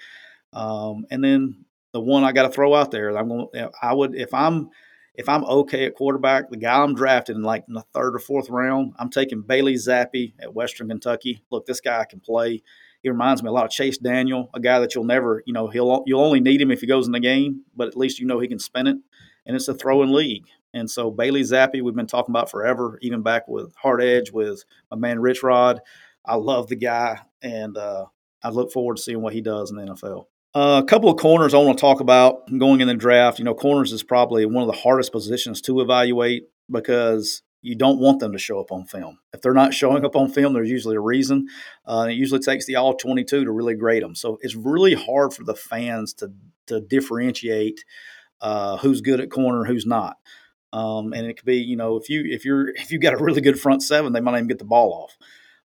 um, 0.52 1.06
and 1.10 1.22
then 1.24 1.64
the 1.92 2.00
one 2.00 2.24
I 2.24 2.32
got 2.32 2.44
to 2.44 2.50
throw 2.50 2.74
out 2.74 2.90
there. 2.90 3.16
I'm 3.16 3.28
going. 3.28 3.48
I 3.82 3.92
would 3.92 4.14
if 4.14 4.32
I'm 4.32 4.70
if 5.14 5.28
I'm 5.28 5.44
okay 5.44 5.84
at 5.84 5.94
quarterback, 5.94 6.50
the 6.50 6.56
guy 6.56 6.82
I'm 6.82 6.94
drafting 6.94 7.36
in 7.36 7.42
like 7.42 7.64
in 7.68 7.74
the 7.74 7.84
third 7.92 8.14
or 8.14 8.18
fourth 8.18 8.48
round, 8.48 8.94
I'm 8.98 9.10
taking 9.10 9.42
Bailey 9.42 9.74
Zappe 9.74 10.32
at 10.40 10.54
Western 10.54 10.88
Kentucky. 10.88 11.42
Look, 11.50 11.66
this 11.66 11.80
guy 11.80 12.04
can 12.08 12.20
play. 12.20 12.62
He 13.02 13.10
reminds 13.10 13.42
me 13.42 13.48
a 13.48 13.52
lot 13.52 13.64
of 13.64 13.70
Chase 13.70 13.98
Daniel, 13.98 14.48
a 14.54 14.60
guy 14.60 14.78
that 14.78 14.94
you'll 14.94 15.04
never, 15.04 15.42
you 15.44 15.52
know, 15.52 15.68
he'll 15.68 16.02
you'll 16.06 16.24
only 16.24 16.40
need 16.40 16.60
him 16.60 16.70
if 16.70 16.80
he 16.80 16.86
goes 16.86 17.06
in 17.06 17.12
the 17.12 17.20
game, 17.20 17.62
but 17.76 17.88
at 17.88 17.96
least 17.96 18.20
you 18.20 18.26
know 18.26 18.38
he 18.38 18.48
can 18.48 18.58
spin 18.58 18.86
it. 18.86 18.96
And 19.44 19.56
it's 19.56 19.68
a 19.68 19.74
throwing 19.74 20.12
league. 20.12 20.46
And 20.72 20.90
so 20.90 21.10
Bailey 21.10 21.42
Zappe, 21.42 21.82
we've 21.82 21.94
been 21.94 22.06
talking 22.06 22.32
about 22.32 22.50
forever, 22.50 22.98
even 23.02 23.22
back 23.22 23.48
with 23.48 23.74
Hard 23.74 24.02
Edge 24.02 24.30
with 24.30 24.64
my 24.90 24.96
man 24.96 25.20
Rich 25.20 25.42
Rod. 25.42 25.80
I 26.24 26.36
love 26.36 26.68
the 26.68 26.76
guy, 26.76 27.18
and 27.42 27.76
uh, 27.76 28.06
I 28.42 28.50
look 28.50 28.72
forward 28.72 28.96
to 28.96 29.02
seeing 29.02 29.20
what 29.20 29.34
he 29.34 29.40
does 29.40 29.70
in 29.70 29.76
the 29.76 29.82
NFL. 29.82 30.26
Uh, 30.54 30.82
a 30.84 30.86
couple 30.86 31.08
of 31.08 31.16
corners 31.16 31.54
I 31.54 31.58
want 31.58 31.78
to 31.78 31.80
talk 31.80 32.00
about 32.00 32.42
going 32.58 32.82
in 32.82 32.88
the 32.88 32.94
draft. 32.94 33.38
You 33.38 33.44
know, 33.44 33.54
corners 33.54 33.90
is 33.90 34.02
probably 34.02 34.44
one 34.44 34.62
of 34.62 34.66
the 34.66 34.80
hardest 34.80 35.10
positions 35.10 35.62
to 35.62 35.80
evaluate 35.80 36.44
because 36.70 37.42
you 37.62 37.74
don't 37.74 37.98
want 37.98 38.20
them 38.20 38.32
to 38.32 38.38
show 38.38 38.60
up 38.60 38.70
on 38.70 38.84
film. 38.84 39.18
If 39.32 39.40
they're 39.40 39.54
not 39.54 39.72
showing 39.72 40.04
up 40.04 40.14
on 40.14 40.28
film, 40.28 40.52
there's 40.52 40.70
usually 40.70 40.96
a 40.96 41.00
reason. 41.00 41.46
Uh, 41.86 42.08
it 42.10 42.14
usually 42.14 42.40
takes 42.40 42.66
the 42.66 42.76
all 42.76 42.94
22 42.94 43.44
to 43.44 43.50
really 43.50 43.74
grade 43.74 44.02
them. 44.02 44.14
So 44.14 44.38
it's 44.42 44.54
really 44.54 44.94
hard 44.94 45.32
for 45.32 45.44
the 45.44 45.54
fans 45.54 46.12
to 46.14 46.32
to 46.66 46.80
differentiate 46.80 47.82
uh, 48.42 48.76
who's 48.76 49.00
good 49.00 49.20
at 49.20 49.30
corner, 49.30 49.64
who's 49.64 49.86
not. 49.86 50.18
Um, 50.72 51.12
and 51.12 51.26
it 51.26 51.36
could 51.36 51.46
be, 51.46 51.56
you 51.56 51.76
know, 51.76 51.96
if 51.96 52.10
you 52.10 52.24
if 52.26 52.44
you're 52.44 52.68
if 52.70 52.90
you 52.90 52.98
got 52.98 53.14
a 53.14 53.24
really 53.24 53.40
good 53.40 53.58
front 53.58 53.82
seven, 53.82 54.12
they 54.12 54.20
might 54.20 54.36
even 54.36 54.48
get 54.48 54.58
the 54.58 54.64
ball 54.66 54.92
off. 54.92 55.16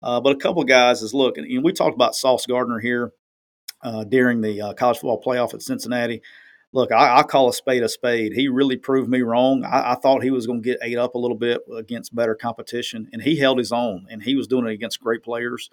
Uh, 0.01 0.19
but 0.19 0.35
a 0.35 0.39
couple 0.39 0.61
of 0.61 0.67
guys 0.67 1.01
is 1.01 1.13
look, 1.13 1.37
and 1.37 1.63
we 1.63 1.71
talked 1.71 1.95
about 1.95 2.15
Sauce 2.15 2.45
Gardner 2.45 2.79
here 2.79 3.13
uh, 3.83 4.03
during 4.05 4.41
the 4.41 4.61
uh, 4.61 4.73
college 4.73 4.97
football 4.97 5.21
playoff 5.21 5.53
at 5.53 5.61
Cincinnati. 5.61 6.21
Look, 6.71 6.91
I, 6.91 7.19
I, 7.19 7.23
call 7.23 7.49
a 7.49 7.53
spade 7.53 7.83
a 7.83 7.89
spade. 7.89 8.33
He 8.33 8.47
really 8.47 8.77
proved 8.77 9.07
me 9.07 9.21
wrong. 9.21 9.63
I, 9.63 9.91
I 9.91 9.95
thought 9.95 10.23
he 10.23 10.31
was 10.31 10.47
going 10.47 10.63
to 10.63 10.69
get 10.69 10.79
ate 10.81 10.97
up 10.97 11.13
a 11.13 11.19
little 11.19 11.37
bit 11.37 11.61
against 11.75 12.15
better 12.15 12.33
competition, 12.33 13.09
and 13.13 13.21
he 13.21 13.35
held 13.35 13.59
his 13.59 13.71
own, 13.71 14.07
and 14.09 14.23
he 14.23 14.35
was 14.35 14.47
doing 14.47 14.65
it 14.65 14.71
against 14.71 14.99
great 14.99 15.21
players. 15.21 15.69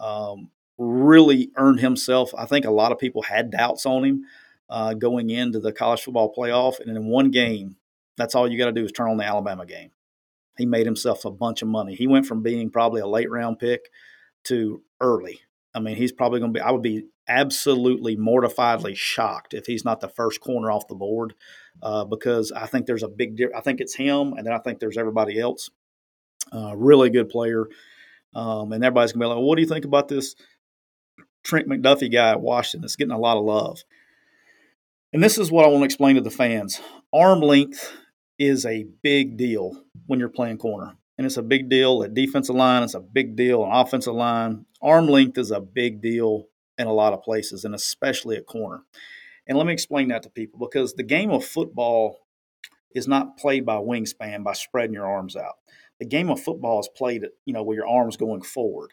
Um, 0.00 0.50
really 0.78 1.50
earned 1.56 1.80
himself. 1.80 2.32
I 2.38 2.46
think 2.46 2.64
a 2.64 2.70
lot 2.70 2.92
of 2.92 2.98
people 2.98 3.22
had 3.22 3.50
doubts 3.50 3.84
on 3.86 4.04
him 4.04 4.24
uh, 4.68 4.94
going 4.94 5.30
into 5.30 5.58
the 5.58 5.72
college 5.72 6.02
football 6.02 6.32
playoff, 6.32 6.78
and 6.78 6.96
in 6.96 7.06
one 7.06 7.32
game, 7.32 7.76
that's 8.16 8.34
all 8.34 8.48
you 8.48 8.58
got 8.58 8.66
to 8.66 8.72
do 8.72 8.84
is 8.84 8.92
turn 8.92 9.10
on 9.10 9.16
the 9.16 9.24
Alabama 9.24 9.66
game. 9.66 9.90
He 10.56 10.66
made 10.66 10.86
himself 10.86 11.24
a 11.24 11.30
bunch 11.30 11.62
of 11.62 11.68
money. 11.68 11.94
He 11.94 12.06
went 12.06 12.26
from 12.26 12.42
being 12.42 12.70
probably 12.70 13.00
a 13.00 13.06
late 13.06 13.30
round 13.30 13.58
pick 13.58 13.90
to 14.44 14.82
early. 15.00 15.40
I 15.74 15.80
mean, 15.80 15.96
he's 15.96 16.12
probably 16.12 16.40
going 16.40 16.52
to 16.52 16.58
be. 16.58 16.62
I 16.62 16.70
would 16.70 16.82
be 16.82 17.06
absolutely 17.30 18.16
mortifiedly 18.16 18.96
shocked 18.96 19.54
if 19.54 19.64
he's 19.66 19.84
not 19.84 20.00
the 20.00 20.08
first 20.08 20.40
corner 20.40 20.70
off 20.70 20.88
the 20.88 20.94
board 20.94 21.34
uh, 21.82 22.04
because 22.04 22.52
I 22.52 22.66
think 22.66 22.86
there's 22.86 23.04
a 23.04 23.08
big 23.08 23.36
difference. 23.36 23.58
I 23.58 23.62
think 23.62 23.80
it's 23.80 23.94
him, 23.94 24.34
and 24.34 24.44
then 24.44 24.52
I 24.52 24.58
think 24.58 24.80
there's 24.80 24.98
everybody 24.98 25.40
else. 25.40 25.70
Uh, 26.52 26.74
really 26.76 27.08
good 27.08 27.28
player. 27.28 27.66
Um, 28.34 28.72
and 28.72 28.84
everybody's 28.84 29.12
going 29.12 29.20
to 29.20 29.26
be 29.26 29.34
like, 29.34 29.44
what 29.44 29.56
do 29.56 29.62
you 29.62 29.68
think 29.68 29.84
about 29.84 30.08
this 30.08 30.34
Trent 31.44 31.68
McDuffie 31.68 32.12
guy 32.12 32.30
at 32.30 32.40
Washington 32.40 32.82
that's 32.82 32.96
getting 32.96 33.14
a 33.14 33.18
lot 33.18 33.38
of 33.38 33.44
love? 33.44 33.82
And 35.12 35.22
this 35.22 35.38
is 35.38 35.50
what 35.50 35.64
I 35.64 35.68
want 35.68 35.82
to 35.82 35.86
explain 35.86 36.16
to 36.16 36.20
the 36.20 36.30
fans 36.30 36.80
arm 37.12 37.40
length 37.40 37.92
is 38.38 38.64
a 38.64 38.86
big 39.02 39.36
deal 39.36 39.82
when 40.06 40.18
you're 40.18 40.28
playing 40.28 40.58
corner. 40.58 40.96
And 41.18 41.26
it's 41.26 41.36
a 41.36 41.42
big 41.42 41.68
deal 41.68 42.02
at 42.02 42.14
defensive 42.14 42.56
line. 42.56 42.82
It's 42.82 42.94
a 42.94 43.00
big 43.00 43.36
deal 43.36 43.62
on 43.62 43.86
offensive 43.86 44.14
line. 44.14 44.64
Arm 44.80 45.06
length 45.06 45.36
is 45.36 45.50
a 45.50 45.60
big 45.60 46.00
deal 46.00 46.46
in 46.80 46.86
a 46.86 46.92
lot 46.92 47.12
of 47.12 47.22
places, 47.22 47.64
and 47.64 47.74
especially 47.74 48.36
at 48.36 48.46
corner. 48.46 48.82
And 49.46 49.58
let 49.58 49.66
me 49.66 49.72
explain 49.72 50.08
that 50.08 50.22
to 50.22 50.30
people 50.30 50.58
because 50.58 50.94
the 50.94 51.02
game 51.02 51.30
of 51.30 51.44
football 51.44 52.16
is 52.94 53.06
not 53.06 53.36
played 53.36 53.66
by 53.66 53.76
wingspan, 53.76 54.42
by 54.42 54.54
spreading 54.54 54.94
your 54.94 55.06
arms 55.06 55.36
out. 55.36 55.56
The 55.98 56.06
game 56.06 56.30
of 56.30 56.40
football 56.40 56.80
is 56.80 56.88
played, 56.96 57.26
you 57.44 57.52
know, 57.52 57.62
with 57.62 57.76
your 57.76 57.86
arms 57.86 58.16
going 58.16 58.42
forward. 58.42 58.92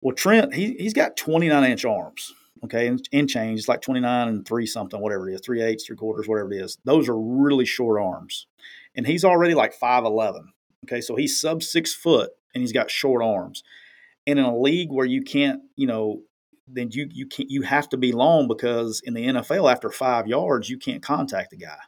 Well, 0.00 0.14
Trent, 0.14 0.54
he, 0.54 0.74
he's 0.78 0.94
got 0.94 1.18
29 1.18 1.70
inch 1.70 1.84
arms, 1.84 2.32
okay, 2.64 2.86
in, 2.86 2.98
in 3.12 3.28
change. 3.28 3.58
It's 3.58 3.68
like 3.68 3.82
29 3.82 4.28
and 4.28 4.48
three 4.48 4.64
something, 4.64 5.00
whatever 5.00 5.28
it 5.28 5.34
is, 5.34 5.42
three 5.44 5.60
eighths, 5.60 5.84
three 5.84 5.96
quarters, 5.96 6.26
whatever 6.26 6.52
it 6.52 6.62
is. 6.62 6.78
Those 6.84 7.08
are 7.10 7.18
really 7.18 7.66
short 7.66 8.00
arms. 8.00 8.46
And 8.94 9.06
he's 9.06 9.24
already 9.24 9.54
like 9.54 9.78
5'11. 9.78 10.46
Okay, 10.86 11.02
so 11.02 11.14
he's 11.14 11.38
sub 11.38 11.62
six 11.62 11.92
foot 11.92 12.30
and 12.54 12.62
he's 12.62 12.72
got 12.72 12.90
short 12.90 13.22
arms. 13.22 13.62
And 14.26 14.38
in 14.38 14.44
a 14.44 14.58
league 14.58 14.90
where 14.90 15.06
you 15.06 15.22
can't, 15.22 15.60
you 15.76 15.86
know, 15.86 16.22
then 16.72 16.90
you 16.92 17.08
you 17.10 17.26
can't 17.26 17.50
you 17.50 17.62
have 17.62 17.88
to 17.90 17.96
be 17.96 18.12
long 18.12 18.48
because 18.48 19.00
in 19.04 19.14
the 19.14 19.26
NFL 19.26 19.70
after 19.70 19.90
five 19.90 20.26
yards 20.26 20.68
you 20.68 20.78
can't 20.78 21.02
contact 21.02 21.50
the 21.50 21.56
guy. 21.56 21.78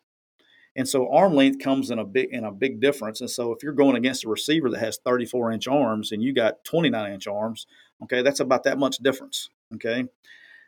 And 0.74 0.88
so 0.88 1.12
arm 1.12 1.34
length 1.34 1.62
comes 1.62 1.90
in 1.90 1.98
a 1.98 2.04
big 2.04 2.28
in 2.32 2.44
a 2.44 2.52
big 2.52 2.80
difference. 2.80 3.20
And 3.20 3.30
so 3.30 3.52
if 3.52 3.62
you're 3.62 3.72
going 3.72 3.96
against 3.96 4.24
a 4.24 4.28
receiver 4.28 4.70
that 4.70 4.80
has 4.80 4.98
34 5.04 5.52
inch 5.52 5.68
arms 5.68 6.12
and 6.12 6.22
you 6.22 6.32
got 6.32 6.64
29 6.64 7.12
inch 7.12 7.26
arms, 7.26 7.66
okay, 8.02 8.22
that's 8.22 8.40
about 8.40 8.64
that 8.64 8.78
much 8.78 8.98
difference. 8.98 9.50
Okay. 9.74 10.04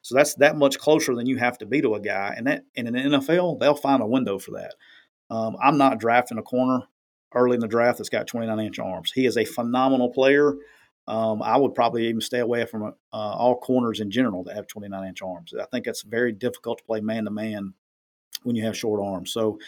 So 0.02 0.14
that's 0.14 0.34
that 0.34 0.56
much 0.56 0.78
closer 0.78 1.14
than 1.14 1.26
you 1.26 1.38
have 1.38 1.56
to 1.58 1.66
be 1.66 1.80
to 1.80 1.94
a 1.94 2.00
guy. 2.00 2.34
And 2.36 2.46
that 2.46 2.64
in 2.74 2.86
an 2.86 2.94
NFL, 2.94 3.58
they'll 3.58 3.74
find 3.74 4.02
a 4.02 4.06
window 4.06 4.38
for 4.38 4.50
that. 4.52 4.74
Um, 5.30 5.56
I'm 5.62 5.78
not 5.78 5.98
drafting 5.98 6.36
a 6.36 6.42
corner 6.42 6.80
early 7.34 7.54
in 7.54 7.60
the 7.60 7.68
draft 7.68 7.98
that's 7.98 8.10
got 8.10 8.26
29 8.26 8.60
inch 8.60 8.78
arms. 8.78 9.12
He 9.12 9.24
is 9.24 9.38
a 9.38 9.46
phenomenal 9.46 10.10
player. 10.10 10.54
Um, 11.06 11.42
I 11.42 11.56
would 11.56 11.74
probably 11.74 12.08
even 12.08 12.20
stay 12.20 12.38
away 12.38 12.64
from 12.64 12.84
uh, 12.84 12.92
all 13.12 13.58
corners 13.58 14.00
in 14.00 14.10
general 14.10 14.44
that 14.44 14.56
have 14.56 14.66
29 14.66 15.06
inch 15.06 15.22
arms. 15.22 15.52
I 15.58 15.66
think 15.66 15.86
it's 15.86 16.02
very 16.02 16.32
difficult 16.32 16.78
to 16.78 16.84
play 16.84 17.00
man 17.00 17.24
to 17.24 17.30
man 17.30 17.74
when 18.42 18.56
you 18.56 18.64
have 18.64 18.76
short 18.76 19.04
arms. 19.04 19.32
So, 19.32 19.58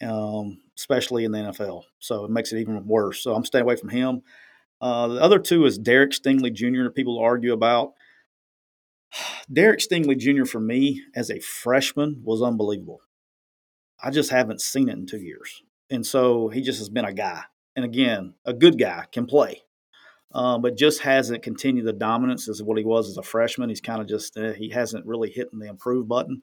um, 0.00 0.60
especially 0.76 1.24
in 1.24 1.32
the 1.32 1.38
NFL. 1.38 1.84
So 2.00 2.24
it 2.24 2.30
makes 2.30 2.52
it 2.52 2.58
even 2.58 2.86
worse. 2.86 3.22
So 3.22 3.34
I'm 3.34 3.44
staying 3.44 3.62
away 3.62 3.76
from 3.76 3.90
him. 3.90 4.22
Uh, 4.80 5.08
the 5.08 5.22
other 5.22 5.38
two 5.38 5.64
is 5.64 5.78
Derek 5.78 6.10
Stingley 6.10 6.52
Jr. 6.52 6.90
People 6.90 7.18
argue 7.18 7.52
about. 7.52 7.92
Derek 9.52 9.80
Stingley 9.80 10.18
Jr. 10.18 10.44
for 10.44 10.60
me 10.60 11.02
as 11.14 11.30
a 11.30 11.38
freshman 11.38 12.22
was 12.24 12.42
unbelievable. 12.42 13.00
I 14.02 14.10
just 14.10 14.30
haven't 14.30 14.60
seen 14.60 14.88
it 14.88 14.96
in 14.96 15.06
two 15.06 15.20
years. 15.20 15.62
And 15.90 16.04
so 16.04 16.48
he 16.48 16.60
just 16.60 16.80
has 16.80 16.88
been 16.88 17.04
a 17.04 17.12
guy. 17.12 17.42
And 17.76 17.84
again, 17.84 18.34
a 18.44 18.52
good 18.52 18.78
guy 18.78 19.04
can 19.12 19.26
play, 19.26 19.62
uh, 20.32 20.58
but 20.58 20.76
just 20.76 21.00
hasn't 21.00 21.42
continued 21.42 21.86
the 21.86 21.92
dominance 21.92 22.48
as 22.48 22.62
what 22.62 22.78
he 22.78 22.84
was 22.84 23.08
as 23.08 23.18
a 23.18 23.22
freshman. 23.22 23.68
He's 23.68 23.80
kind 23.80 24.00
of 24.00 24.08
just, 24.08 24.36
uh, 24.36 24.52
he 24.52 24.70
hasn't 24.70 25.06
really 25.06 25.30
hit 25.30 25.48
the 25.52 25.68
improve 25.68 26.08
button. 26.08 26.42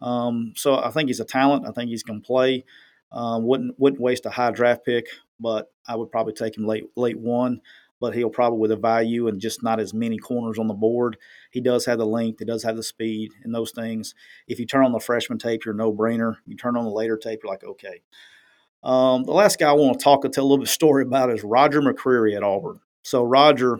Um, 0.00 0.52
so 0.56 0.76
I 0.76 0.90
think 0.90 1.08
he's 1.08 1.20
a 1.20 1.24
talent. 1.24 1.66
I 1.66 1.72
think 1.72 1.90
he's 1.90 2.02
going 2.02 2.20
to 2.20 2.26
play. 2.26 2.64
Uh, 3.12 3.38
wouldn't 3.40 3.78
wouldn't 3.78 4.02
waste 4.02 4.26
a 4.26 4.30
high 4.30 4.50
draft 4.50 4.84
pick, 4.84 5.06
but 5.38 5.70
I 5.86 5.94
would 5.94 6.10
probably 6.10 6.32
take 6.32 6.56
him 6.56 6.66
late 6.66 6.84
late 6.96 7.18
one 7.18 7.60
but 8.04 8.14
he'll 8.14 8.28
probably 8.28 8.58
with 8.58 8.70
a 8.70 8.76
value 8.76 9.28
and 9.28 9.40
just 9.40 9.62
not 9.62 9.80
as 9.80 9.94
many 9.94 10.18
corners 10.18 10.58
on 10.58 10.68
the 10.68 10.74
board. 10.74 11.16
He 11.50 11.62
does 11.62 11.86
have 11.86 11.96
the 11.96 12.04
length, 12.04 12.38
he 12.38 12.44
does 12.44 12.62
have 12.62 12.76
the 12.76 12.82
speed, 12.82 13.32
and 13.42 13.54
those 13.54 13.70
things. 13.70 14.14
If 14.46 14.58
you 14.58 14.66
turn 14.66 14.84
on 14.84 14.92
the 14.92 15.00
freshman 15.00 15.38
tape, 15.38 15.64
you're 15.64 15.72
no 15.72 15.90
brainer. 15.90 16.36
You 16.46 16.54
turn 16.54 16.76
on 16.76 16.84
the 16.84 16.90
later 16.90 17.16
tape, 17.16 17.40
you're 17.42 17.50
like, 17.50 17.64
okay. 17.64 18.02
Um, 18.82 19.24
the 19.24 19.32
last 19.32 19.58
guy 19.58 19.70
I 19.70 19.72
want 19.72 19.98
to 19.98 20.04
talk 20.04 20.26
and 20.26 20.34
tell 20.34 20.44
a 20.44 20.46
little 20.46 20.62
bit 20.62 20.68
story 20.68 21.04
about 21.04 21.30
is 21.30 21.42
Roger 21.42 21.80
McCreary 21.80 22.36
at 22.36 22.42
Auburn. 22.42 22.80
So 23.04 23.22
Roger 23.22 23.78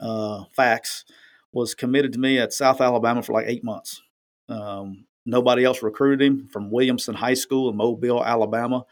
uh, 0.00 0.44
Fax 0.52 1.04
was 1.52 1.74
committed 1.74 2.12
to 2.12 2.18
me 2.18 2.38
at 2.38 2.52
South 2.52 2.80
Alabama 2.80 3.22
for 3.22 3.32
like 3.32 3.46
eight 3.48 3.64
months. 3.64 4.02
Um, 4.48 5.06
nobody 5.24 5.64
else 5.64 5.82
recruited 5.82 6.24
him 6.24 6.48
from 6.52 6.70
Williamson 6.70 7.14
High 7.14 7.34
School 7.34 7.70
in 7.70 7.76
Mobile, 7.76 8.24
Alabama. 8.24 8.84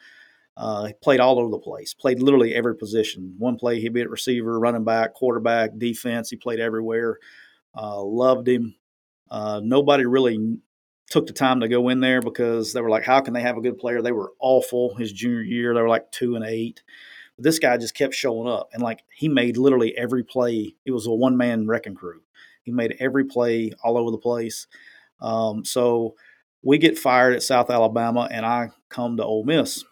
Uh, 0.56 0.86
he 0.86 0.92
played 0.94 1.20
all 1.20 1.38
over 1.38 1.50
the 1.50 1.58
place, 1.58 1.94
played 1.94 2.20
literally 2.20 2.54
every 2.54 2.76
position. 2.76 3.34
One 3.38 3.56
play, 3.56 3.80
he'd 3.80 3.92
be 3.92 4.02
at 4.02 4.10
receiver, 4.10 4.58
running 4.58 4.84
back, 4.84 5.14
quarterback, 5.14 5.76
defense. 5.78 6.30
He 6.30 6.36
played 6.36 6.60
everywhere. 6.60 7.18
Uh, 7.74 8.02
loved 8.02 8.48
him. 8.48 8.74
Uh, 9.30 9.60
nobody 9.62 10.04
really 10.04 10.58
took 11.08 11.26
the 11.26 11.32
time 11.32 11.60
to 11.60 11.68
go 11.68 11.88
in 11.88 12.00
there 12.00 12.20
because 12.20 12.72
they 12.72 12.80
were 12.80 12.90
like, 12.90 13.04
how 13.04 13.20
can 13.20 13.34
they 13.34 13.42
have 13.42 13.56
a 13.56 13.62
good 13.62 13.78
player? 13.78 14.02
They 14.02 14.12
were 14.12 14.32
awful 14.40 14.94
his 14.94 15.12
junior 15.12 15.42
year. 15.42 15.74
They 15.74 15.80
were 15.82 15.88
like 15.88 16.10
two 16.10 16.36
and 16.36 16.44
eight. 16.44 16.82
This 17.38 17.58
guy 17.58 17.76
just 17.76 17.94
kept 17.94 18.14
showing 18.14 18.48
up. 18.48 18.68
And 18.72 18.82
like 18.82 19.02
he 19.14 19.28
made 19.28 19.56
literally 19.56 19.96
every 19.96 20.22
play. 20.22 20.74
It 20.84 20.92
was 20.92 21.06
a 21.06 21.12
one 21.12 21.36
man 21.36 21.66
wrecking 21.66 21.94
crew. 21.94 22.22
He 22.62 22.72
made 22.72 22.96
every 23.00 23.24
play 23.24 23.72
all 23.82 23.98
over 23.98 24.10
the 24.10 24.18
place. 24.18 24.66
Um, 25.20 25.64
so 25.64 26.14
we 26.62 26.78
get 26.78 26.98
fired 26.98 27.34
at 27.34 27.42
South 27.42 27.70
Alabama, 27.70 28.28
and 28.30 28.46
I 28.46 28.70
come 28.88 29.16
to 29.16 29.24
Ole 29.24 29.44
Miss 29.44 29.84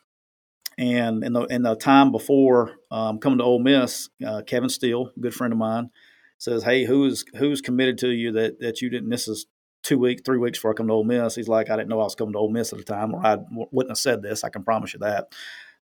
and 0.81 1.23
in 1.23 1.35
the 1.35 1.43
in 1.45 1.63
the 1.63 1.77
time 1.77 2.11
before 2.11 2.73
um, 2.91 3.19
coming 3.19 3.39
to 3.39 3.45
Ole 3.45 3.59
Miss, 3.59 4.09
uh, 4.27 4.41
Kevin 4.47 4.71
Steele, 4.71 5.13
good 5.21 5.35
friend 5.35 5.53
of 5.53 5.59
mine, 5.59 5.91
says, 6.39 6.65
"Hey, 6.65 6.85
who's 6.85 7.23
who's 7.37 7.61
committed 7.61 7.99
to 7.99 8.09
you 8.09 8.33
that 8.33 8.61
that 8.61 8.81
you 8.81 8.89
didn't? 8.89 9.09
Miss? 9.09 9.27
This 9.27 9.39
is 9.41 9.47
two 9.83 9.99
weeks, 9.99 10.23
three 10.25 10.39
weeks 10.39 10.59
before 10.59 10.71
I 10.71 10.75
come 10.75 10.87
to 10.87 10.95
Ole 10.95 11.05
Miss." 11.05 11.35
He's 11.35 11.49
like, 11.49 11.69
"I 11.69 11.77
didn't 11.77 11.91
know 11.91 12.01
I 12.01 12.05
was 12.05 12.15
coming 12.15 12.33
to 12.33 12.39
Ole 12.39 12.51
Miss 12.51 12.73
at 12.73 12.79
the 12.79 12.85
time, 12.85 13.15
or 13.15 13.25
I 13.25 13.37
wouldn't 13.51 13.91
have 13.91 13.99
said 13.99 14.23
this. 14.23 14.43
I 14.43 14.49
can 14.49 14.65
promise 14.65 14.95
you 14.95 15.01
that. 15.01 15.35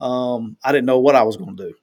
Um, 0.01 0.57
I 0.63 0.71
didn't 0.71 0.85
know 0.85 0.99
what 0.99 1.15
I 1.15 1.23
was 1.23 1.37
going 1.37 1.55
to 1.57 1.69
do." 1.69 1.73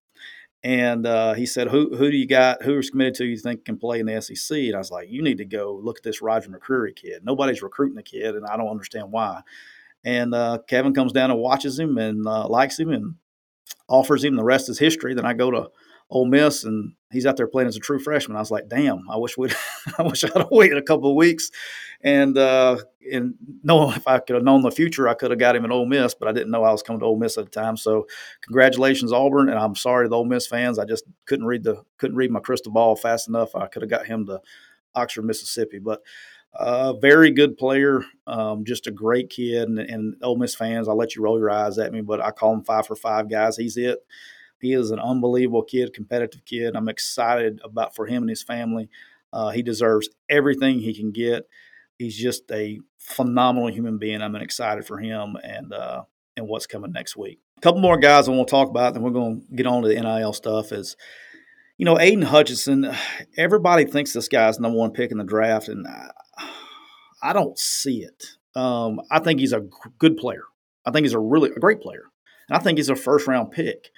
And 0.64 1.06
uh, 1.06 1.34
he 1.34 1.46
said, 1.46 1.68
"Who 1.68 1.96
who 1.96 2.10
do 2.10 2.16
you 2.16 2.26
got? 2.26 2.62
Who's 2.62 2.90
committed 2.90 3.14
to 3.14 3.24
you 3.24 3.38
think 3.38 3.64
can 3.64 3.78
play 3.78 4.00
in 4.00 4.06
the 4.06 4.20
SEC?" 4.20 4.56
And 4.56 4.74
I 4.74 4.78
was 4.78 4.90
like, 4.90 5.08
"You 5.08 5.22
need 5.22 5.38
to 5.38 5.44
go 5.44 5.80
look 5.82 5.98
at 5.98 6.02
this 6.02 6.20
Roger 6.20 6.50
McCreary 6.50 6.94
kid. 6.96 7.24
Nobody's 7.24 7.62
recruiting 7.62 7.96
the 7.96 8.02
kid, 8.02 8.34
and 8.34 8.44
I 8.44 8.56
don't 8.56 8.68
understand 8.68 9.12
why." 9.12 9.42
And 10.04 10.34
uh, 10.34 10.58
Kevin 10.68 10.94
comes 10.94 11.12
down 11.12 11.30
and 11.30 11.40
watches 11.40 11.78
him 11.78 11.98
and 11.98 12.26
uh, 12.26 12.48
likes 12.48 12.78
him 12.78 12.90
and 12.90 13.14
offers 13.88 14.24
him 14.24 14.36
the 14.36 14.44
rest 14.44 14.68
is 14.68 14.78
history. 14.78 15.14
Then 15.14 15.26
I 15.26 15.32
go 15.32 15.50
to 15.50 15.70
Ole 16.10 16.26
Miss 16.26 16.64
and 16.64 16.94
he's 17.10 17.26
out 17.26 17.36
there 17.36 17.46
playing 17.46 17.68
as 17.68 17.76
a 17.76 17.80
true 17.80 17.98
freshman. 17.98 18.36
I 18.36 18.40
was 18.40 18.50
like, 18.50 18.68
damn, 18.68 19.08
I 19.10 19.16
wish 19.16 19.36
we 19.36 19.50
I 19.98 20.02
wish 20.02 20.24
I'd 20.24 20.32
have 20.34 20.48
waited 20.50 20.78
a 20.78 20.82
couple 20.82 21.10
of 21.10 21.16
weeks 21.16 21.50
and 22.02 22.36
uh 22.38 22.78
and 23.10 23.34
know 23.62 23.90
if 23.90 24.06
I 24.06 24.18
could 24.18 24.34
have 24.34 24.44
known 24.44 24.62
the 24.62 24.70
future, 24.70 25.08
I 25.08 25.14
could 25.14 25.30
have 25.30 25.40
got 25.40 25.56
him 25.56 25.64
in 25.64 25.72
Ole 25.72 25.86
Miss, 25.86 26.14
but 26.14 26.28
I 26.28 26.32
didn't 26.32 26.50
know 26.50 26.64
I 26.64 26.72
was 26.72 26.82
coming 26.82 27.00
to 27.00 27.06
Ole 27.06 27.18
Miss 27.18 27.38
at 27.38 27.44
the 27.44 27.50
time. 27.50 27.76
So 27.76 28.06
congratulations, 28.42 29.12
Auburn, 29.12 29.48
and 29.48 29.58
I'm 29.58 29.74
sorry 29.74 30.04
to 30.04 30.08
the 30.08 30.16
Ole 30.16 30.24
Miss 30.24 30.46
fans. 30.46 30.78
I 30.78 30.84
just 30.84 31.04
couldn't 31.26 31.46
read 31.46 31.62
the 31.62 31.82
couldn't 31.98 32.16
read 32.16 32.30
my 32.30 32.40
crystal 32.40 32.72
ball 32.72 32.96
fast 32.96 33.28
enough. 33.28 33.54
I 33.54 33.66
could 33.66 33.82
have 33.82 33.90
got 33.90 34.06
him 34.06 34.26
to 34.26 34.40
Oxford, 34.94 35.24
Mississippi, 35.24 35.78
but 35.78 36.02
uh, 36.54 36.94
very 36.94 37.30
good 37.30 37.56
player, 37.56 38.02
um, 38.26 38.64
just 38.64 38.86
a 38.86 38.90
great 38.90 39.30
kid. 39.30 39.68
And, 39.68 39.78
and 39.78 40.14
Ole 40.22 40.36
Miss 40.36 40.54
fans, 40.54 40.88
I'll 40.88 40.96
let 40.96 41.14
you 41.14 41.22
roll 41.22 41.38
your 41.38 41.50
eyes 41.50 41.78
at 41.78 41.92
me, 41.92 42.00
but 42.00 42.20
I 42.20 42.30
call 42.30 42.54
him 42.54 42.64
five 42.64 42.86
for 42.86 42.96
five 42.96 43.30
guys. 43.30 43.56
He's 43.56 43.76
it. 43.76 43.98
He 44.60 44.72
is 44.72 44.90
an 44.90 44.98
unbelievable 44.98 45.62
kid, 45.62 45.92
competitive 45.92 46.44
kid. 46.44 46.76
I'm 46.76 46.88
excited 46.88 47.60
about 47.64 47.94
for 47.94 48.06
him 48.06 48.22
and 48.22 48.30
his 48.30 48.42
family. 48.42 48.88
Uh, 49.32 49.50
he 49.50 49.62
deserves 49.62 50.08
everything 50.28 50.80
he 50.80 50.94
can 50.94 51.10
get. 51.12 51.48
He's 51.98 52.16
just 52.16 52.50
a 52.50 52.80
phenomenal 52.98 53.70
human 53.70 53.98
being. 53.98 54.22
I'm 54.22 54.36
excited 54.36 54.86
for 54.86 54.98
him 54.98 55.36
and 55.42 55.72
uh, 55.72 56.02
and 56.36 56.48
what's 56.48 56.66
coming 56.66 56.92
next 56.92 57.16
week. 57.16 57.40
A 57.56 57.60
couple 57.60 57.80
more 57.80 57.98
guys 57.98 58.28
I 58.28 58.32
want 58.32 58.48
to 58.48 58.50
talk 58.50 58.68
about, 58.68 58.94
then 58.94 59.02
we're 59.02 59.10
going 59.10 59.40
to 59.40 59.56
get 59.56 59.66
on 59.66 59.82
to 59.82 59.88
the 59.88 60.00
NIL 60.00 60.32
stuff. 60.32 60.72
Is 60.72 60.96
you 61.76 61.84
know, 61.84 61.98
Aidan 61.98 62.22
Hutchinson, 62.22 62.92
everybody 63.36 63.84
thinks 63.84 64.12
this 64.12 64.28
guy's 64.28 64.60
number 64.60 64.78
one 64.78 64.92
pick 64.92 65.10
in 65.10 65.18
the 65.18 65.24
draft, 65.24 65.68
and 65.68 65.86
I, 65.86 66.10
I 67.22 67.32
don't 67.32 67.58
see 67.58 68.02
it. 68.02 68.24
Um, 68.54 69.00
I 69.10 69.18
think 69.18 69.40
he's 69.40 69.52
a 69.52 69.66
good 69.98 70.16
player. 70.16 70.44
I 70.86 70.90
think 70.90 71.04
he's 71.04 71.14
a 71.14 71.20
really 71.20 71.50
a 71.50 71.58
great 71.58 71.80
player, 71.80 72.04
and 72.48 72.56
I 72.56 72.60
think 72.60 72.78
he's 72.78 72.88
a 72.88 72.96
first 72.96 73.26
round 73.26 73.50
pick. 73.50 73.90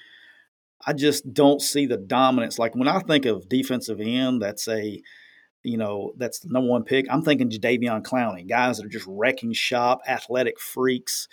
I 0.87 0.93
just 0.93 1.33
don't 1.33 1.61
see 1.61 1.87
the 1.87 1.97
dominance. 1.97 2.59
Like 2.59 2.75
when 2.75 2.89
I 2.89 3.01
think 3.01 3.27
of 3.27 3.49
defensive 3.49 4.01
end, 4.01 4.41
that's 4.43 4.67
a 4.69 5.01
you 5.63 5.77
know 5.77 6.13
that's 6.17 6.41
the 6.41 6.49
number 6.49 6.71
one 6.71 6.85
pick. 6.85 7.07
I'm 7.11 7.23
thinking 7.23 7.51
Jadeveon 7.51 8.03
Clowney, 8.03 8.49
guys 8.49 8.79
that 8.79 8.87
are 8.87 8.91
just 8.91 9.07
wrecking 9.09 9.53
shop, 9.53 10.01
athletic 10.09 10.59
freaks, 10.59 11.29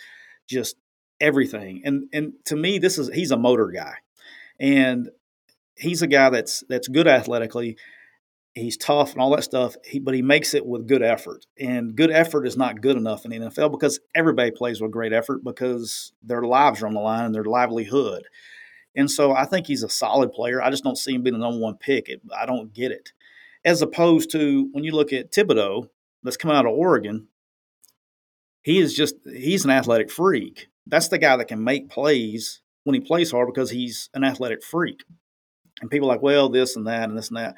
just 0.46 0.76
everything. 1.20 1.82
And 1.84 2.08
and 2.12 2.32
to 2.46 2.56
me, 2.56 2.78
this 2.78 2.98
is 2.98 3.08
he's 3.12 3.30
a 3.30 3.38
motor 3.38 3.68
guy, 3.68 3.94
and 4.60 5.10
he's 5.76 6.02
a 6.02 6.06
guy 6.06 6.30
that's 6.30 6.62
that's 6.68 6.88
good 6.88 7.08
athletically. 7.08 7.76
He's 8.54 8.76
tough 8.76 9.12
and 9.12 9.22
all 9.22 9.30
that 9.36 9.44
stuff, 9.44 9.76
he, 9.84 10.00
but 10.00 10.14
he 10.14 10.22
makes 10.22 10.52
it 10.52 10.66
with 10.66 10.88
good 10.88 11.02
effort. 11.02 11.46
And 11.60 11.94
good 11.94 12.10
effort 12.10 12.44
is 12.44 12.56
not 12.56 12.80
good 12.80 12.96
enough 12.96 13.24
in 13.24 13.30
the 13.30 13.38
NFL 13.38 13.70
because 13.70 14.00
everybody 14.16 14.50
plays 14.50 14.80
with 14.80 14.90
great 14.90 15.12
effort 15.12 15.44
because 15.44 16.12
their 16.24 16.42
lives 16.42 16.82
are 16.82 16.88
on 16.88 16.94
the 16.94 17.00
line 17.00 17.24
and 17.24 17.34
their 17.34 17.44
livelihood. 17.44 18.24
And 18.98 19.08
so 19.08 19.32
I 19.32 19.44
think 19.44 19.68
he's 19.68 19.84
a 19.84 19.88
solid 19.88 20.32
player. 20.32 20.60
I 20.60 20.70
just 20.70 20.82
don't 20.82 20.98
see 20.98 21.14
him 21.14 21.22
being 21.22 21.38
the 21.38 21.38
number 21.38 21.60
one 21.60 21.76
pick. 21.76 22.08
It, 22.08 22.20
I 22.36 22.46
don't 22.46 22.74
get 22.74 22.90
it. 22.90 23.12
As 23.64 23.80
opposed 23.80 24.32
to 24.32 24.68
when 24.72 24.82
you 24.82 24.90
look 24.90 25.12
at 25.12 25.30
Thibodeaux, 25.30 25.88
that's 26.24 26.36
coming 26.36 26.56
out 26.56 26.66
of 26.66 26.72
Oregon, 26.72 27.28
he 28.62 28.80
is 28.80 28.92
just 28.94 29.14
he's 29.24 29.64
an 29.64 29.70
athletic 29.70 30.10
freak. 30.10 30.66
That's 30.84 31.06
the 31.06 31.18
guy 31.18 31.36
that 31.36 31.46
can 31.46 31.62
make 31.62 31.90
plays 31.90 32.60
when 32.82 32.94
he 32.94 33.00
plays 33.00 33.30
hard 33.30 33.46
because 33.46 33.70
he's 33.70 34.10
an 34.14 34.24
athletic 34.24 34.64
freak 34.64 35.04
and 35.80 35.88
people 35.88 36.08
like, 36.08 36.20
well, 36.20 36.48
this 36.48 36.74
and 36.74 36.88
that 36.88 37.08
and 37.08 37.16
this 37.16 37.28
and 37.28 37.36
that. 37.36 37.54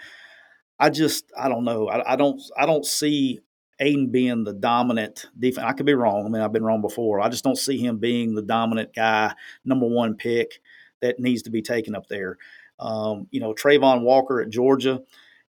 I 0.79 0.91
just, 0.91 1.25
I 1.39 1.49
don't 1.49 1.65
know. 1.65 1.89
I, 1.89 2.13
I 2.13 2.17
don't, 2.17 2.41
I 2.59 2.67
don't 2.67 2.85
see 2.85 3.41
Aidan 3.79 4.11
being 4.11 4.45
the 4.45 4.53
dominant 4.53 5.27
defense. 5.39 5.67
I 5.67 5.73
could 5.73 5.87
be 5.87 5.95
wrong. 5.95 6.27
I 6.27 6.29
mean, 6.29 6.43
I've 6.43 6.53
been 6.53 6.65
wrong 6.65 6.83
before. 6.83 7.21
I 7.21 7.31
just 7.31 7.45
don't 7.45 7.57
see 7.57 7.79
him 7.79 7.97
being 7.97 8.35
the 8.35 8.43
dominant 8.43 8.95
guy, 8.95 9.33
number 9.65 9.87
one 9.87 10.17
pick 10.17 10.61
that 11.01 11.19
needs 11.19 11.43
to 11.43 11.51
be 11.51 11.63
taken 11.63 11.95
up 11.95 12.07
there. 12.09 12.39
Um, 12.79 13.27
you 13.31 13.41
know, 13.41 13.53
Travon 13.53 14.03
Walker 14.03 14.41
at 14.41 14.51
Georgia 14.51 15.03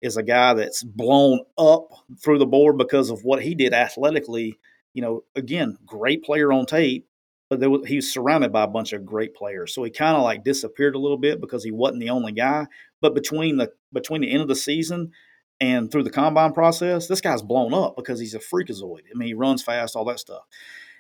is 0.03 0.17
a 0.17 0.23
guy 0.23 0.55
that's 0.55 0.83
blown 0.83 1.41
up 1.59 1.89
through 2.23 2.39
the 2.39 2.47
board 2.47 2.79
because 2.79 3.11
of 3.11 3.25
what 3.25 3.43
he 3.43 3.55
did 3.55 3.73
athletically. 3.73 4.59
You 4.95 5.03
know, 5.03 5.25
again, 5.37 5.77
great 5.87 6.25
player 6.25 6.53
on 6.53 6.67
tape, 6.67 7.07
but 7.49 7.61
was, 7.61 7.87
he 7.87 7.97
was 7.97 8.13
surrounded 8.13 8.53
by 8.53 8.65
a 8.65 8.69
bunch 8.69 8.93
of 8.93 9.05
great 9.05 9.35
players. 9.35 9.75
So 9.75 9.85
he 9.85 9.91
kind 9.91 10.17
of 10.17 10.23
like 10.23 10.43
disappeared 10.43 10.95
a 10.95 10.99
little 10.99 11.19
bit 11.19 11.41
because 11.41 11.63
he 11.63 11.71
wasn't 11.71 12.01
the 12.01 12.11
only 12.11 12.33
guy. 12.33 12.67
But 13.01 13.15
between 13.15 13.57
the 13.59 13.73
between 13.93 14.23
the 14.23 14.31
end 14.31 14.43
of 14.43 14.49
the 14.49 14.57
season 14.57 15.13
and 15.61 15.91
through 15.91 16.05
the 16.05 16.11
combine 16.11 16.53
process, 16.53 17.07
this 17.07 17.21
guy's 17.21 17.43
blown 17.43 17.75
up 17.75 17.95
because 17.97 18.19
he's 18.19 18.35
a 18.35 18.39
freakazoid. 18.39 19.03
I 19.13 19.17
mean, 19.17 19.29
he 19.29 19.35
runs 19.35 19.63
fast, 19.63 19.95
all 19.95 20.07
that 20.07 20.21
stuff. 20.21 20.43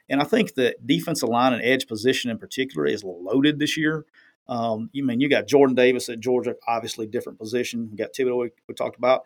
And 0.08 0.20
I 0.20 0.24
think 0.24 0.54
the 0.54 0.76
defensive 0.84 1.28
line 1.28 1.52
and 1.52 1.62
edge 1.62 1.86
position 1.86 2.30
in 2.30 2.38
particular 2.38 2.84
is 2.84 3.04
loaded 3.04 3.58
this 3.58 3.76
year. 3.76 4.04
Um, 4.48 4.90
you 4.92 5.04
mean 5.04 5.20
you 5.20 5.28
got 5.28 5.46
Jordan 5.46 5.76
Davis 5.76 6.08
at 6.08 6.20
Georgia, 6.20 6.54
obviously 6.66 7.06
different 7.06 7.38
position. 7.38 7.88
You 7.90 7.96
got 7.96 8.12
Thibodeaux 8.12 8.40
we, 8.40 8.50
we 8.66 8.74
talked 8.74 8.96
about, 8.96 9.22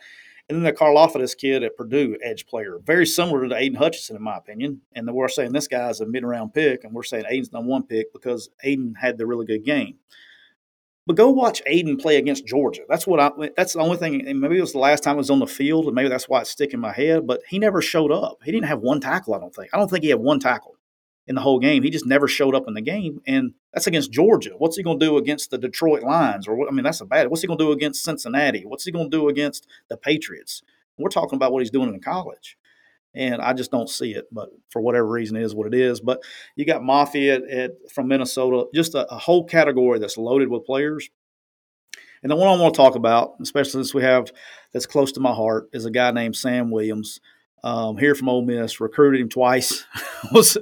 and 0.49 0.57
then 0.57 0.65
the 0.65 0.73
Karlaftis 0.73 1.37
kid 1.37 1.63
at 1.63 1.77
Purdue, 1.77 2.19
edge 2.23 2.47
player, 2.47 2.79
very 2.85 3.07
similar 3.07 3.49
to 3.49 3.57
Aidan 3.57 3.77
Hutchinson 3.77 4.17
in 4.17 4.23
my 4.23 4.37
opinion. 4.37 4.83
And 4.95 5.11
we're 5.11 5.29
saying 5.29 5.53
this 5.53 5.69
guy 5.69 5.89
is 5.89 6.01
a 6.01 6.07
mid 6.07 6.25
round 6.25 6.53
pick, 6.53 6.85
and 6.85 6.93
we're 6.93 7.03
saying 7.03 7.25
Aidan's 7.29 7.53
number 7.53 7.71
one 7.71 7.85
pick 7.85 8.13
because 8.13 8.51
Aidan 8.63 8.95
had 9.01 9.17
the 9.17 9.27
really 9.27 9.47
good 9.47 9.65
game. 9.65 9.97
But 11.07 11.17
go 11.17 11.31
watch 11.31 11.63
Aidan 11.67 11.97
play 11.97 12.17
against 12.17 12.47
Georgia. 12.47 12.83
That's 12.89 13.07
what 13.07 13.21
I. 13.21 13.31
That's 13.57 13.75
the 13.75 13.81
only 13.81 13.97
thing. 13.97 14.27
And 14.27 14.41
maybe 14.41 14.59
it 14.59 14.63
was 14.63 14.73
the 14.73 14.79
last 14.79 15.03
time 15.03 15.15
I 15.15 15.19
was 15.19 15.31
on 15.31 15.39
the 15.39 15.47
field, 15.47 15.87
and 15.87 15.95
maybe 15.95 16.09
that's 16.09 16.29
why 16.29 16.41
it's 16.41 16.51
sticking 16.51 16.75
in 16.75 16.81
my 16.81 16.93
head. 16.93 17.27
But 17.27 17.41
he 17.49 17.59
never 17.59 17.81
showed 17.83 18.13
up. 18.13 18.39
He 18.45 18.53
didn't 18.53 18.69
have 18.69 18.81
one 18.81 19.01
tackle. 19.01 19.35
I 19.35 19.39
don't 19.39 19.55
think. 19.55 19.71
I 19.73 19.79
don't 19.79 19.91
think 19.91 20.05
he 20.05 20.11
had 20.11 20.21
one 20.21 20.41
tackle 20.41 20.77
in 21.27 21.35
the 21.35 21.41
whole 21.41 21.59
game. 21.59 21.83
He 21.83 21.91
just 21.91 22.07
never 22.07 22.29
showed 22.29 22.55
up 22.55 22.65
in 22.69 22.75
the 22.75 22.81
game, 22.81 23.21
and 23.27 23.55
that's 23.73 23.87
against 23.87 24.13
Georgia. 24.13 24.51
What's 24.59 24.77
he 24.77 24.83
going 24.83 24.99
to 25.01 25.07
do 25.07 25.17
against 25.17 25.51
the 25.51 25.59
Detroit 25.59 26.03
Lions? 26.03 26.47
Or 26.47 26.69
I 26.69 26.71
mean, 26.71 26.85
that's 26.85 27.01
a 27.01 27.07
bad. 27.07 27.29
What's 27.29 27.43
he 27.43 27.49
going 27.49 27.59
to 27.59 27.65
do 27.65 27.73
against 27.73 28.05
Cincinnati? 28.05 28.65
What's 28.65 28.85
he 28.85 28.93
going 28.93 29.11
to 29.11 29.17
do 29.17 29.29
against 29.29 29.67
the 29.89 29.97
Patriots? 29.97 30.63
We're 30.99 31.09
talking 31.09 31.37
about 31.37 31.53
what 31.53 31.61
he's 31.61 31.71
doing 31.71 31.93
in 31.93 32.01
college 32.01 32.57
and 33.15 33.41
I 33.41 33.53
just 33.53 33.71
don't 33.71 33.89
see 33.89 34.13
it. 34.13 34.27
But 34.33 34.51
for 34.71 34.83
whatever 34.83 35.07
reason, 35.07 35.37
it 35.37 35.43
is 35.43 35.55
what 35.55 35.67
it 35.67 35.75
is. 35.75 36.01
But 36.01 36.23
you 36.57 36.65
got 36.65 36.83
Mafe 36.83 37.35
at, 37.35 37.49
at 37.49 37.91
from 37.91 38.09
Minnesota, 38.09 38.65
just 38.75 38.95
a, 38.95 39.11
a, 39.13 39.19
whole 39.19 39.45
category 39.45 39.99
that's 39.99 40.19
loaded 40.19 40.49
with 40.49 40.67
players. 40.67 41.09
And 42.23 42.31
the 42.31 42.37
one 42.37 42.49
I 42.49 42.61
want 42.61 42.75
to 42.75 42.79
talk 42.79 42.95
about, 42.95 43.35
especially 43.41 43.73
since 43.73 43.95
we 43.95 44.03
have 44.03 44.33
that's 44.73 44.87
close 44.87 45.13
to 45.13 45.21
my 45.21 45.33
heart, 45.33 45.69
is 45.73 45.85
a 45.85 45.91
guy 45.91 46.11
named 46.11 46.37
Sam 46.37 46.71
Williams. 46.71 47.21
Um, 47.65 47.97
here 47.97 48.15
from 48.15 48.29
Ole 48.29 48.45
Miss, 48.45 48.79
recruited 48.79 49.23
him 49.23 49.31
twice. 49.31 49.87
was 50.33 50.59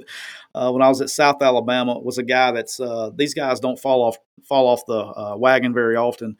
uh, 0.55 0.71
when 0.71 0.81
I 0.81 0.87
was 0.87 1.01
at 1.01 1.09
South 1.09 1.41
Alabama. 1.41 1.99
Was 1.99 2.17
a 2.17 2.23
guy 2.23 2.51
that's 2.51 2.79
uh, 2.79 3.09
these 3.13 3.33
guys 3.33 3.59
don't 3.59 3.77
fall 3.77 4.01
off 4.01 4.17
fall 4.47 4.67
off 4.67 4.85
the 4.87 4.97
uh, 4.97 5.35
wagon 5.37 5.73
very 5.73 5.97
often. 5.97 6.37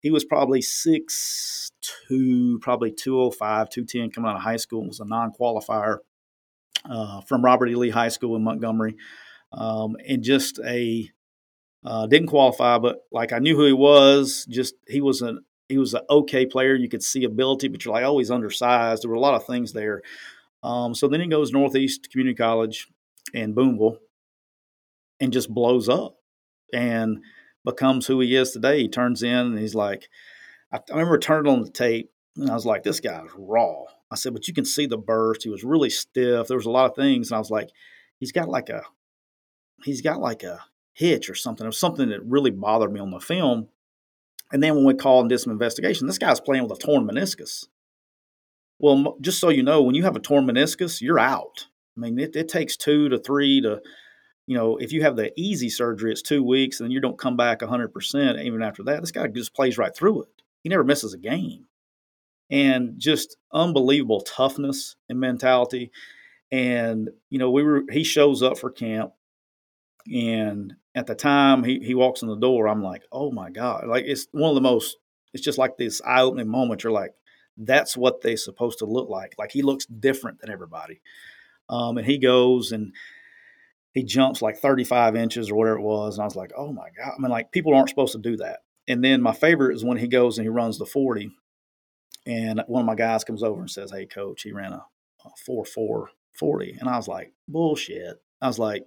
He 0.00 0.10
was 0.10 0.24
probably 0.24 0.62
six 0.62 1.70
two, 2.08 2.58
probably 2.60 2.90
205, 2.90 3.68
210 3.68 4.10
coming 4.10 4.30
out 4.30 4.36
of 4.36 4.42
high 4.42 4.56
school. 4.56 4.86
Was 4.86 5.00
a 5.00 5.04
non 5.04 5.30
qualifier 5.38 5.98
uh, 6.88 7.20
from 7.22 7.44
Robert 7.44 7.68
E. 7.68 7.74
Lee 7.74 7.90
High 7.90 8.08
School 8.08 8.34
in 8.34 8.42
Montgomery, 8.42 8.96
um, 9.52 9.96
and 10.08 10.22
just 10.22 10.58
a 10.60 11.10
uh, 11.84 12.06
didn't 12.06 12.28
qualify, 12.28 12.78
but 12.78 13.00
like 13.12 13.32
I 13.34 13.40
knew 13.40 13.56
who 13.56 13.66
he 13.66 13.74
was. 13.74 14.46
Just 14.48 14.74
he 14.86 15.02
was 15.02 15.20
an 15.20 15.44
he 15.68 15.78
was 15.78 15.94
an 15.94 16.02
okay 16.08 16.46
player. 16.46 16.74
You 16.74 16.88
could 16.88 17.02
see 17.02 17.24
ability, 17.24 17.68
but 17.68 17.84
you're 17.84 17.94
like, 17.94 18.06
he's 18.18 18.30
undersized. 18.30 19.02
There 19.02 19.10
were 19.10 19.16
a 19.16 19.20
lot 19.20 19.34
of 19.34 19.46
things 19.46 19.72
there. 19.72 20.02
Um, 20.62 20.94
so 20.94 21.08
then 21.08 21.20
he 21.20 21.28
goes 21.28 21.52
Northeast 21.52 22.10
Community 22.10 22.34
College 22.34 22.88
in 23.32 23.52
Booneville 23.52 23.98
and 25.20 25.32
just 25.32 25.52
blows 25.52 25.88
up 25.88 26.16
and 26.72 27.22
becomes 27.64 28.06
who 28.06 28.20
he 28.20 28.34
is 28.34 28.52
today. 28.52 28.80
He 28.80 28.88
turns 28.88 29.22
in 29.22 29.30
and 29.30 29.58
he's 29.58 29.74
like, 29.74 30.08
I, 30.72 30.78
I 30.78 30.92
remember 30.92 31.18
turning 31.18 31.52
on 31.52 31.62
the 31.62 31.70
tape 31.70 32.10
and 32.36 32.50
I 32.50 32.54
was 32.54 32.66
like, 32.66 32.82
this 32.82 33.00
guy's 33.00 33.28
raw. 33.36 33.84
I 34.10 34.16
said, 34.16 34.32
but 34.32 34.48
you 34.48 34.54
can 34.54 34.64
see 34.64 34.86
the 34.86 34.96
burst. 34.96 35.42
He 35.42 35.50
was 35.50 35.64
really 35.64 35.90
stiff. 35.90 36.48
There 36.48 36.56
was 36.56 36.66
a 36.66 36.70
lot 36.70 36.90
of 36.90 36.96
things. 36.96 37.30
And 37.30 37.36
I 37.36 37.38
was 37.38 37.50
like, 37.50 37.68
he's 38.18 38.32
got 38.32 38.48
like 38.48 38.70
a, 38.70 38.82
he's 39.84 40.00
got 40.00 40.18
like 40.18 40.42
a 40.44 40.60
hitch 40.94 41.28
or 41.28 41.34
something. 41.34 41.64
It 41.64 41.68
was 41.68 41.78
something 41.78 42.08
that 42.08 42.24
really 42.24 42.50
bothered 42.50 42.92
me 42.92 43.00
on 43.00 43.10
the 43.10 43.20
film. 43.20 43.68
And 44.52 44.62
then 44.62 44.74
when 44.74 44.84
we 44.84 44.94
called 44.94 45.24
and 45.24 45.30
did 45.30 45.38
some 45.38 45.52
investigation, 45.52 46.06
this 46.06 46.18
guy's 46.18 46.40
playing 46.40 46.62
with 46.62 46.72
a 46.72 46.76
torn 46.80 47.06
meniscus. 47.06 47.66
Well, 48.78 49.16
just 49.20 49.40
so 49.40 49.48
you 49.48 49.62
know, 49.62 49.82
when 49.82 49.94
you 49.94 50.04
have 50.04 50.16
a 50.16 50.20
torn 50.20 50.46
meniscus, 50.46 51.00
you're 51.00 51.18
out. 51.18 51.66
I 51.96 52.00
mean, 52.00 52.18
it, 52.18 52.36
it 52.36 52.48
takes 52.48 52.76
two 52.76 53.08
to 53.08 53.18
three 53.18 53.60
to, 53.60 53.80
you 54.46 54.56
know, 54.56 54.76
if 54.76 54.92
you 54.92 55.02
have 55.02 55.16
the 55.16 55.32
easy 55.38 55.68
surgery, 55.68 56.12
it's 56.12 56.22
two 56.22 56.42
weeks, 56.42 56.80
and 56.80 56.92
you 56.92 57.00
don't 57.00 57.18
come 57.18 57.36
back 57.36 57.60
100% 57.60 58.44
even 58.44 58.62
after 58.62 58.84
that. 58.84 59.00
This 59.00 59.10
guy 59.10 59.26
just 59.26 59.54
plays 59.54 59.76
right 59.76 59.94
through 59.94 60.22
it. 60.22 60.42
He 60.62 60.68
never 60.68 60.84
misses 60.84 61.12
a 61.12 61.18
game. 61.18 61.66
And 62.50 62.98
just 62.98 63.36
unbelievable 63.52 64.22
toughness 64.22 64.96
and 65.08 65.20
mentality. 65.20 65.90
And, 66.50 67.10
you 67.28 67.38
know, 67.38 67.50
we 67.50 67.62
were, 67.62 67.82
he 67.90 68.04
shows 68.04 68.42
up 68.42 68.58
for 68.58 68.70
camp. 68.70 69.12
And 70.10 70.74
at 70.98 71.06
the 71.06 71.14
time 71.14 71.64
he, 71.64 71.80
he 71.80 71.94
walks 71.94 72.22
in 72.22 72.28
the 72.28 72.36
door, 72.36 72.68
I'm 72.68 72.82
like, 72.82 73.02
oh 73.12 73.30
my 73.30 73.50
God. 73.50 73.86
Like, 73.86 74.04
it's 74.06 74.26
one 74.32 74.50
of 74.50 74.54
the 74.54 74.60
most, 74.60 74.96
it's 75.32 75.44
just 75.44 75.58
like 75.58 75.76
this 75.76 76.00
eye 76.02 76.22
opening 76.22 76.48
moment. 76.48 76.82
You're 76.84 76.92
like, 76.92 77.12
that's 77.56 77.96
what 77.96 78.20
they're 78.20 78.36
supposed 78.36 78.78
to 78.78 78.86
look 78.86 79.08
like. 79.08 79.34
Like, 79.38 79.50
he 79.52 79.62
looks 79.62 79.86
different 79.86 80.40
than 80.40 80.50
everybody. 80.50 81.00
Um, 81.68 81.98
and 81.98 82.06
he 82.06 82.18
goes 82.18 82.72
and, 82.72 82.92
he 83.98 84.04
jumps 84.04 84.42
like 84.42 84.58
35 84.58 85.16
inches 85.16 85.50
or 85.50 85.56
whatever 85.56 85.78
it 85.78 85.82
was. 85.82 86.16
And 86.16 86.22
I 86.22 86.26
was 86.26 86.36
like, 86.36 86.52
oh 86.56 86.72
my 86.72 86.88
God. 86.96 87.14
I 87.16 87.20
mean, 87.20 87.30
like 87.30 87.50
people 87.50 87.74
aren't 87.74 87.88
supposed 87.88 88.12
to 88.12 88.18
do 88.18 88.36
that. 88.36 88.60
And 88.86 89.02
then 89.02 89.20
my 89.20 89.32
favorite 89.32 89.74
is 89.74 89.84
when 89.84 89.98
he 89.98 90.06
goes 90.06 90.38
and 90.38 90.44
he 90.44 90.50
runs 90.50 90.78
the 90.78 90.86
40. 90.86 91.30
And 92.26 92.62
one 92.68 92.82
of 92.82 92.86
my 92.86 92.94
guys 92.94 93.24
comes 93.24 93.42
over 93.42 93.60
and 93.60 93.70
says, 93.70 93.90
Hey, 93.90 94.06
coach, 94.06 94.42
he 94.42 94.52
ran 94.52 94.72
a, 94.72 94.84
a 95.24 95.30
4 95.44 95.64
4 95.64 96.10
40. 96.38 96.76
And 96.78 96.88
I 96.88 96.96
was 96.96 97.08
like, 97.08 97.32
Bullshit. 97.48 98.22
I 98.40 98.46
was 98.46 98.58
like, 98.58 98.84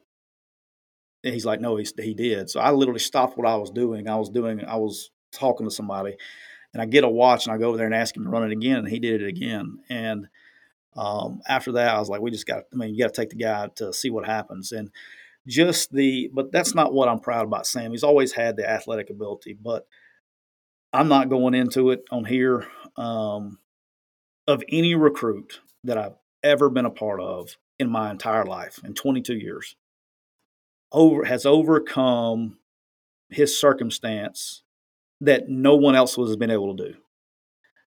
he's 1.24 1.46
like, 1.46 1.62
No, 1.62 1.78
he, 1.78 1.88
he 2.00 2.14
did. 2.14 2.50
So 2.50 2.60
I 2.60 2.72
literally 2.72 3.00
stopped 3.00 3.38
what 3.38 3.48
I 3.48 3.56
was 3.56 3.72
doing. 3.72 4.08
I 4.08 4.16
was 4.16 4.30
doing, 4.30 4.64
I 4.66 4.76
was 4.76 5.12
talking 5.32 5.68
to 5.68 5.74
somebody 5.74 6.18
and 6.74 6.82
I 6.82 6.86
get 6.86 7.04
a 7.04 7.10
watch 7.10 7.46
and 7.46 7.54
I 7.54 7.58
go 7.58 7.70
over 7.70 7.78
there 7.78 7.86
and 7.86 7.96
ask 7.96 8.16
him 8.16 8.24
to 8.24 8.30
run 8.30 8.44
it 8.44 8.52
again. 8.52 8.80
And 8.80 8.88
he 8.88 9.00
did 9.00 9.22
it 9.22 9.28
again. 9.28 9.80
And 9.90 10.28
um, 10.96 11.42
after 11.48 11.74
that, 11.74 11.96
I 11.96 12.00
was 12.00 12.10
like, 12.10 12.22
we 12.22 12.32
just 12.32 12.48
got, 12.48 12.64
I 12.74 12.76
mean, 12.76 12.94
you 12.94 13.04
got 13.04 13.14
to 13.14 13.22
take 13.22 13.30
the 13.30 13.36
guy 13.36 13.70
to 13.76 13.94
see 13.94 14.10
what 14.10 14.26
happens. 14.26 14.72
And 14.72 14.92
just 15.48 15.92
the, 15.92 16.30
but 16.34 16.52
that's 16.52 16.76
not 16.76 16.94
what 16.94 17.10
I'm 17.10 17.20
proud 17.20 17.46
about 17.46 17.66
Sam. 17.66 17.92
He's 17.92 18.04
always 18.04 18.34
had 18.34 18.58
the 18.58 18.70
athletic 18.70 19.10
ability, 19.10 19.58
but 19.62 19.88
I'm 20.94 21.08
not 21.08 21.30
going 21.30 21.54
into 21.54 21.92
it 21.92 22.04
on 22.12 22.26
here. 22.26 22.68
Um, 22.98 23.60
of 24.48 24.64
any 24.70 24.96
recruit 24.96 25.62
that 25.84 25.98
I've 25.98 26.16
ever 26.44 26.70
been 26.70 26.86
a 26.86 26.92
part 26.92 27.22
of 27.22 27.58
in 27.80 27.90
my 27.90 28.12
entire 28.12 28.46
life 28.46 28.80
in 28.84 28.94
22 28.94 29.36
years 29.36 29.76
over 30.92 31.24
has 31.26 31.46
overcome 31.46 32.58
his 33.30 33.60
circumstance 33.60 34.64
that 35.22 35.48
no 35.48 35.76
one 35.76 35.96
else 35.96 36.16
has 36.16 36.36
been 36.36 36.52
able 36.52 36.76
to 36.76 36.92
do. 36.92 36.96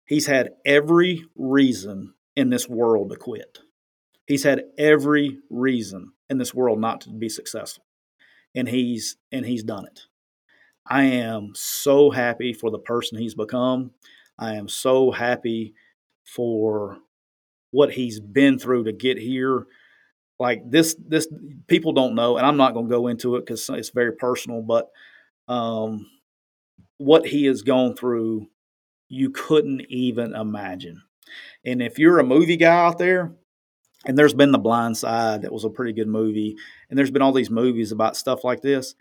He's 0.04 0.26
had 0.26 0.54
every 0.64 1.24
reason 1.36 2.14
in 2.34 2.50
this 2.50 2.68
world 2.68 3.10
to 3.10 3.16
quit. 3.16 3.58
He's 4.26 4.42
had 4.44 4.64
every 4.78 5.38
reason 5.50 6.12
in 6.30 6.38
this 6.38 6.54
world 6.54 6.80
not 6.80 7.02
to 7.02 7.10
be 7.10 7.28
successful. 7.28 7.84
And 8.54 8.68
he's 8.68 9.16
and 9.30 9.44
he's 9.44 9.62
done 9.62 9.86
it. 9.86 10.06
I 10.86 11.04
am 11.04 11.52
so 11.54 12.10
happy 12.10 12.54
for 12.54 12.70
the 12.70 12.78
person 12.78 13.18
he's 13.18 13.34
become. 13.34 13.90
I 14.38 14.54
am 14.54 14.68
so 14.68 15.10
happy 15.10 15.74
for 16.24 16.98
what 17.70 17.92
he's 17.92 18.20
been 18.20 18.58
through 18.58 18.84
to 18.84 18.92
get 18.92 19.18
here. 19.18 19.66
Like 20.38 20.70
this, 20.70 20.94
this 21.04 21.26
people 21.66 21.92
don't 21.92 22.14
know, 22.14 22.36
and 22.36 22.46
I'm 22.46 22.56
not 22.56 22.72
going 22.74 22.86
to 22.86 22.90
go 22.90 23.08
into 23.08 23.36
it 23.36 23.40
because 23.40 23.68
it's 23.70 23.90
very 23.90 24.12
personal. 24.12 24.62
But 24.62 24.88
um, 25.48 26.06
what 26.98 27.26
he 27.26 27.46
has 27.46 27.62
gone 27.62 27.94
through, 27.96 28.46
you 29.08 29.30
couldn't 29.30 29.82
even 29.88 30.34
imagine. 30.34 31.02
And 31.64 31.82
if 31.82 31.98
you're 31.98 32.18
a 32.18 32.24
movie 32.24 32.56
guy 32.56 32.86
out 32.86 32.98
there, 32.98 33.32
and 34.06 34.16
there's 34.16 34.34
been 34.34 34.52
The 34.52 34.58
Blind 34.58 34.96
Side, 34.96 35.42
that 35.42 35.52
was 35.52 35.64
a 35.64 35.70
pretty 35.70 35.92
good 35.92 36.08
movie, 36.08 36.56
and 36.88 36.98
there's 36.98 37.10
been 37.10 37.22
all 37.22 37.32
these 37.32 37.50
movies 37.50 37.90
about 37.90 38.16
stuff 38.16 38.44
like 38.44 38.62
this. 38.62 38.94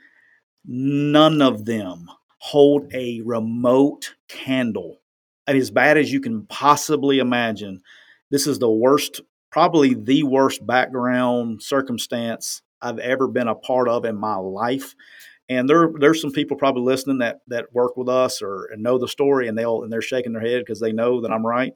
None 0.66 1.42
of 1.42 1.66
them 1.66 2.10
hold 2.40 2.92
a 2.94 3.22
remote 3.22 4.16
candle. 4.28 5.00
Mean, 5.48 5.62
as 5.62 5.72
bad 5.72 5.98
as 5.98 6.12
you 6.12 6.20
can 6.20 6.46
possibly 6.48 7.20
imagine, 7.20 7.82
this 8.32 8.48
is 8.48 8.60
the 8.60 8.70
worst, 8.70 9.22
probably 9.58 9.96
the 9.96 10.22
worst 10.22 10.64
background 10.68 11.64
circumstance 11.64 12.62
I've 12.80 13.00
ever 13.00 13.28
been 13.28 13.48
a 13.48 13.56
part 13.56 13.90
of 13.90 14.06
in 14.06 14.16
my 14.16 14.36
life. 14.36 14.94
And 15.50 15.68
there, 15.68 15.90
there's 16.00 16.22
some 16.22 16.32
people 16.32 16.56
probably 16.56 16.84
listening 16.84 17.18
that 17.20 17.40
that 17.48 17.74
work 17.74 17.98
with 17.98 18.08
us 18.08 18.44
or 18.44 18.66
and 18.72 18.84
know 18.84 19.00
the 19.00 19.08
story, 19.08 19.48
and 19.48 19.58
they'll 19.58 19.82
and 19.82 19.92
they're 19.92 20.04
shaking 20.04 20.34
their 20.34 20.44
head 20.44 20.60
because 20.60 20.80
they 20.80 20.92
know 20.92 21.22
that 21.22 21.32
I'm 21.32 21.44
right. 21.44 21.74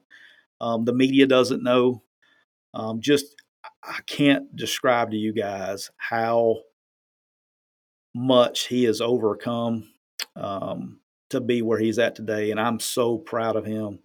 Um, 0.60 0.84
the 0.84 0.92
media 0.92 1.26
doesn't 1.26 1.64
know. 1.64 2.04
Um, 2.72 3.00
just 3.00 3.34
I 3.82 3.98
can't 4.06 4.54
describe 4.54 5.10
to 5.10 5.16
you 5.16 5.32
guys 5.32 5.90
how 5.96 6.58
much 8.14 8.68
he 8.68 8.84
has 8.84 9.00
overcome 9.00 9.88
um, 10.36 11.00
to 11.30 11.40
be 11.40 11.62
where 11.62 11.80
he's 11.80 11.98
at 11.98 12.14
today, 12.14 12.52
and 12.52 12.60
I'm 12.60 12.78
so 12.78 13.18
proud 13.18 13.56
of 13.56 13.64
him. 13.64 13.98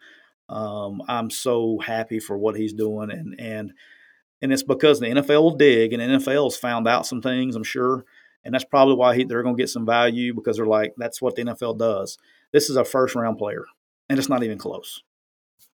Um, 0.49 1.01
I'm 1.07 1.29
so 1.29 1.79
happy 1.79 2.19
for 2.19 2.37
what 2.37 2.55
he's 2.55 2.73
doing, 2.73 3.11
and 3.11 3.39
and 3.39 3.73
and 4.41 4.53
it's 4.53 4.63
because 4.63 4.99
the 4.99 5.07
NFL 5.07 5.41
will 5.41 5.55
dig, 5.55 5.93
and 5.93 6.01
the 6.01 6.17
NFL's 6.17 6.57
found 6.57 6.87
out 6.87 7.07
some 7.07 7.21
things, 7.21 7.55
I'm 7.55 7.63
sure, 7.63 8.05
and 8.43 8.53
that's 8.53 8.63
probably 8.63 8.95
why 8.95 9.15
he, 9.15 9.23
they're 9.23 9.43
going 9.43 9.57
to 9.57 9.61
get 9.61 9.69
some 9.69 9.85
value 9.85 10.33
because 10.33 10.57
they're 10.57 10.65
like, 10.65 10.93
that's 10.97 11.21
what 11.21 11.35
the 11.35 11.43
NFL 11.43 11.77
does. 11.79 12.17
This 12.53 12.69
is 12.69 12.77
a 12.77 12.85
first 12.85 13.15
round 13.15 13.37
player, 13.37 13.65
and 14.09 14.17
it's 14.17 14.29
not 14.29 14.43
even 14.43 14.57
close. 14.57 15.03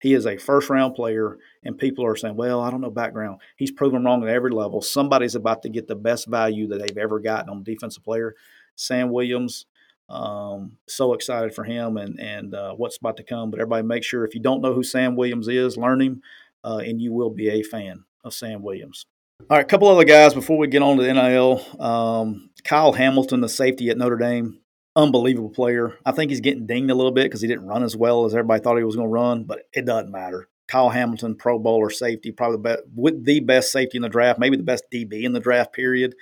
He 0.02 0.14
is 0.14 0.26
a 0.26 0.38
first 0.38 0.70
round 0.70 0.96
player, 0.96 1.38
and 1.64 1.78
people 1.78 2.06
are 2.06 2.16
saying, 2.16 2.36
well, 2.36 2.62
I 2.62 2.72
don't 2.72 2.82
know 2.82 2.90
background. 2.90 3.40
He's 3.56 3.72
proven 3.72 4.04
wrong 4.04 4.24
at 4.24 4.30
every 4.30 4.52
level. 4.52 4.82
Somebody's 4.82 5.36
about 5.36 5.62
to 5.64 5.70
get 5.70 5.88
the 5.88 5.96
best 5.96 6.28
value 6.28 6.68
that 6.68 6.82
they've 6.82 6.98
ever 6.98 7.20
gotten 7.20 7.50
on 7.50 7.64
defensive 7.64 8.04
player. 8.04 8.36
Sam 8.76 9.12
Williams, 9.12 9.66
um, 10.14 10.78
so 10.88 11.14
excited 11.14 11.54
for 11.54 11.64
him 11.64 11.98
and, 11.98 12.20
and 12.20 12.54
uh, 12.54 12.74
what's 12.74 12.98
about 12.98 13.18
to 13.18 13.24
come. 13.24 13.52
But 13.52 13.60
everybody 13.60 13.86
make 13.86 14.04
sure 14.04 14.26
if 14.26 14.36
you 14.36 14.42
don't 14.42 14.62
know 14.62 14.74
who 14.74 14.84
Sam 14.84 15.16
Williams 15.16 15.48
is, 15.48 15.78
learn 15.78 16.02
him, 16.02 16.22
uh, 16.64 16.82
and 16.86 17.02
you 17.02 17.14
will 17.14 17.32
be 17.32 17.50
a 17.50 17.64
fan 17.64 18.04
of 18.24 18.34
Sam 18.34 18.62
Williams. 18.62 19.06
All 19.50 19.58
right, 19.58 19.66
a 19.66 19.68
couple 19.68 19.88
other 19.90 20.06
guys 20.06 20.34
before 20.34 20.58
we 20.58 20.68
get 20.68 20.84
on 20.84 20.98
to 20.98 21.04
the 21.04 21.14
NIL. 21.14 21.82
Um, 21.82 22.52
Kyle 22.64 22.94
Hamilton, 22.94 23.42
the 23.42 23.50
safety 23.50 23.90
at 23.90 23.98
Notre 23.98 24.18
Dame 24.18 24.60
unbelievable 24.96 25.50
player. 25.50 25.98
I 26.06 26.12
think 26.12 26.30
he's 26.30 26.42
getting 26.42 26.66
dinged 26.66 26.92
a 26.92 26.96
little 26.96 27.12
bit 27.12 27.26
because 27.26 27.42
he 27.42 27.48
didn't 27.48 27.66
run 27.68 27.84
as 27.84 27.96
well 27.96 28.26
as 28.26 28.34
everybody 28.34 28.62
thought 28.62 28.78
he 28.78 28.84
was 28.84 28.96
going 28.96 29.08
to 29.08 29.14
run, 29.14 29.44
but 29.44 29.64
it 29.74 29.86
doesn't 29.86 30.12
matter. 30.12 30.48
Kyle 30.68 30.90
Hamilton, 30.90 31.36
Pro 31.36 31.60
Bowler 31.60 31.90
safety, 31.90 32.32
probably 32.32 32.58
the 32.58 32.64
best, 32.64 32.84
with 32.96 33.26
the 33.26 33.40
best 33.42 33.72
safety 33.72 33.98
in 33.98 34.02
the 34.02 34.10
draft, 34.10 34.40
maybe 34.40 34.58
the 34.58 34.64
best 34.64 34.86
DB 34.94 35.24
in 35.24 35.34
the 35.34 35.40
draft. 35.40 35.74
Period. 35.74 36.16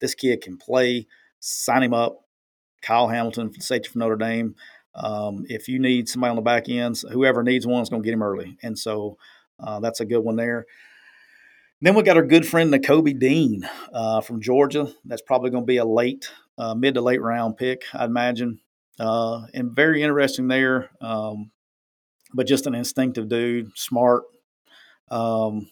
This 0.00 0.14
kid 0.14 0.40
can 0.40 0.56
play. 0.56 1.06
Sign 1.40 1.82
him 1.82 1.94
up. 1.94 2.21
Kyle 2.82 3.08
Hamilton, 3.08 3.58
safety 3.60 3.88
from 3.88 4.00
Notre 4.00 4.16
Dame. 4.16 4.54
Um, 4.94 5.46
if 5.48 5.68
you 5.68 5.78
need 5.78 6.08
somebody 6.08 6.30
on 6.30 6.36
the 6.36 6.42
back 6.42 6.68
ends, 6.68 7.04
whoever 7.10 7.42
needs 7.42 7.66
one 7.66 7.82
is 7.82 7.88
going 7.88 8.02
to 8.02 8.06
get 8.06 8.12
him 8.12 8.22
early, 8.22 8.58
and 8.62 8.78
so 8.78 9.16
uh, 9.58 9.80
that's 9.80 10.00
a 10.00 10.04
good 10.04 10.20
one 10.20 10.36
there. 10.36 10.66
Then 11.80 11.94
we 11.94 12.02
got 12.02 12.16
our 12.16 12.24
good 12.24 12.46
friend 12.46 12.72
Nakobe 12.72 13.18
Dean 13.18 13.68
uh, 13.92 14.20
from 14.20 14.40
Georgia. 14.40 14.92
That's 15.04 15.22
probably 15.22 15.50
going 15.50 15.64
to 15.64 15.66
be 15.66 15.78
a 15.78 15.84
late 15.84 16.30
uh, 16.56 16.74
mid 16.74 16.94
to 16.94 17.00
late 17.00 17.20
round 17.20 17.56
pick, 17.56 17.82
I'd 17.92 18.04
imagine. 18.04 18.60
Uh, 19.00 19.46
and 19.54 19.74
very 19.74 20.02
interesting 20.02 20.48
there, 20.48 20.90
um, 21.00 21.50
but 22.34 22.46
just 22.46 22.66
an 22.66 22.74
instinctive 22.74 23.28
dude, 23.28 23.76
smart. 23.76 24.24
Um, 25.10 25.70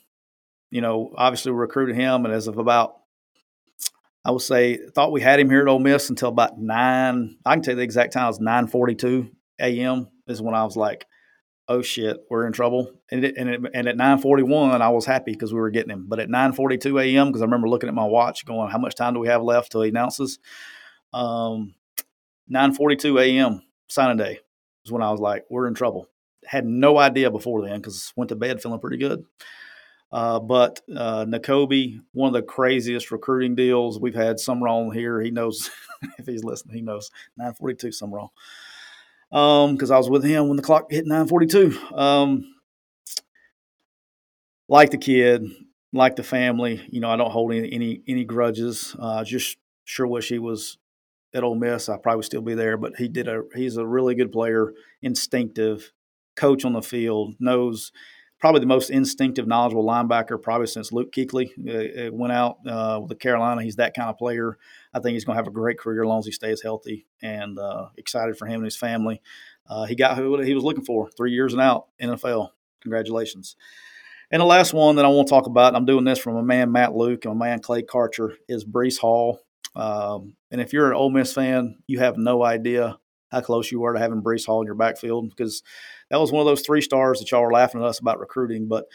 you 0.70 0.80
know, 0.80 1.12
obviously 1.16 1.52
we 1.52 1.58
recruited 1.58 1.96
him, 1.96 2.24
and 2.24 2.34
as 2.34 2.48
of 2.48 2.58
about, 2.58 2.99
I 4.24 4.30
would 4.30 4.42
say, 4.42 4.78
thought 4.94 5.12
we 5.12 5.20
had 5.20 5.40
him 5.40 5.48
here 5.48 5.62
at 5.62 5.68
Ole 5.68 5.78
Miss 5.78 6.10
until 6.10 6.28
about 6.28 6.58
nine. 6.58 7.38
I 7.44 7.54
can 7.54 7.62
tell 7.62 7.72
you 7.72 7.76
the 7.76 7.82
exact 7.82 8.12
time. 8.12 8.24
It 8.24 8.28
was 8.28 8.40
nine 8.40 8.66
forty-two 8.66 9.30
a.m. 9.60 10.08
is 10.26 10.42
when 10.42 10.54
I 10.54 10.64
was 10.64 10.76
like, 10.76 11.06
"Oh 11.68 11.80
shit, 11.80 12.18
we're 12.28 12.46
in 12.46 12.52
trouble." 12.52 12.92
And 13.10 13.24
it, 13.24 13.36
and, 13.38 13.48
it, 13.48 13.60
and 13.72 13.88
at 13.88 13.96
nine 13.96 14.18
forty-one, 14.18 14.82
I 14.82 14.90
was 14.90 15.06
happy 15.06 15.32
because 15.32 15.54
we 15.54 15.60
were 15.60 15.70
getting 15.70 15.90
him. 15.90 16.06
But 16.06 16.20
at 16.20 16.28
nine 16.28 16.52
forty-two 16.52 16.98
a.m., 16.98 17.28
because 17.28 17.40
I 17.40 17.46
remember 17.46 17.68
looking 17.68 17.88
at 17.88 17.94
my 17.94 18.04
watch, 18.04 18.44
going, 18.44 18.70
"How 18.70 18.78
much 18.78 18.94
time 18.94 19.14
do 19.14 19.20
we 19.20 19.28
have 19.28 19.42
left 19.42 19.72
till 19.72 19.82
he 19.82 19.88
announces?" 19.88 20.38
Um, 21.12 21.74
9:42 22.52 23.20
a.m. 23.20 23.62
signing 23.88 24.16
day 24.18 24.40
is 24.84 24.92
when 24.92 25.02
I 25.02 25.10
was 25.10 25.20
like, 25.20 25.44
"We're 25.48 25.66
in 25.66 25.74
trouble." 25.74 26.08
Had 26.44 26.66
no 26.66 26.98
idea 26.98 27.30
before 27.30 27.64
then 27.64 27.76
because 27.76 28.12
went 28.16 28.28
to 28.30 28.36
bed 28.36 28.60
feeling 28.60 28.80
pretty 28.80 28.96
good. 28.96 29.24
Uh, 30.12 30.40
but 30.40 30.80
uh, 30.96 31.24
Nakobe, 31.24 32.00
one 32.12 32.28
of 32.28 32.34
the 32.34 32.42
craziest 32.42 33.10
recruiting 33.10 33.54
deals 33.54 34.00
we've 34.00 34.14
had. 34.14 34.40
Some 34.40 34.62
wrong 34.62 34.92
here. 34.92 35.20
He 35.20 35.30
knows 35.30 35.70
if 36.18 36.26
he's 36.26 36.44
listening. 36.44 36.76
He 36.76 36.82
knows 36.82 37.10
9:42. 37.38 37.94
Some 37.94 38.12
wrong. 38.12 38.30
Um, 39.32 39.74
because 39.74 39.90
I 39.90 39.98
was 39.98 40.10
with 40.10 40.24
him 40.24 40.48
when 40.48 40.56
the 40.56 40.62
clock 40.62 40.90
hit 40.90 41.06
9:42. 41.06 41.96
Um, 41.96 42.54
like 44.68 44.90
the 44.90 44.98
kid, 44.98 45.44
like 45.92 46.16
the 46.16 46.22
family. 46.24 46.84
You 46.90 47.00
know, 47.00 47.10
I 47.10 47.16
don't 47.16 47.30
hold 47.30 47.52
any 47.52 47.72
any, 47.72 48.02
any 48.08 48.24
grudges. 48.24 48.96
Uh, 48.98 49.22
just 49.24 49.58
sure 49.84 50.06
wish 50.06 50.28
he 50.28 50.38
was 50.38 50.78
at 51.32 51.44
Ole 51.44 51.54
Miss, 51.54 51.88
I 51.88 51.96
probably 51.96 52.24
still 52.24 52.42
be 52.42 52.54
there. 52.54 52.76
But 52.76 52.96
he 52.96 53.08
did 53.08 53.28
a 53.28 53.42
he's 53.54 53.76
a 53.76 53.86
really 53.86 54.14
good 54.14 54.32
player, 54.32 54.72
instinctive, 55.02 55.92
coach 56.36 56.64
on 56.64 56.72
the 56.72 56.82
field, 56.82 57.34
knows 57.38 57.92
probably 58.40 58.60
the 58.60 58.66
most 58.66 58.90
instinctive, 58.90 59.46
knowledgeable 59.46 59.86
linebacker 59.86 60.40
probably 60.42 60.66
since 60.66 60.92
Luke 60.92 61.12
Kuechly 61.12 61.50
uh, 61.68 62.08
uh, 62.08 62.10
went 62.12 62.32
out 62.32 62.58
uh, 62.66 62.98
with 63.00 63.10
the 63.10 63.14
Carolina. 63.14 63.62
He's 63.62 63.76
that 63.76 63.94
kind 63.94 64.08
of 64.08 64.18
player. 64.18 64.56
I 64.94 65.00
think 65.00 65.12
he's 65.12 65.24
going 65.24 65.36
to 65.36 65.38
have 65.38 65.46
a 65.46 65.52
great 65.52 65.78
career 65.78 66.02
as 66.02 66.08
long 66.08 66.18
as 66.20 66.26
he 66.26 66.32
stays 66.32 66.62
healthy. 66.62 67.06
And 67.22 67.58
uh, 67.58 67.88
excited 67.96 68.38
for 68.38 68.46
him 68.46 68.56
and 68.56 68.64
his 68.64 68.76
family. 68.76 69.20
Uh, 69.68 69.84
he 69.84 69.94
got 69.94 70.16
who 70.16 70.40
he 70.40 70.54
was 70.54 70.64
looking 70.64 70.84
for, 70.84 71.10
three 71.10 71.32
years 71.32 71.52
and 71.52 71.62
out, 71.62 71.88
NFL. 72.02 72.48
Congratulations. 72.80 73.56
And 74.30 74.40
the 74.40 74.46
last 74.46 74.72
one 74.72 74.96
that 74.96 75.04
I 75.04 75.08
want 75.08 75.28
to 75.28 75.30
talk 75.30 75.46
about, 75.46 75.76
I'm 75.76 75.84
doing 75.84 76.04
this 76.04 76.18
from 76.18 76.36
a 76.36 76.42
man 76.42 76.72
Matt 76.72 76.94
Luke 76.94 77.24
and 77.24 77.34
a 77.34 77.36
man 77.36 77.60
Clay 77.60 77.82
Karcher, 77.82 78.36
is 78.48 78.64
Breece 78.64 78.98
Hall. 78.98 79.40
Um, 79.76 80.34
and 80.50 80.60
if 80.60 80.72
you're 80.72 80.88
an 80.88 80.96
Ole 80.96 81.10
Miss 81.10 81.32
fan, 81.32 81.76
you 81.86 81.98
have 81.98 82.16
no 82.16 82.42
idea 82.42 82.98
how 83.30 83.40
close 83.40 83.70
you 83.70 83.80
were 83.80 83.92
to 83.92 83.98
having 83.98 84.22
Breece 84.22 84.46
Hall 84.46 84.60
in 84.60 84.66
your 84.66 84.74
backfield 84.74 85.30
because 85.30 85.62
that 86.10 86.20
was 86.20 86.32
one 86.32 86.40
of 86.40 86.46
those 86.46 86.62
three 86.62 86.80
stars 86.80 87.20
that 87.20 87.30
y'all 87.30 87.42
were 87.42 87.52
laughing 87.52 87.80
at 87.80 87.86
us 87.86 88.00
about 88.00 88.20
recruiting. 88.20 88.68
But 88.68 88.86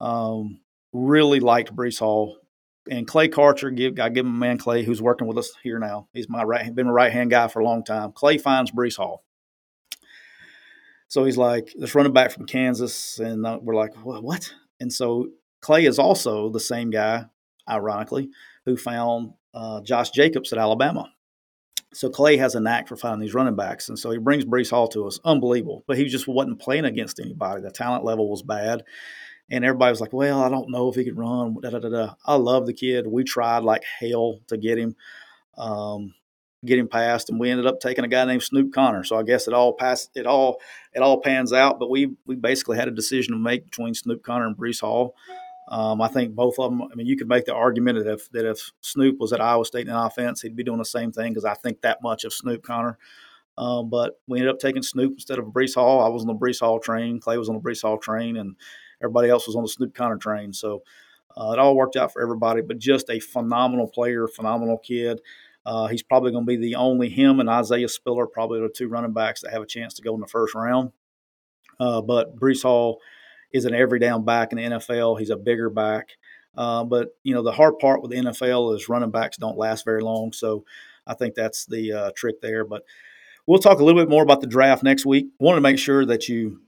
um, 0.00 0.60
really 0.92 1.40
liked 1.40 1.74
Breece 1.74 1.98
Hall. 1.98 2.38
And 2.90 3.06
Clay 3.06 3.28
Karcher, 3.28 3.74
give 3.74 4.00
I 4.00 4.08
give 4.08 4.26
him 4.26 4.34
a 4.34 4.38
man 4.38 4.58
Clay 4.58 4.82
who's 4.82 5.00
working 5.00 5.28
with 5.28 5.38
us 5.38 5.52
here 5.62 5.78
now. 5.78 6.08
He's 6.12 6.28
my 6.28 6.42
right 6.42 6.74
been 6.74 6.86
my 6.86 6.92
right 6.92 7.12
hand 7.12 7.30
guy 7.30 7.46
for 7.48 7.60
a 7.60 7.64
long 7.64 7.84
time. 7.84 8.12
Clay 8.12 8.38
finds 8.38 8.72
Breece 8.72 8.96
Hall. 8.96 9.24
So 11.06 11.24
he's 11.24 11.36
like, 11.36 11.72
this 11.76 11.94
running 11.94 12.14
back 12.14 12.32
from 12.32 12.46
Kansas. 12.46 13.18
And 13.18 13.46
uh, 13.46 13.58
we're 13.60 13.74
like, 13.74 13.94
what? 14.02 14.52
And 14.80 14.92
so 14.92 15.28
Clay 15.60 15.84
is 15.84 15.98
also 15.98 16.48
the 16.48 16.58
same 16.58 16.90
guy, 16.90 17.26
ironically, 17.68 18.30
who 18.64 18.76
found 18.76 19.34
uh, 19.54 19.82
Josh 19.82 20.10
Jacobs 20.10 20.52
at 20.52 20.58
Alabama. 20.58 21.12
So 21.94 22.08
Clay 22.08 22.36
has 22.38 22.54
a 22.54 22.60
knack 22.60 22.88
for 22.88 22.96
finding 22.96 23.20
these 23.20 23.34
running 23.34 23.56
backs, 23.56 23.88
and 23.88 23.98
so 23.98 24.10
he 24.10 24.18
brings 24.18 24.44
Breece 24.44 24.70
Hall 24.70 24.88
to 24.88 25.06
us. 25.06 25.20
Unbelievable, 25.24 25.84
but 25.86 25.98
he 25.98 26.04
just 26.06 26.26
wasn't 26.26 26.60
playing 26.60 26.84
against 26.86 27.20
anybody. 27.20 27.60
The 27.62 27.70
talent 27.70 28.04
level 28.04 28.30
was 28.30 28.42
bad, 28.42 28.82
and 29.50 29.64
everybody 29.64 29.90
was 29.90 30.00
like, 30.00 30.12
"Well, 30.12 30.42
I 30.42 30.48
don't 30.48 30.70
know 30.70 30.88
if 30.88 30.94
he 30.94 31.04
could 31.04 31.18
run." 31.18 31.56
Da, 31.60 31.70
da, 31.70 31.78
da, 31.78 31.88
da. 31.88 32.14
I 32.24 32.36
love 32.36 32.66
the 32.66 32.72
kid. 32.72 33.06
We 33.06 33.24
tried 33.24 33.62
like 33.62 33.84
hell 33.84 34.40
to 34.48 34.56
get 34.56 34.78
him, 34.78 34.96
um, 35.58 36.14
get 36.64 36.78
him 36.78 36.88
passed, 36.88 37.28
and 37.28 37.38
we 37.38 37.50
ended 37.50 37.66
up 37.66 37.80
taking 37.80 38.04
a 38.04 38.08
guy 38.08 38.24
named 38.24 38.42
Snoop 38.42 38.72
Conner. 38.72 39.04
So 39.04 39.16
I 39.16 39.22
guess 39.22 39.46
it 39.46 39.54
all 39.54 39.74
passed. 39.74 40.10
It 40.14 40.26
all 40.26 40.60
it 40.94 41.00
all 41.00 41.20
pans 41.20 41.52
out, 41.52 41.78
but 41.78 41.90
we 41.90 42.12
we 42.26 42.36
basically 42.36 42.78
had 42.78 42.88
a 42.88 42.92
decision 42.92 43.34
to 43.34 43.38
make 43.38 43.64
between 43.64 43.94
Snoop 43.94 44.22
Conner 44.22 44.46
and 44.46 44.56
Breece 44.56 44.80
Hall. 44.80 45.14
Um, 45.68 46.02
I 46.02 46.08
think 46.08 46.34
both 46.34 46.58
of 46.58 46.70
them. 46.70 46.82
I 46.82 46.94
mean, 46.94 47.06
you 47.06 47.16
could 47.16 47.28
make 47.28 47.44
the 47.44 47.54
argument 47.54 47.98
that 47.98 48.12
if 48.12 48.30
that 48.32 48.44
if 48.44 48.72
Snoop 48.80 49.18
was 49.18 49.32
at 49.32 49.40
Iowa 49.40 49.64
State 49.64 49.86
in 49.86 49.94
offense, 49.94 50.42
he'd 50.42 50.56
be 50.56 50.64
doing 50.64 50.78
the 50.78 50.84
same 50.84 51.12
thing 51.12 51.32
because 51.32 51.44
I 51.44 51.54
think 51.54 51.80
that 51.82 52.02
much 52.02 52.24
of 52.24 52.32
Snoop 52.32 52.62
Conner. 52.62 52.98
Um, 53.58 53.90
but 53.90 54.20
we 54.26 54.38
ended 54.38 54.52
up 54.52 54.60
taking 54.60 54.82
Snoop 54.82 55.12
instead 55.12 55.38
of 55.38 55.46
Breece 55.46 55.74
Hall. 55.74 56.00
I 56.02 56.08
was 56.08 56.22
on 56.22 56.28
the 56.28 56.34
Breece 56.34 56.60
Hall 56.60 56.80
train. 56.80 57.20
Clay 57.20 57.38
was 57.38 57.48
on 57.48 57.54
the 57.54 57.60
Breece 57.60 57.82
Hall 57.82 57.98
train, 57.98 58.36
and 58.38 58.56
everybody 59.02 59.28
else 59.28 59.46
was 59.46 59.56
on 59.56 59.62
the 59.62 59.68
Snoop 59.68 59.94
Conner 59.94 60.16
train. 60.16 60.52
So 60.52 60.82
uh, 61.36 61.50
it 61.52 61.58
all 61.58 61.76
worked 61.76 61.96
out 61.96 62.12
for 62.12 62.22
everybody. 62.22 62.62
But 62.62 62.78
just 62.78 63.10
a 63.10 63.20
phenomenal 63.20 63.88
player, 63.88 64.26
phenomenal 64.26 64.78
kid. 64.78 65.20
Uh, 65.64 65.86
he's 65.86 66.02
probably 66.02 66.32
going 66.32 66.44
to 66.44 66.48
be 66.48 66.56
the 66.56 66.74
only 66.74 67.08
him 67.08 67.38
and 67.38 67.48
Isaiah 67.48 67.88
Spiller, 67.88 68.26
probably 68.26 68.60
the 68.60 68.68
two 68.68 68.88
running 68.88 69.12
backs 69.12 69.42
that 69.42 69.52
have 69.52 69.62
a 69.62 69.66
chance 69.66 69.94
to 69.94 70.02
go 70.02 70.14
in 70.14 70.20
the 70.20 70.26
first 70.26 70.54
round. 70.54 70.90
Uh, 71.78 72.00
but 72.00 72.36
Breece 72.36 72.62
Hall 72.62 73.00
is 73.52 73.64
an 73.64 73.74
every 73.74 73.98
down 73.98 74.24
back 74.24 74.52
in 74.52 74.58
the 74.58 74.76
NFL. 74.78 75.18
He's 75.18 75.30
a 75.30 75.36
bigger 75.36 75.70
back. 75.70 76.10
Uh, 76.56 76.84
but 76.84 77.16
you 77.22 77.34
know 77.34 77.42
the 77.42 77.52
hard 77.52 77.78
part 77.78 78.02
with 78.02 78.10
the 78.10 78.16
NFL 78.18 78.76
is 78.76 78.88
running 78.88 79.10
backs 79.10 79.36
don't 79.36 79.56
last 79.56 79.84
very 79.84 80.02
long. 80.02 80.32
So 80.32 80.64
I 81.06 81.14
think 81.14 81.34
that's 81.34 81.66
the 81.66 81.92
uh, 81.92 82.10
trick 82.14 82.40
there. 82.40 82.64
But 82.64 82.82
we'll 83.46 83.58
talk 83.58 83.80
a 83.80 83.84
little 83.84 84.00
bit 84.00 84.10
more 84.10 84.22
about 84.22 84.40
the 84.40 84.46
draft 84.46 84.82
next 84.82 85.06
week. 85.06 85.28
Wanted 85.38 85.56
to 85.56 85.62
make 85.62 85.78
sure 85.78 86.04
that 86.06 86.28
you 86.28 86.60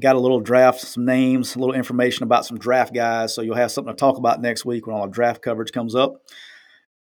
got 0.00 0.16
a 0.16 0.20
little 0.20 0.40
draft, 0.40 0.80
some 0.80 1.04
names, 1.04 1.54
a 1.54 1.58
little 1.58 1.74
information 1.74 2.24
about 2.24 2.46
some 2.46 2.58
draft 2.58 2.94
guys, 2.94 3.34
so 3.34 3.42
you'll 3.42 3.56
have 3.56 3.70
something 3.70 3.92
to 3.92 3.98
talk 3.98 4.16
about 4.16 4.40
next 4.40 4.64
week 4.64 4.86
when 4.86 4.96
all 4.96 5.06
the 5.06 5.12
draft 5.12 5.42
coverage 5.42 5.72
comes 5.72 5.94
up, 5.94 6.14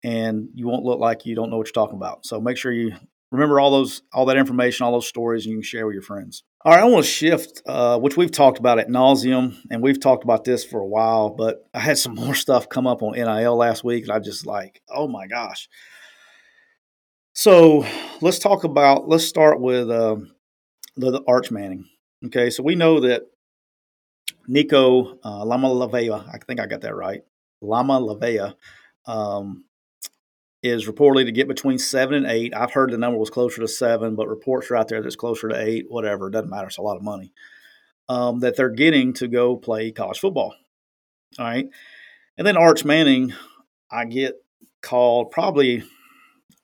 and 0.04 0.50
you 0.56 0.68
won't 0.68 0.86
look 0.86 1.00
like 1.00 1.26
you 1.26 1.36
don't 1.36 1.50
know 1.50 1.58
what 1.58 1.68
you're 1.68 1.74
talking 1.74 1.98
about. 1.98 2.26
So 2.26 2.40
make 2.42 2.58
sure 2.58 2.72
you 2.72 2.94
remember 3.32 3.60
all 3.60 3.72
those 3.72 4.02
all 4.14 4.26
that 4.26 4.38
information, 4.38 4.86
all 4.86 4.92
those 4.92 5.08
stories, 5.08 5.46
and 5.46 5.52
you 5.52 5.58
can 5.60 5.64
share 5.64 5.86
with 5.86 5.94
your 5.94 6.04
friends. 6.04 6.44
All 6.66 6.74
right, 6.74 6.82
I 6.82 6.86
want 6.86 7.06
to 7.06 7.10
shift, 7.10 7.62
uh, 7.66 7.98
which 8.00 8.18
we've 8.18 8.32
talked 8.32 8.60
about 8.60 8.80
at 8.80 8.90
nauseum, 8.90 9.56
and 9.72 9.82
we've 9.82 10.00
talked 10.00 10.26
about 10.26 10.44
this 10.44 10.66
for 10.66 10.82
a 10.82 10.86
while. 10.86 11.30
But 11.30 11.66
I 11.74 11.80
had 11.80 11.98
some 11.98 12.16
more 12.16 12.36
stuff 12.36 12.68
come 12.68 12.86
up 12.86 13.02
on 13.02 13.14
NIL 13.14 13.56
last 13.56 13.86
week, 13.86 14.04
and 14.04 14.12
I 14.12 14.20
just 14.20 14.46
like, 14.46 14.82
oh 14.90 15.08
my 15.08 15.26
gosh. 15.28 15.70
So 17.32 17.86
let's 18.20 18.40
talk 18.40 18.66
about. 18.66 19.08
Let's 19.08 19.24
start 19.24 19.62
with 19.62 19.90
uh, 19.90 20.18
the, 20.98 21.12
the 21.12 21.24
Arch 21.30 21.50
Manning. 21.50 21.86
Okay, 22.26 22.50
so 22.50 22.62
we 22.62 22.76
know 22.76 23.00
that 23.00 23.22
Nico 24.50 25.18
uh, 25.24 25.46
Iamaleava, 25.46 26.28
I 26.28 26.40
think 26.46 26.60
I 26.60 26.66
got 26.66 26.82
that 26.82 26.94
right, 26.94 27.22
Iamaleava, 27.64 28.56
um, 29.06 29.64
is 30.62 30.88
reportedly 30.88 31.26
to 31.26 31.32
get 31.32 31.48
between 31.48 31.78
seven 31.78 32.16
and 32.16 32.26
eight. 32.28 32.54
I've 32.56 32.74
heard 32.74 32.92
the 32.92 32.98
number 32.98 33.18
was 33.18 33.30
closer 33.30 33.62
to 33.62 33.68
seven, 33.68 34.16
but 34.16 34.28
reports 34.28 34.70
are 34.70 34.76
out 34.76 34.90
there 34.90 35.02
that's 35.02 35.16
closer 35.16 35.50
to 35.50 35.62
eight. 35.62 35.86
Whatever, 35.88 36.28
it 36.28 36.32
doesn't 36.32 36.50
matter. 36.50 36.68
It's 36.68 36.78
a 36.78 36.82
lot 36.82 36.98
of 36.98 37.04
money 37.04 37.34
um, 38.10 38.40
that 38.40 38.56
they're 38.56 38.70
getting 38.70 39.14
to 39.14 39.28
go 39.28 39.56
play 39.56 39.92
college 39.92 40.20
football. 40.20 40.56
All 41.38 41.46
right, 41.46 41.68
and 42.38 42.46
then 42.46 42.58
Arch 42.58 42.84
Manning, 42.84 43.34
I 43.92 44.06
get 44.06 44.36
called 44.82 45.32
probably 45.32 45.84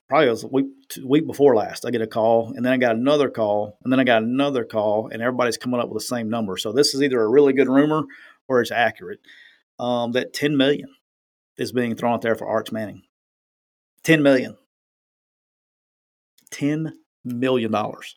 probably 0.08 0.28
was 0.28 0.44
a 0.44 0.48
week, 0.48 0.66
week 1.04 1.26
before 1.26 1.56
last. 1.56 1.84
I 1.84 1.90
get 1.90 2.02
a 2.02 2.06
call, 2.06 2.52
and 2.54 2.64
then 2.64 2.72
I 2.72 2.76
got 2.76 2.96
another 2.96 3.28
call, 3.28 3.78
and 3.82 3.92
then 3.92 4.00
I 4.00 4.04
got 4.04 4.22
another 4.22 4.64
call, 4.64 5.08
and 5.08 5.22
everybody's 5.22 5.56
coming 5.56 5.80
up 5.80 5.88
with 5.88 6.02
the 6.02 6.06
same 6.06 6.28
number. 6.28 6.56
So 6.56 6.72
this 6.72 6.94
is 6.94 7.02
either 7.02 7.20
a 7.20 7.28
really 7.28 7.52
good 7.52 7.68
rumor 7.68 8.04
or 8.48 8.60
it's 8.60 8.70
accurate. 8.70 9.20
Um, 9.78 10.12
that 10.12 10.32
10 10.32 10.56
million 10.56 10.88
is 11.58 11.72
being 11.72 11.96
thrown 11.96 12.14
out 12.14 12.22
there 12.22 12.34
for 12.34 12.46
Arch 12.46 12.72
Manning. 12.72 13.02
10 14.06 14.22
million. 14.22 14.56
10 16.52 16.92
million 17.24 17.72
dollars. 17.72 18.14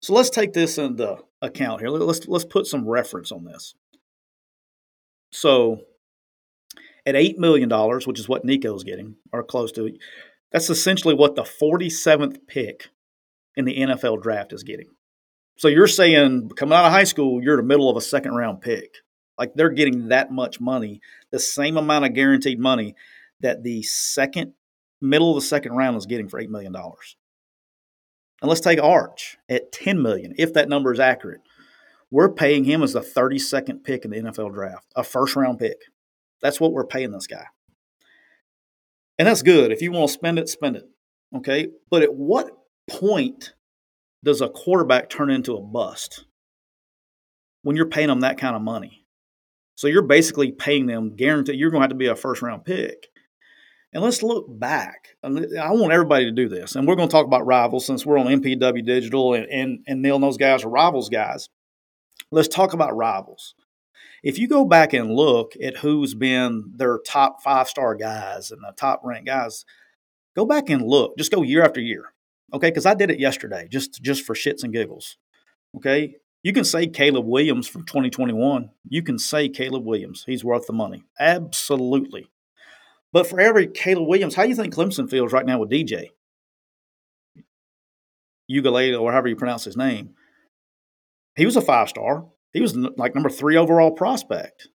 So 0.00 0.14
let's 0.14 0.30
take 0.30 0.54
this 0.54 0.78
into 0.78 1.18
account 1.42 1.82
here. 1.82 1.90
Let's 1.90 2.26
let's 2.26 2.46
put 2.46 2.66
some 2.66 2.88
reference 2.88 3.30
on 3.30 3.44
this. 3.44 3.74
So 5.30 5.82
at 7.04 7.14
$8 7.14 7.36
million, 7.36 7.68
which 8.06 8.18
is 8.18 8.28
what 8.28 8.46
Nico's 8.46 8.84
getting, 8.84 9.16
or 9.30 9.42
close 9.42 9.70
to 9.72 9.98
that's 10.50 10.70
essentially 10.70 11.14
what 11.14 11.34
the 11.34 11.42
47th 11.42 12.38
pick 12.46 12.88
in 13.54 13.66
the 13.66 13.76
NFL 13.76 14.22
draft 14.22 14.54
is 14.54 14.62
getting. 14.62 14.88
So 15.58 15.68
you're 15.68 15.88
saying 15.88 16.52
coming 16.56 16.72
out 16.72 16.86
of 16.86 16.92
high 16.92 17.04
school, 17.04 17.42
you're 17.42 17.58
in 17.58 17.66
the 17.66 17.68
middle 17.68 17.90
of 17.90 17.98
a 17.98 18.00
second 18.00 18.32
round 18.32 18.62
pick. 18.62 18.94
Like 19.36 19.52
they're 19.54 19.68
getting 19.68 20.08
that 20.08 20.32
much 20.32 20.58
money, 20.58 21.02
the 21.30 21.38
same 21.38 21.76
amount 21.76 22.06
of 22.06 22.14
guaranteed 22.14 22.58
money 22.58 22.94
that 23.40 23.62
the 23.62 23.82
second 23.82 24.54
middle 25.00 25.30
of 25.30 25.36
the 25.36 25.46
second 25.46 25.72
round 25.72 25.96
is 25.96 26.06
getting 26.06 26.28
for 26.28 26.40
$8 26.40 26.48
million. 26.48 26.74
And 26.74 28.48
let's 28.48 28.60
take 28.60 28.80
Arch 28.80 29.36
at 29.48 29.72
10 29.72 30.00
million, 30.00 30.34
if 30.38 30.54
that 30.54 30.68
number 30.68 30.92
is 30.92 31.00
accurate. 31.00 31.40
We're 32.10 32.32
paying 32.32 32.64
him 32.64 32.82
as 32.82 32.94
the 32.94 33.00
32nd 33.00 33.84
pick 33.84 34.04
in 34.04 34.10
the 34.10 34.18
NFL 34.18 34.54
draft, 34.54 34.86
a 34.96 35.04
first 35.04 35.36
round 35.36 35.58
pick. 35.58 35.76
That's 36.40 36.60
what 36.60 36.72
we're 36.72 36.86
paying 36.86 37.10
this 37.10 37.26
guy. 37.26 37.46
And 39.18 39.26
that's 39.26 39.42
good. 39.42 39.72
If 39.72 39.82
you 39.82 39.92
want 39.92 40.08
to 40.08 40.14
spend 40.14 40.38
it, 40.38 40.48
spend 40.48 40.76
it. 40.76 40.84
Okay. 41.36 41.68
But 41.90 42.02
at 42.02 42.14
what 42.14 42.50
point 42.88 43.52
does 44.24 44.40
a 44.40 44.48
quarterback 44.48 45.10
turn 45.10 45.30
into 45.30 45.56
a 45.56 45.60
bust 45.60 46.24
when 47.62 47.76
you're 47.76 47.86
paying 47.86 48.08
them 48.08 48.20
that 48.20 48.38
kind 48.38 48.56
of 48.56 48.62
money? 48.62 49.04
So 49.74 49.86
you're 49.86 50.02
basically 50.02 50.52
paying 50.52 50.86
them 50.86 51.14
guaranteed 51.14 51.56
you're 51.56 51.70
going 51.70 51.80
to 51.80 51.84
have 51.84 51.90
to 51.90 51.96
be 51.96 52.06
a 52.06 52.16
first 52.16 52.42
round 52.42 52.64
pick. 52.64 53.08
And 53.92 54.02
let's 54.02 54.22
look 54.22 54.46
back. 54.48 55.16
I 55.24 55.28
want 55.72 55.92
everybody 55.92 56.26
to 56.26 56.32
do 56.32 56.48
this. 56.48 56.76
And 56.76 56.86
we're 56.86 56.96
going 56.96 57.08
to 57.08 57.12
talk 57.12 57.24
about 57.24 57.46
rivals 57.46 57.86
since 57.86 58.04
we're 58.04 58.18
on 58.18 58.26
MPW 58.26 58.84
Digital 58.84 59.34
and, 59.34 59.46
and, 59.46 59.78
and 59.86 60.02
Neil 60.02 60.16
and 60.16 60.24
those 60.24 60.36
guys 60.36 60.64
are 60.64 60.68
rivals 60.68 61.08
guys. 61.08 61.48
Let's 62.30 62.48
talk 62.48 62.74
about 62.74 62.96
rivals. 62.96 63.54
If 64.22 64.38
you 64.38 64.48
go 64.48 64.64
back 64.64 64.92
and 64.92 65.14
look 65.14 65.54
at 65.62 65.78
who's 65.78 66.14
been 66.14 66.72
their 66.76 66.98
top 67.06 67.42
five 67.42 67.68
star 67.68 67.94
guys 67.94 68.50
and 68.50 68.62
the 68.62 68.72
top 68.76 69.00
ranked 69.04 69.26
guys, 69.26 69.64
go 70.36 70.44
back 70.44 70.68
and 70.68 70.86
look. 70.86 71.16
Just 71.16 71.32
go 71.32 71.42
year 71.42 71.64
after 71.64 71.80
year. 71.80 72.12
Okay, 72.52 72.70
because 72.70 72.86
I 72.86 72.94
did 72.94 73.10
it 73.10 73.20
yesterday, 73.20 73.68
just 73.70 74.02
just 74.02 74.24
for 74.24 74.34
shits 74.34 74.64
and 74.64 74.72
giggles. 74.72 75.18
Okay, 75.76 76.16
you 76.42 76.52
can 76.52 76.64
say 76.64 76.86
Caleb 76.86 77.26
Williams 77.26 77.68
from 77.68 77.84
2021. 77.84 78.70
You 78.88 79.02
can 79.02 79.18
say 79.18 79.48
Caleb 79.48 79.84
Williams. 79.84 80.24
He's 80.26 80.44
worth 80.44 80.66
the 80.66 80.72
money. 80.72 81.04
Absolutely. 81.20 82.30
But 83.12 83.26
for 83.26 83.40
every 83.40 83.66
Caleb 83.66 84.08
Williams, 84.08 84.34
how 84.34 84.42
do 84.42 84.48
you 84.48 84.54
think 84.54 84.74
Clemson 84.74 85.08
feels 85.08 85.32
right 85.32 85.46
now 85.46 85.58
with 85.58 85.70
DJ? 85.70 86.08
Uiagalelei, 88.50 88.98
or 89.00 89.12
however 89.12 89.28
you 89.28 89.36
pronounce 89.36 89.64
his 89.64 89.76
name. 89.76 90.14
He 91.36 91.44
was 91.44 91.56
a 91.56 91.62
five 91.62 91.88
star. 91.88 92.26
He 92.52 92.60
was 92.60 92.76
like 92.76 93.14
number 93.14 93.30
three 93.30 93.56
overall 93.56 93.92
prospect. 93.92 94.68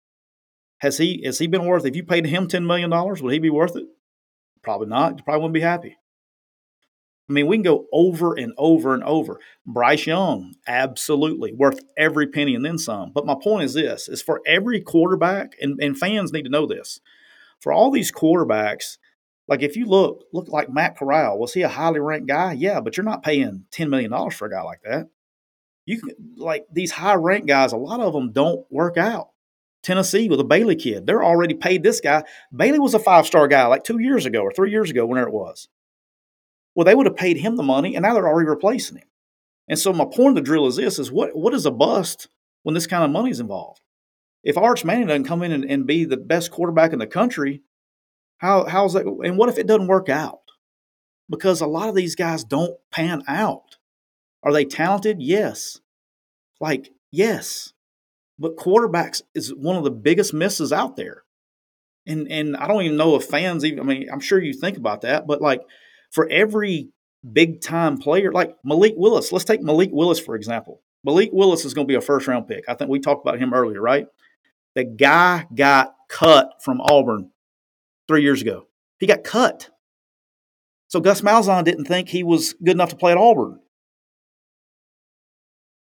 Has 0.79 0.97
he 0.97 1.21
has 1.25 1.39
he 1.39 1.47
been 1.47 1.65
worth? 1.65 1.85
If 1.85 1.95
you 1.95 2.03
paid 2.03 2.25
him 2.25 2.47
ten 2.47 2.65
million 2.65 2.89
dollars, 2.89 3.21
would 3.21 3.33
he 3.33 3.39
be 3.39 3.49
worth 3.49 3.75
it? 3.75 3.85
Probably 4.61 4.87
not. 4.87 5.17
You 5.17 5.23
probably 5.23 5.41
wouldn't 5.41 5.55
be 5.55 5.61
happy. 5.61 5.97
I 7.29 7.33
mean, 7.33 7.47
we 7.47 7.55
can 7.55 7.63
go 7.63 7.85
over 7.91 8.33
and 8.35 8.53
over 8.57 8.93
and 8.93 9.03
over. 9.03 9.39
Bryce 9.65 10.05
Young, 10.05 10.55
absolutely 10.67 11.53
worth 11.53 11.79
every 11.97 12.27
penny 12.27 12.53
and 12.53 12.65
then 12.65 12.77
some. 12.77 13.11
But 13.13 13.25
my 13.25 13.35
point 13.41 13.63
is 13.63 13.73
this: 13.73 14.07
is 14.07 14.21
for 14.21 14.41
every 14.45 14.81
quarterback, 14.81 15.53
and, 15.61 15.81
and 15.81 15.97
fans 15.97 16.31
need 16.31 16.43
to 16.43 16.49
know 16.49 16.65
this. 16.65 16.99
For 17.63 17.73
all 17.73 17.89
these 17.89 18.11
quarterbacks, 18.11 18.97
like 19.47 19.63
if 19.63 19.75
you 19.75 19.85
look, 19.85 20.25
look 20.33 20.49
like 20.49 20.69
Matt 20.69 20.97
Corral, 20.97 21.39
was 21.39 21.53
he 21.53 21.61
a 21.63 21.69
highly 21.69 21.99
ranked 21.99 22.27
guy? 22.27 22.53
Yeah, 22.53 22.81
but 22.81 22.95
you're 22.95 23.03
not 23.03 23.23
paying 23.23 23.65
ten 23.71 23.89
million 23.89 24.11
dollars 24.11 24.35
for 24.35 24.47
a 24.47 24.51
guy 24.51 24.61
like 24.61 24.81
that 24.83 25.09
you 25.85 25.99
can 25.99 26.11
like 26.37 26.65
these 26.71 26.91
high 26.91 27.15
rank 27.15 27.47
guys, 27.47 27.73
a 27.73 27.77
lot 27.77 27.99
of 27.99 28.13
them 28.13 28.31
don't 28.31 28.65
work 28.71 28.97
out. 28.97 29.29
Tennessee 29.81 30.29
with 30.29 30.39
a 30.39 30.45
Bailey 30.45 30.77
kid, 30.77 31.05
they're 31.05 31.23
already 31.23 31.53
paid 31.53 31.83
this 31.83 31.99
guy. 31.99 32.23
Bailey 32.55 32.79
was 32.79 32.93
a 32.93 32.99
five 32.99 33.25
star 33.25 33.47
guy 33.47 33.65
like 33.65 33.83
two 33.83 33.99
years 33.99 34.25
ago 34.25 34.41
or 34.41 34.51
three 34.51 34.71
years 34.71 34.89
ago, 34.89 35.05
whenever 35.05 35.27
it 35.27 35.33
was. 35.33 35.67
Well, 36.73 36.85
they 36.85 36.95
would 36.95 37.05
have 37.05 37.17
paid 37.17 37.37
him 37.37 37.55
the 37.55 37.63
money, 37.63 37.95
and 37.95 38.03
now 38.03 38.13
they're 38.13 38.27
already 38.27 38.49
replacing 38.49 38.97
him. 38.97 39.07
And 39.67 39.77
so 39.77 39.93
my 39.93 40.05
point 40.05 40.29
of 40.29 40.35
the 40.35 40.41
drill 40.41 40.67
is 40.67 40.77
this: 40.77 40.99
is 40.99 41.11
what 41.11 41.35
what 41.35 41.53
is 41.53 41.65
a 41.65 41.71
bust 41.71 42.29
when 42.63 42.75
this 42.75 42.87
kind 42.87 43.03
of 43.03 43.11
money 43.11 43.29
is 43.29 43.39
involved? 43.41 43.81
If 44.43 44.57
Arch 44.57 44.83
Manning 44.83 45.07
doesn't 45.07 45.23
come 45.23 45.41
in 45.41 45.51
and, 45.51 45.63
and 45.63 45.87
be 45.87 46.05
the 46.05 46.17
best 46.17 46.51
quarterback 46.51 46.91
in 46.93 46.99
the 46.99 47.07
country, 47.07 47.61
how 48.37 48.65
how's 48.65 48.93
that? 48.93 49.05
And 49.05 49.37
what 49.37 49.49
if 49.49 49.57
it 49.57 49.67
doesn't 49.67 49.87
work 49.87 50.09
out? 50.09 50.41
Because 51.29 51.61
a 51.61 51.67
lot 51.67 51.89
of 51.89 51.95
these 51.95 52.15
guys 52.15 52.43
don't 52.43 52.77
pan 52.91 53.23
out. 53.27 53.77
Are 54.43 54.51
they 54.51 54.65
talented? 54.65 55.21
Yes. 55.21 55.79
Like, 56.59 56.91
yes. 57.11 57.71
But 58.37 58.57
quarterbacks 58.57 59.21
is 59.33 59.53
one 59.53 59.77
of 59.77 59.85
the 59.85 59.91
biggest 59.91 60.33
misses 60.33 60.73
out 60.73 60.97
there. 60.97 61.23
And 62.05 62.29
and 62.29 62.57
I 62.57 62.67
don't 62.67 62.83
even 62.83 62.97
know 62.97 63.15
if 63.15 63.23
fans 63.23 63.63
even 63.63 63.79
I 63.79 63.83
mean, 63.83 64.09
I'm 64.11 64.19
sure 64.19 64.41
you 64.41 64.53
think 64.53 64.77
about 64.77 65.01
that, 65.01 65.25
but 65.25 65.41
like 65.41 65.61
for 66.11 66.27
every 66.29 66.89
big 67.31 67.61
time 67.61 67.97
player, 67.97 68.33
like 68.33 68.57
Malik 68.65 68.95
Willis, 68.97 69.31
let's 69.31 69.45
take 69.45 69.61
Malik 69.61 69.89
Willis 69.93 70.19
for 70.19 70.35
example. 70.35 70.81
Malik 71.05 71.29
Willis 71.31 71.63
is 71.63 71.73
going 71.73 71.87
to 71.87 71.91
be 71.91 71.95
a 71.95 72.01
first 72.01 72.27
round 72.27 72.47
pick. 72.47 72.65
I 72.67 72.73
think 72.73 72.89
we 72.89 72.99
talked 72.99 73.25
about 73.25 73.39
him 73.39 73.53
earlier, 73.53 73.81
right? 73.81 74.07
The 74.75 74.83
guy 74.83 75.45
got 75.53 75.95
cut 76.09 76.53
from 76.63 76.81
Auburn 76.81 77.31
three 78.07 78.23
years 78.23 78.41
ago. 78.41 78.67
He 78.99 79.07
got 79.07 79.23
cut. 79.23 79.69
So 80.87 80.99
Gus 80.99 81.21
Malzahn 81.21 81.63
didn't 81.63 81.85
think 81.85 82.09
he 82.09 82.23
was 82.23 82.53
good 82.53 82.75
enough 82.75 82.89
to 82.89 82.95
play 82.95 83.11
at 83.11 83.17
Auburn. 83.17 83.59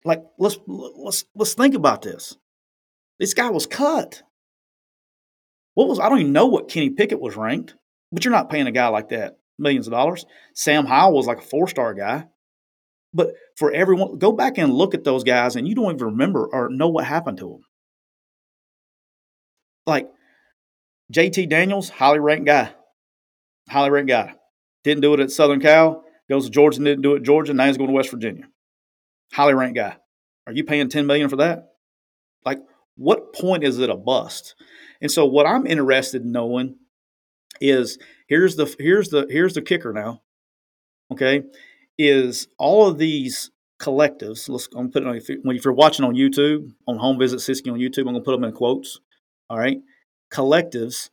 Like 0.03 0.23
let's 0.39 0.57
let's 0.67 1.25
let's 1.35 1.53
think 1.53 1.75
about 1.75 2.01
this. 2.01 2.37
This 3.19 3.33
guy 3.33 3.49
was 3.49 3.67
cut. 3.67 4.23
What 5.73 5.87
was 5.87 5.99
I 5.99 6.09
don't 6.09 6.19
even 6.19 6.33
know 6.33 6.47
what 6.47 6.69
Kenny 6.69 6.89
Pickett 6.89 7.19
was 7.19 7.35
ranked, 7.35 7.75
but 8.11 8.23
you're 8.23 8.31
not 8.31 8.49
paying 8.49 8.67
a 8.67 8.71
guy 8.71 8.87
like 8.87 9.09
that 9.09 9.37
millions 9.59 9.87
of 9.87 9.91
dollars. 9.91 10.25
Sam 10.53 10.85
Howell 10.85 11.13
was 11.13 11.27
like 11.27 11.39
a 11.39 11.45
four 11.45 11.67
star 11.67 11.93
guy. 11.93 12.25
But 13.13 13.29
for 13.55 13.71
everyone, 13.71 14.17
go 14.17 14.31
back 14.31 14.57
and 14.57 14.73
look 14.73 14.93
at 14.93 15.03
those 15.03 15.23
guys, 15.23 15.55
and 15.55 15.67
you 15.67 15.75
don't 15.75 15.95
even 15.95 16.07
remember 16.07 16.47
or 16.51 16.69
know 16.69 16.89
what 16.89 17.05
happened 17.05 17.37
to 17.39 17.49
them. 17.49 17.61
Like 19.87 20.07
JT 21.11 21.49
Daniels, 21.49 21.89
highly 21.89 22.19
ranked 22.19 22.45
guy, 22.45 22.71
highly 23.67 23.89
ranked 23.89 24.09
guy. 24.09 24.35
Didn't 24.83 25.01
do 25.01 25.15
it 25.15 25.19
at 25.19 25.31
Southern 25.31 25.59
Cal. 25.59 26.03
Goes 26.29 26.45
to 26.45 26.51
Georgia, 26.51 26.79
didn't 26.79 27.01
do 27.01 27.15
it 27.15 27.19
at 27.19 27.23
Georgia. 27.23 27.53
Now 27.53 27.65
he's 27.65 27.77
going 27.77 27.89
to 27.89 27.95
West 27.95 28.11
Virginia 28.11 28.45
highly 29.33 29.53
ranked 29.53 29.75
guy. 29.75 29.95
Are 30.45 30.53
you 30.53 30.63
paying 30.63 30.89
10 30.89 31.05
million 31.05 31.29
for 31.29 31.37
that? 31.37 31.73
Like, 32.45 32.59
what 32.95 33.33
point 33.33 33.63
is 33.63 33.79
it 33.79 33.89
a 33.89 33.95
bust? 33.95 34.55
And 35.01 35.11
so 35.11 35.25
what 35.25 35.45
I'm 35.45 35.67
interested 35.67 36.23
in 36.23 36.31
knowing 36.31 36.77
is 37.59 37.97
here's 38.27 38.55
the 38.55 38.73
here's 38.79 39.09
the 39.09 39.27
here's 39.29 39.53
the 39.53 39.61
kicker 39.61 39.93
now. 39.93 40.21
Okay, 41.11 41.43
is 41.97 42.47
all 42.57 42.87
of 42.87 42.97
these 42.97 43.51
collectives. 43.79 44.49
Let's 44.49 44.67
I'm 44.75 44.91
putting 44.91 45.07
on 45.07 45.15
if 45.15 45.29
you're 45.65 45.73
watching 45.73 46.05
on 46.05 46.15
YouTube 46.15 46.71
on 46.87 46.97
Home 46.97 47.19
Visit 47.19 47.39
Siskey 47.39 47.71
on 47.71 47.79
YouTube. 47.79 47.99
I'm 47.99 48.13
gonna 48.13 48.21
put 48.21 48.31
them 48.31 48.43
in 48.43 48.53
quotes. 48.53 48.99
All 49.49 49.57
right, 49.57 49.79
collectives 50.31 51.09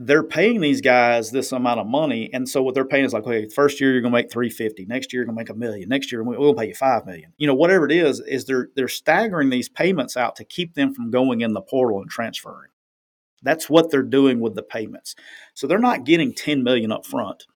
they're 0.00 0.22
paying 0.22 0.60
these 0.60 0.80
guys 0.80 1.32
this 1.32 1.50
amount 1.50 1.80
of 1.80 1.86
money, 1.86 2.30
and 2.32 2.48
so 2.48 2.62
what 2.62 2.72
they're 2.72 2.84
paying 2.84 3.04
is 3.04 3.12
like, 3.12 3.24
okay, 3.24 3.48
first 3.48 3.80
year 3.80 3.90
you're 3.90 4.00
going 4.00 4.12
to 4.12 4.16
make 4.16 4.30
three 4.30 4.48
fifty, 4.48 4.86
next 4.86 5.12
year 5.12 5.20
you're 5.20 5.26
going 5.26 5.36
to 5.36 5.40
make 5.40 5.50
a 5.50 5.58
million, 5.58 5.88
next 5.88 6.12
year 6.12 6.22
we'll 6.22 6.54
pay 6.54 6.68
you 6.68 6.74
five 6.74 7.04
million. 7.04 7.32
You 7.36 7.48
know, 7.48 7.54
whatever 7.54 7.84
it 7.84 7.90
is, 7.92 8.20
is 8.20 8.44
they're 8.44 8.68
they're 8.76 8.86
staggering 8.86 9.50
these 9.50 9.68
payments 9.68 10.16
out 10.16 10.36
to 10.36 10.44
keep 10.44 10.74
them 10.74 10.94
from 10.94 11.10
going 11.10 11.40
in 11.40 11.52
the 11.52 11.60
portal 11.60 12.00
and 12.00 12.08
transferring. 12.08 12.70
That's 13.42 13.68
what 13.68 13.90
they're 13.90 14.02
doing 14.02 14.38
with 14.38 14.54
the 14.54 14.62
payments. 14.62 15.16
So 15.54 15.66
they're 15.66 15.80
not 15.80 16.04
getting 16.04 16.32
ten 16.32 16.62
million 16.62 16.92
up 16.92 17.04
front. 17.04 17.46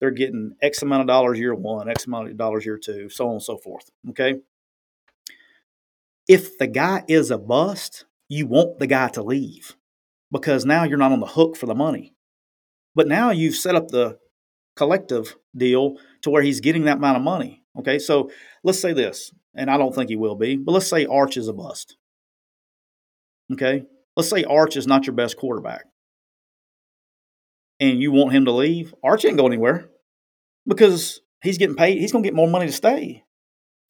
They're 0.00 0.10
getting 0.10 0.54
X 0.62 0.80
amount 0.80 1.02
of 1.02 1.08
dollars 1.08 1.38
year 1.38 1.54
one, 1.54 1.90
X 1.90 2.06
amount 2.06 2.30
of 2.30 2.38
dollars 2.38 2.64
year 2.64 2.78
two, 2.78 3.10
so 3.10 3.26
on 3.26 3.34
and 3.34 3.42
so 3.42 3.58
forth. 3.58 3.90
Okay. 4.08 4.36
If 6.26 6.56
the 6.56 6.68
guy 6.68 7.04
is 7.06 7.30
a 7.30 7.36
bust, 7.36 8.06
you 8.32 8.46
want 8.46 8.78
the 8.78 8.86
guy 8.86 9.08
to 9.08 9.22
leave 9.22 9.76
because 10.30 10.64
now 10.64 10.84
you're 10.84 10.96
not 10.96 11.12
on 11.12 11.20
the 11.20 11.26
hook 11.26 11.54
for 11.54 11.66
the 11.66 11.74
money. 11.74 12.14
But 12.94 13.06
now 13.06 13.30
you've 13.30 13.56
set 13.56 13.74
up 13.74 13.88
the 13.88 14.18
collective 14.74 15.36
deal 15.54 15.96
to 16.22 16.30
where 16.30 16.42
he's 16.42 16.60
getting 16.60 16.84
that 16.84 16.96
amount 16.96 17.18
of 17.18 17.22
money. 17.22 17.62
Okay, 17.78 17.98
so 17.98 18.30
let's 18.64 18.80
say 18.80 18.94
this, 18.94 19.34
and 19.54 19.70
I 19.70 19.76
don't 19.76 19.94
think 19.94 20.08
he 20.08 20.16
will 20.16 20.34
be, 20.34 20.56
but 20.56 20.72
let's 20.72 20.86
say 20.86 21.04
Arch 21.04 21.36
is 21.36 21.46
a 21.48 21.52
bust. 21.52 21.98
Okay, 23.52 23.84
let's 24.16 24.30
say 24.30 24.44
Arch 24.44 24.78
is 24.78 24.86
not 24.86 25.06
your 25.06 25.14
best 25.14 25.36
quarterback, 25.36 25.84
and 27.80 28.00
you 28.00 28.12
want 28.12 28.32
him 28.32 28.46
to 28.46 28.52
leave. 28.52 28.94
Arch 29.04 29.26
ain't 29.26 29.36
going 29.36 29.52
anywhere. 29.52 29.90
because 30.66 31.20
he's 31.42 31.58
getting 31.58 31.76
paid. 31.76 31.98
He's 31.98 32.12
going 32.12 32.22
to 32.24 32.26
get 32.26 32.36
more 32.36 32.48
money 32.48 32.66
to 32.66 32.72
stay. 32.72 33.24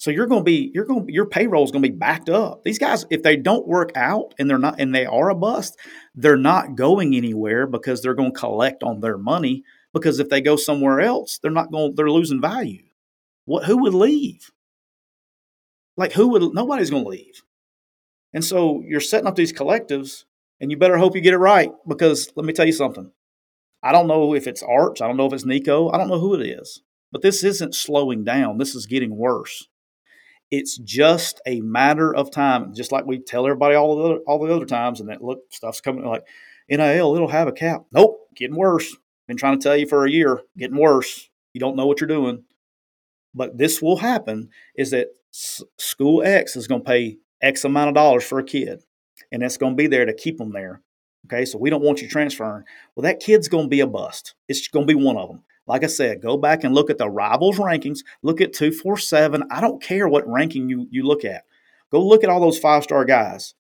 So 0.03 0.11
you're 0.11 0.27
going 0.27 0.41
to 0.41 0.45
be 0.45 0.73
you're 0.75 0.85
going 0.85 1.07
your 1.11 1.27
payroll 1.27 1.63
is 1.63 1.71
going 1.71 1.85
to 1.85 1.89
be 1.89 1.97
backed 1.97 2.29
up. 2.29 2.65
These 2.65 2.81
guys, 2.81 3.07
if 3.09 3.23
they 3.23 3.37
don't 3.37 3.69
work 3.69 3.93
out 3.95 4.35
and 4.37 4.51
they're 4.51 4.59
not 4.59 4.81
and 4.81 4.93
they 4.93 5.07
are 5.07 5.31
a 5.31 5.35
bust, 5.37 5.79
they're 6.17 6.37
not 6.37 6.75
going 6.75 7.15
anywhere 7.15 7.69
because 7.69 8.03
they're 8.03 8.13
going 8.13 8.33
to 8.33 8.39
collect 8.41 8.83
on 8.83 8.99
their 8.99 9.17
money. 9.17 9.63
Because 9.93 10.19
if 10.19 10.29
they 10.29 10.41
go 10.41 10.57
somewhere 10.57 11.01
else, 11.01 11.39
they're 11.39 11.53
not 11.53 11.71
going. 11.71 11.95
They're 11.95 12.11
losing 12.11 12.41
value. 12.41 12.83
What? 13.45 13.67
Who 13.67 13.79
would 13.83 13.95
leave? 13.95 14.51
Like 15.97 16.15
who 16.15 16.31
would? 16.31 16.53
Nobody's 16.53 16.91
going 16.91 17.05
to 17.05 17.09
leave. 17.09 17.45
And 18.35 18.45
so 18.45 18.83
you're 18.85 18.99
setting 18.99 19.29
up 19.29 19.37
these 19.37 19.53
collectives, 19.53 20.25
and 20.61 20.73
you 20.73 20.77
better 20.77 20.99
hope 20.99 21.15
you 21.15 21.21
get 21.21 21.35
it 21.35 21.39
right. 21.39 21.71
Because 21.87 22.33
let 22.35 22.45
me 22.45 22.53
tell 22.53 22.67
you 22.67 22.73
something. 22.73 23.13
I 23.85 23.93
don't 23.93 24.09
know 24.09 24.35
if 24.35 24.49
it's 24.49 24.65
Arch. 24.65 25.01
I 25.01 25.07
don't 25.07 25.17
know 25.17 25.27
if 25.27 25.33
it's 25.33 25.45
Nico. 25.45 25.91
I 25.91 25.97
don't 25.97 26.09
know 26.09 26.19
who 26.19 26.35
it 26.35 26.45
is. 26.45 26.83
But 27.13 27.23
this 27.23 27.45
isn't 27.45 27.77
slowing 27.77 28.25
down. 28.25 28.59
This 28.59 28.75
is 28.75 28.87
getting 28.87 29.17
worse. 29.17 29.69
It's 30.53 30.77
just 30.77 31.41
a 31.47 31.63
matter 31.63 32.15
of 32.15 32.31
time, 32.31 32.75
just 32.75 32.93
like 32.93 33.07
we 33.07 33.19
tell 33.19 33.47
everybody 33.47 33.75
all 33.75 33.97
the 33.97 34.03
other, 34.03 34.19
all 34.27 34.39
the 34.39 34.55
other 34.55 34.67
times. 34.67 35.01
And 35.01 35.09
that 35.09 35.25
look, 35.25 35.41
stuff's 35.49 35.81
coming 35.81 36.05
like 36.05 36.27
NIL. 36.69 37.15
It'll 37.17 37.29
have 37.29 37.49
a 37.49 37.53
cap. 37.53 37.87
Nope, 37.91 38.29
getting 38.37 38.57
worse. 38.57 38.95
Been 39.27 39.39
trying 39.39 39.59
to 39.59 39.63
tell 39.63 39.77
you 39.77 39.87
for 39.87 40.05
a 40.05 40.11
year, 40.11 40.43
getting 40.59 40.77
worse. 40.77 41.31
You 41.55 41.61
don't 41.61 41.75
know 41.75 41.87
what 41.87 42.03
you're 42.03 42.09
doing. 42.09 42.45
But 43.35 43.57
this 43.57 43.81
will 43.81 43.97
happen. 43.97 44.51
Is 44.77 44.91
that 44.91 45.09
school 45.31 46.23
X 46.23 46.55
is 46.55 46.69
going 46.69 46.83
to 46.83 46.87
pay 46.87 47.17
X 47.41 47.65
amount 47.65 47.89
of 47.89 47.95
dollars 47.95 48.25
for 48.25 48.39
a 48.39 48.45
kid, 48.45 48.83
and 49.33 49.41
that's 49.41 49.57
going 49.57 49.73
to 49.73 49.83
be 49.83 49.87
there 49.87 50.05
to 50.05 50.13
keep 50.13 50.37
them 50.37 50.53
there. 50.53 50.83
Okay, 51.27 51.47
so 51.47 51.57
we 51.57 51.71
don't 51.71 51.83
want 51.83 52.03
you 52.03 52.09
transferring. 52.09 52.65
Well, 52.95 53.05
that 53.05 53.21
kid's 53.21 53.49
going 53.49 53.67
to 53.67 53.71
be 53.71 53.81
a 53.81 53.87
bust. 53.87 54.35
It's 54.49 54.69
going 54.69 54.87
to 54.87 54.95
be 54.95 55.03
one 55.03 55.17
of 55.17 55.31
them. 55.31 55.45
Like 55.67 55.85
I 55.85 55.89
said, 55.89 56.23
go 56.23 56.37
back 56.37 56.65
and 56.65 56.75
look 56.75 56.91
at 56.91 56.99
the 56.99 57.09
rivals 57.09 57.59
rankings. 57.59 58.01
Look 58.23 58.41
at 58.41 58.53
247. 58.53 59.45
I 59.51 59.61
don't 59.61 59.83
care 59.83 60.09
what 60.09 60.29
ranking 60.29 60.69
you, 60.69 60.89
you 60.91 61.05
look 61.05 61.25
at. 61.25 61.45
Go 61.91 62.05
look 62.05 62.25
at 62.25 62.31
all 62.31 62.41
those 62.41 62.59
five 62.59 62.83
star 62.83 63.05
guys. 63.05 63.55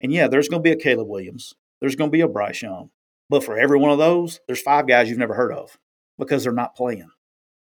And 0.00 0.12
yeah, 0.12 0.28
there's 0.28 0.48
going 0.48 0.62
to 0.62 0.68
be 0.68 0.72
a 0.72 0.80
Caleb 0.80 1.08
Williams. 1.08 1.54
There's 1.80 1.96
going 1.96 2.10
to 2.10 2.16
be 2.16 2.20
a 2.20 2.28
Bryce 2.28 2.62
Young. 2.62 2.90
But 3.28 3.44
for 3.44 3.58
every 3.58 3.78
one 3.78 3.90
of 3.90 3.98
those, 3.98 4.40
there's 4.46 4.62
five 4.62 4.86
guys 4.86 5.08
you've 5.08 5.18
never 5.18 5.34
heard 5.34 5.52
of 5.52 5.78
because 6.18 6.44
they're 6.44 6.52
not 6.52 6.76
playing 6.76 7.10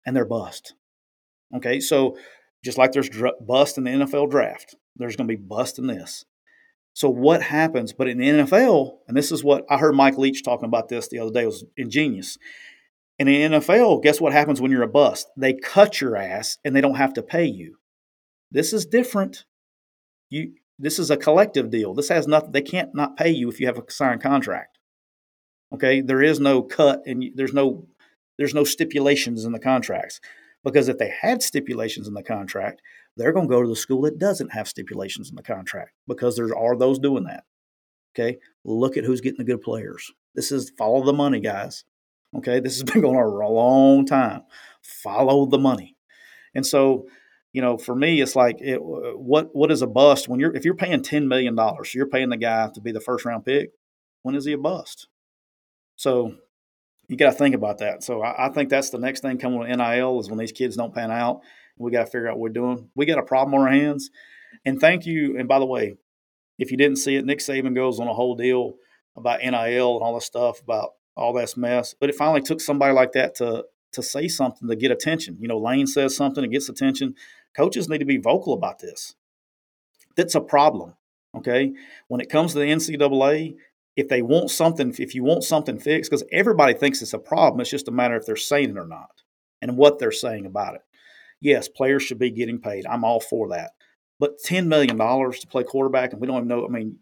and 0.05 0.15
they're 0.15 0.25
bust. 0.25 0.75
Okay, 1.55 1.81
so 1.81 2.17
just 2.65 2.79
like 2.79 2.93
there's 2.93 3.11
bust 3.41 3.79
in 3.79 3.85
the 3.85 3.91
NFL 3.91 4.31
draft, 4.31 4.75
there's 4.97 5.17
going 5.17 5.29
to 5.29 5.37
be 5.37 5.43
bust 5.43 5.79
in 5.79 5.87
this. 5.87 6.25
So 6.93 7.11
what 7.11 7.43
happens? 7.43 7.93
But 7.93 8.09
in 8.09 8.19
the 8.19 8.27
NFL, 8.27 8.99
and 9.07 9.17
this 9.17 9.31
is 9.31 9.45
what 9.45 9.65
I 9.69 9.77
heard 9.77 9.95
Mike 9.95 10.17
Leach 10.17 10.43
talking 10.43 10.65
about 10.67 10.89
this 10.89 11.09
the 11.09 11.19
other 11.19 11.31
day, 11.31 11.45
was 11.45 11.65
ingenious. 11.77 12.39
In 13.19 13.27
the 13.27 13.43
NFL, 13.43 14.03
guess 14.03 14.21
what 14.21 14.33
happens 14.33 14.61
when 14.61 14.71
you're 14.71 14.83
a 14.83 14.89
bust? 14.89 15.29
They 15.37 15.55
cut 15.55 16.01
your 16.01 16.17
ass 16.17 16.59
and 16.65 16.77
they 16.77 16.83
don't 16.83 16.97
have 16.97 17.15
to 17.15 17.23
pay 17.23 17.47
you. 17.47 17.79
This 18.51 18.73
is 18.73 18.85
different. 18.85 19.45
You 20.31 20.53
this 20.79 20.99
is 20.99 21.11
a 21.11 21.17
collective 21.17 21.71
deal. 21.71 21.95
This 21.95 22.11
has 22.11 22.27
nothing 22.27 22.53
they 22.53 22.63
can't 22.63 22.95
not 22.95 23.17
pay 23.17 23.31
you 23.31 23.49
if 23.49 23.61
you 23.61 23.67
have 23.67 23.79
a 23.79 23.91
signed 23.91 24.23
contract. 24.23 24.79
Okay? 25.73 26.03
There 26.03 26.23
is 26.23 26.39
no 26.39 26.63
cut 26.63 27.03
and 27.07 27.25
there's 27.35 27.55
no 27.55 27.87
there's 28.39 28.55
no 28.55 28.65
stipulations 28.65 29.45
in 29.45 29.53
the 29.53 29.59
contracts. 29.59 30.21
Because 30.63 30.89
if 30.89 30.99
they 30.99 31.09
had 31.09 31.43
stipulations 31.43 32.09
in 32.09 32.15
the 32.15 32.23
contract, 32.23 32.83
they're 33.17 33.33
going 33.33 33.47
to 33.47 33.55
go 33.55 33.63
to 33.63 33.69
the 33.69 33.77
school 33.77 34.03
that 34.03 34.19
doesn't 34.19 34.53
have 34.53 34.69
stipulations 34.69 35.31
in 35.31 35.37
the 35.37 35.43
contract 35.43 35.93
because 36.09 36.37
there 36.37 36.55
are 36.57 36.77
those 36.77 36.99
doing 36.99 37.25
that. 37.25 37.45
Okay? 38.15 38.39
Look 38.65 38.97
at 38.97 39.05
who's 39.05 39.21
getting 39.21 39.39
the 39.39 39.45
good 39.45 39.63
players. 39.63 40.11
This 40.35 40.51
is 40.51 40.73
follow 40.77 41.05
the 41.05 41.13
money, 41.13 41.41
guys. 41.41 41.85
Okay, 42.39 42.61
this 42.61 42.75
has 42.75 42.83
been 42.83 43.03
going 43.03 43.17
on 43.17 43.43
a 43.43 43.49
long 43.49 44.07
time. 44.07 44.43
Follow 44.83 45.47
the 45.47 45.59
money, 45.59 45.97
and 46.55 46.65
so 46.65 47.07
you 47.53 47.63
know, 47.63 47.79
for 47.79 47.95
me, 47.95 48.21
it's 48.21 48.37
like 48.37 48.61
it, 48.61 48.79
what 48.83 49.57
what 49.57 49.73
is 49.73 49.81
a 49.81 49.87
bust 49.87 50.29
when 50.29 50.39
you're 50.39 50.55
if 50.55 50.65
you're 50.65 50.75
paying 50.75 51.03
ten 51.03 51.27
million 51.27 51.55
dollars, 51.55 51.95
you're 51.95 52.07
paying 52.07 52.29
the 52.29 52.37
guy 52.37 52.69
to 52.75 52.81
be 52.83 52.93
the 52.93 53.01
first 53.01 53.25
round 53.25 53.47
pick. 53.47 53.71
When 54.23 54.35
is 54.35 54.45
he 54.45 54.53
a 54.53 54.59
bust? 54.59 55.09
So 55.97 56.35
you 57.09 57.17
got 57.17 57.31
to 57.31 57.39
think 57.39 57.55
about 57.55 57.79
that. 57.79 58.03
So 58.03 58.23
I, 58.23 58.47
I, 58.47 58.49
think 58.51 58.69
that's 58.69 58.91
the 58.91 58.99
next 58.99 59.21
thing 59.21 59.39
coming 59.39 59.59
with 59.59 59.69
NIL 59.69 60.21
is 60.21 60.29
when 60.29 60.39
these 60.39 60.53
kids 60.53 60.77
don't 60.77 60.95
pan 60.95 61.11
out. 61.11 61.41
We 61.79 61.91
got 61.91 62.05
to 62.05 62.11
figure 62.11 62.29
out 62.29 62.35
what 62.35 62.41
we're 62.41 62.49
doing. 62.51 62.91
We 62.95 63.07
got 63.07 63.19
a 63.19 63.23
problem 63.23 63.55
on 63.55 63.67
our 63.67 63.73
hands. 63.73 64.11
And 64.65 64.81
thank 64.81 65.07
you. 65.07 65.39
And 65.39 65.49
by 65.49 65.59
the 65.59 65.67
way, 65.67 65.97
if 66.59 66.71
you 66.71 66.77
didn't 66.77 66.97
see 66.97 67.17
it, 67.17 67.25
Nick 67.25 67.39
Saban 67.39 67.75
goes 67.75 68.01
on 68.01 68.09
a 68.09 68.15
whole 68.15 68.35
deal 68.35 68.75
about 69.17 69.41
NIL 69.41 69.53
and 69.53 70.03
all 70.03 70.15
this 70.15 70.27
stuff 70.27 70.61
about 70.61 70.91
all 71.17 71.33
this 71.33 71.57
mess. 71.57 71.95
But 71.99 72.11
it 72.11 72.17
finally 72.17 72.43
took 72.43 72.61
somebody 72.61 72.93
like 72.93 73.13
that 73.13 73.35
to 73.37 73.65
to 73.93 74.03
say 74.03 74.29
something 74.29 74.69
to 74.69 74.77
get 74.77 74.91
attention. 74.91 75.39
You 75.41 75.49
know, 75.49 75.59
Lane 75.59 75.87
says 75.87 76.15
something, 76.15 76.45
it 76.45 76.51
gets 76.51 76.69
attention. 76.69 77.15
Coaches 77.57 77.89
need 77.89 77.99
to 77.99 78.05
be 78.05 78.19
vocal 78.19 78.53
about 78.53 78.79
this. 78.79 79.15
That's 80.17 80.35
a 80.35 80.41
problem. 80.41 80.95
Okay. 81.35 81.73
When 82.09 82.21
it 82.21 82.29
comes 82.29 82.53
to 82.53 82.59
the 82.59 82.67
NCAA, 82.67 83.57
if 83.97 84.09
they 84.09 84.21
want 84.21 84.51
something, 84.51 84.95
if 84.99 85.15
you 85.15 85.25
want 85.25 85.45
something 85.45 85.79
fixed, 85.79 86.11
because 86.11 86.25
everybody 86.31 86.75
thinks 86.75 87.01
it's 87.01 87.15
a 87.15 87.19
problem, 87.19 87.61
it's 87.61 87.71
just 87.71 87.89
a 87.89 87.93
matter 87.93 88.17
if 88.17 88.27
they're 88.27 88.37
saying 88.37 88.71
it 88.71 88.79
or 88.79 88.87
not 88.87 89.23
and 89.63 89.77
what 89.77 89.99
they're 89.99 90.13
saying 90.13 90.45
about 90.45 90.75
it. 90.75 90.83
Yes, 91.41 91.69
players 91.69 92.03
should 92.03 92.19
be 92.19 92.31
getting 92.31 92.61
paid. 92.61 92.87
I'm 92.87 93.05
all 93.05 93.21
for 93.21 93.49
that. 93.51 93.73
But 94.19 94.39
$10 94.45 94.67
million 94.67 94.97
to 94.97 95.47
play 95.49 95.65
quarterback, 95.65 96.13
and 96.13 96.21
we 96.21 96.27
don't 96.27 96.37
even 96.37 96.49
know, 96.49 96.67
I 96.67 96.69
mean, 96.69 96.99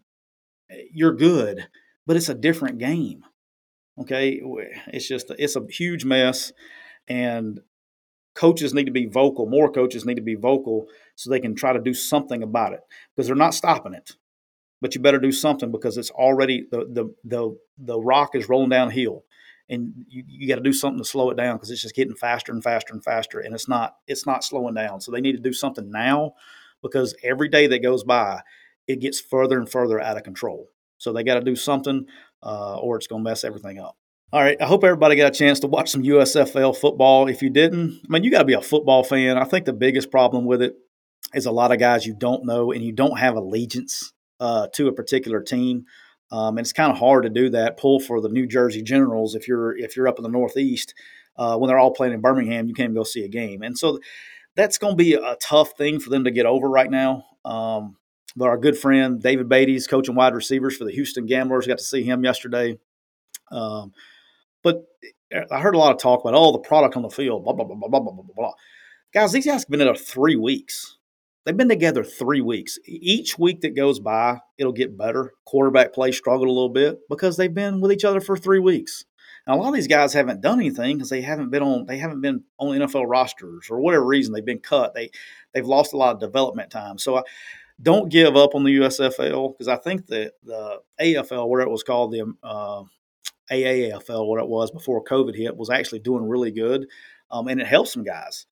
eh, 0.69 0.83
you're 0.93 1.15
good, 1.15 1.67
but 2.05 2.17
it's 2.17 2.29
a 2.29 2.35
different 2.35 2.77
game. 2.77 3.23
Okay, 3.97 4.41
it's 4.87 5.07
just 5.07 5.31
it's 5.39 5.55
a 5.55 5.65
huge 5.69 6.03
mess, 6.03 6.51
and 7.07 7.61
coaches 8.35 8.73
need 8.73 8.85
to 8.85 8.91
be 8.91 9.05
vocal. 9.05 9.47
More 9.47 9.71
coaches 9.71 10.05
need 10.05 10.15
to 10.15 10.21
be 10.21 10.35
vocal 10.35 10.87
so 11.15 11.29
they 11.29 11.39
can 11.39 11.55
try 11.55 11.73
to 11.73 11.79
do 11.79 11.93
something 11.93 12.43
about 12.43 12.73
it 12.73 12.81
because 13.15 13.27
they're 13.27 13.35
not 13.35 13.53
stopping 13.53 13.93
it. 13.93 14.13
But 14.81 14.95
you 14.95 15.01
better 15.01 15.19
do 15.19 15.31
something 15.31 15.71
because 15.71 15.97
it's 15.97 16.11
already 16.11 16.67
the 16.71 16.79
the 16.85 17.15
the 17.23 17.57
the 17.77 17.99
rock 17.99 18.35
is 18.35 18.49
rolling 18.49 18.69
downhill, 18.69 19.23
and 19.69 19.93
you, 20.09 20.23
you 20.27 20.47
got 20.47 20.55
to 20.55 20.61
do 20.61 20.73
something 20.73 20.99
to 20.99 21.05
slow 21.09 21.29
it 21.31 21.37
down 21.37 21.55
because 21.55 21.71
it's 21.71 21.81
just 21.81 21.95
getting 21.95 22.15
faster 22.15 22.51
and 22.51 22.63
faster 22.63 22.93
and 22.93 23.03
faster, 23.03 23.39
and 23.39 23.55
it's 23.55 23.69
not 23.69 23.97
it's 24.07 24.25
not 24.25 24.43
slowing 24.43 24.75
down. 24.75 25.01
So 25.01 25.11
they 25.11 25.21
need 25.21 25.37
to 25.37 25.41
do 25.41 25.53
something 25.53 25.91
now 25.91 26.33
because 26.81 27.15
every 27.23 27.49
day 27.49 27.67
that 27.67 27.79
goes 27.83 28.03
by, 28.03 28.41
it 28.87 28.99
gets 28.99 29.19
further 29.19 29.57
and 29.57 29.69
further 29.69 29.99
out 29.99 30.17
of 30.17 30.23
control. 30.23 30.69
So 30.97 31.13
they 31.13 31.23
got 31.23 31.35
to 31.35 31.41
do 31.41 31.55
something 31.55 32.05
uh, 32.45 32.77
or 32.77 32.95
it's 32.95 33.07
going 33.07 33.23
to 33.23 33.29
mess 33.29 33.43
everything 33.43 33.79
up. 33.79 33.97
All 34.31 34.41
right. 34.41 34.57
I 34.61 34.65
hope 34.65 34.83
everybody 34.83 35.15
got 35.15 35.33
a 35.33 35.37
chance 35.37 35.59
to 35.61 35.67
watch 35.67 35.89
some 35.89 36.03
USFL 36.03 36.75
football. 36.75 37.27
If 37.27 37.41
you 37.41 37.49
didn't, 37.49 38.01
I 38.05 38.07
mean, 38.09 38.23
you 38.23 38.31
got 38.31 38.39
to 38.39 38.45
be 38.45 38.53
a 38.53 38.61
football 38.61 39.03
fan. 39.03 39.37
I 39.37 39.43
think 39.43 39.65
the 39.65 39.73
biggest 39.73 40.11
problem 40.11 40.45
with 40.45 40.61
it 40.61 40.75
is 41.33 41.45
a 41.45 41.51
lot 41.51 41.71
of 41.71 41.79
guys 41.79 42.05
you 42.05 42.13
don't 42.13 42.45
know 42.45 42.71
and 42.71 42.83
you 42.83 42.91
don't 42.91 43.17
have 43.19 43.35
allegiance 43.35 44.13
uh, 44.39 44.67
to 44.73 44.87
a 44.87 44.93
particular 44.93 45.41
team. 45.41 45.85
Um, 46.31 46.57
and 46.57 46.65
it's 46.65 46.73
kind 46.73 46.91
of 46.91 46.97
hard 46.97 47.23
to 47.23 47.29
do 47.29 47.49
that. 47.51 47.77
Pull 47.77 47.99
for 47.99 48.19
the 48.19 48.29
New 48.29 48.47
Jersey 48.47 48.81
Generals 48.81 49.35
if 49.35 49.47
you're 49.47 49.77
if 49.77 49.95
you're 49.95 50.07
up 50.07 50.17
in 50.17 50.23
the 50.23 50.29
Northeast 50.29 50.93
uh, 51.37 51.57
when 51.57 51.67
they're 51.67 51.79
all 51.79 51.91
playing 51.91 52.13
in 52.13 52.21
Birmingham, 52.21 52.67
you 52.67 52.73
can't 52.73 52.93
go 52.93 53.03
see 53.03 53.23
a 53.23 53.29
game, 53.29 53.61
and 53.61 53.77
so 53.77 53.99
that's 54.55 54.77
going 54.77 54.93
to 54.93 55.03
be 55.03 55.13
a 55.13 55.35
tough 55.41 55.73
thing 55.77 55.99
for 55.99 56.09
them 56.09 56.23
to 56.23 56.31
get 56.31 56.45
over 56.45 56.69
right 56.69 56.89
now. 56.89 57.25
Um, 57.43 57.97
but 58.35 58.47
our 58.47 58.57
good 58.57 58.77
friend 58.77 59.21
David 59.21 59.49
Beaty's 59.49 59.87
coaching 59.87 60.15
wide 60.15 60.35
receivers 60.35 60.75
for 60.77 60.85
the 60.85 60.91
Houston 60.91 61.25
Gamblers. 61.25 61.67
Got 61.67 61.77
to 61.77 61.83
see 61.83 62.03
him 62.03 62.23
yesterday. 62.23 62.77
Um, 63.51 63.93
but 64.63 64.85
I 65.51 65.59
heard 65.59 65.75
a 65.75 65.77
lot 65.77 65.93
of 65.93 65.99
talk 65.99 66.21
about 66.21 66.35
oh 66.35 66.51
the 66.51 66.59
product 66.59 66.95
on 66.95 67.03
the 67.03 67.09
field, 67.09 67.43
blah 67.43 67.53
blah 67.53 67.65
blah 67.65 67.75
blah 67.75 67.87
blah 67.87 67.99
blah 67.99 68.13
blah 68.13 68.35
blah. 68.35 68.53
Guys, 69.13 69.31
these 69.31 69.45
guys 69.45 69.61
have 69.61 69.69
been 69.69 69.79
there 69.79 69.95
three 69.95 70.35
weeks. 70.35 70.97
They've 71.45 71.55
been 71.55 71.69
together 71.69 72.03
three 72.03 72.41
weeks. 72.41 72.79
Each 72.85 73.37
week 73.37 73.61
that 73.61 73.75
goes 73.75 73.99
by, 73.99 74.39
it'll 74.57 74.73
get 74.73 74.97
better. 74.97 75.31
Quarterback 75.45 75.93
play 75.93 76.11
struggled 76.11 76.47
a 76.47 76.51
little 76.51 76.69
bit 76.69 76.97
because 77.07 77.37
they've 77.37 77.53
been 77.53 77.81
with 77.81 77.91
each 77.91 78.03
other 78.03 78.19
for 78.19 78.35
three 78.35 78.59
weeks. 78.59 79.05
Now 79.45 79.55
a 79.55 79.57
lot 79.57 79.69
of 79.69 79.75
these 79.75 79.87
guys 79.87 80.11
haven't 80.11 80.41
done 80.41 80.59
anything 80.59 80.97
because 80.97 81.09
they 81.09 81.21
haven't 81.21 81.51
been 81.51 81.61
on 81.61 81.85
they 81.85 81.97
haven't 81.97 82.21
been 82.21 82.43
on 82.57 82.79
NFL 82.79 83.07
rosters 83.07 83.67
or 83.69 83.79
whatever 83.79 84.05
reason 84.05 84.33
they've 84.33 84.43
been 84.43 84.59
cut. 84.59 84.95
They 84.95 85.11
they've 85.53 85.65
lost 85.65 85.93
a 85.93 85.97
lot 85.97 86.15
of 86.15 86.19
development 86.19 86.71
time. 86.71 86.97
So 86.97 87.17
I, 87.17 87.21
don't 87.81 88.09
give 88.09 88.35
up 88.35 88.55
on 88.55 88.63
the 88.63 88.77
USFL 88.77 89.53
because 89.53 89.67
I 89.67 89.75
think 89.77 90.07
that 90.07 90.33
the 90.43 90.79
AFL, 90.99 91.47
where 91.47 91.61
it 91.61 91.69
was 91.69 91.83
called 91.83 92.11
the 92.11 92.33
uh, 92.43 92.83
AAFL, 93.51 94.27
what 94.27 94.41
it 94.41 94.47
was 94.47 94.71
before 94.71 95.03
COVID 95.03 95.35
hit, 95.35 95.57
was 95.57 95.69
actually 95.69 95.99
doing 95.99 96.27
really 96.27 96.51
good, 96.51 96.87
um, 97.31 97.47
and 97.47 97.59
it 97.59 97.67
helps 97.67 97.93
some 97.93 98.03
guys. 98.03 98.45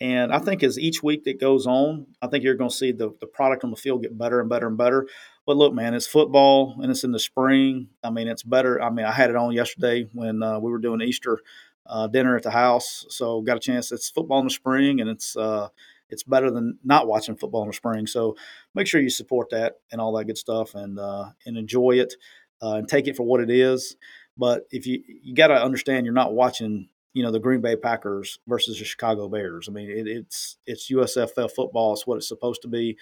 And 0.00 0.32
I 0.32 0.38
think 0.38 0.62
as 0.62 0.78
each 0.78 1.02
week 1.02 1.24
that 1.24 1.40
goes 1.40 1.66
on, 1.66 2.06
I 2.22 2.28
think 2.28 2.44
you're 2.44 2.54
going 2.54 2.70
to 2.70 2.76
see 2.76 2.92
the, 2.92 3.10
the 3.20 3.26
product 3.26 3.64
on 3.64 3.70
the 3.70 3.76
field 3.76 4.02
get 4.02 4.16
better 4.16 4.40
and 4.40 4.48
better 4.48 4.68
and 4.68 4.78
better. 4.78 5.08
But 5.44 5.56
look, 5.56 5.74
man, 5.74 5.94
it's 5.94 6.06
football 6.06 6.76
and 6.80 6.90
it's 6.90 7.02
in 7.02 7.10
the 7.10 7.18
spring. 7.18 7.88
I 8.04 8.10
mean, 8.10 8.28
it's 8.28 8.44
better. 8.44 8.80
I 8.80 8.90
mean, 8.90 9.06
I 9.06 9.10
had 9.10 9.30
it 9.30 9.36
on 9.36 9.52
yesterday 9.52 10.06
when 10.12 10.42
uh, 10.42 10.60
we 10.60 10.70
were 10.70 10.78
doing 10.78 11.00
Easter 11.00 11.40
uh, 11.86 12.06
dinner 12.06 12.36
at 12.36 12.44
the 12.44 12.50
house. 12.50 13.06
So 13.08 13.40
got 13.40 13.56
a 13.56 13.60
chance. 13.60 13.90
It's 13.90 14.10
football 14.10 14.38
in 14.38 14.46
the 14.46 14.50
spring 14.50 15.00
and 15.00 15.10
it's 15.10 15.36
uh, 15.36 15.68
it's 16.10 16.22
better 16.22 16.50
than 16.50 16.78
not 16.84 17.06
watching 17.06 17.36
football 17.36 17.62
in 17.62 17.68
the 17.68 17.74
spring. 17.74 18.06
So 18.06 18.36
make 18.74 18.86
sure 18.86 19.00
you 19.00 19.10
support 19.10 19.50
that 19.50 19.74
and 19.92 20.00
all 20.00 20.16
that 20.16 20.24
good 20.24 20.38
stuff 20.38 20.74
and 20.74 20.98
uh, 20.98 21.30
and 21.46 21.56
enjoy 21.56 21.92
it 21.92 22.14
uh, 22.62 22.74
and 22.74 22.88
take 22.88 23.06
it 23.06 23.16
for 23.16 23.24
what 23.24 23.40
it 23.40 23.50
is. 23.50 23.96
But 24.36 24.62
if 24.70 24.86
you 24.86 25.02
you 25.22 25.34
got 25.34 25.48
to 25.48 25.62
understand, 25.62 26.06
you're 26.06 26.14
not 26.14 26.34
watching 26.34 26.88
you 27.12 27.22
know 27.22 27.30
the 27.30 27.40
Green 27.40 27.60
Bay 27.60 27.76
Packers 27.76 28.38
versus 28.46 28.78
the 28.78 28.84
Chicago 28.84 29.28
Bears. 29.28 29.68
I 29.68 29.72
mean, 29.72 29.90
it, 29.90 30.06
it's 30.06 30.56
it's 30.66 30.90
USFL 30.90 31.50
football. 31.50 31.92
It's 31.92 32.06
what 32.06 32.16
it's 32.16 32.28
supposed 32.28 32.62
to 32.62 32.68
be. 32.68 32.96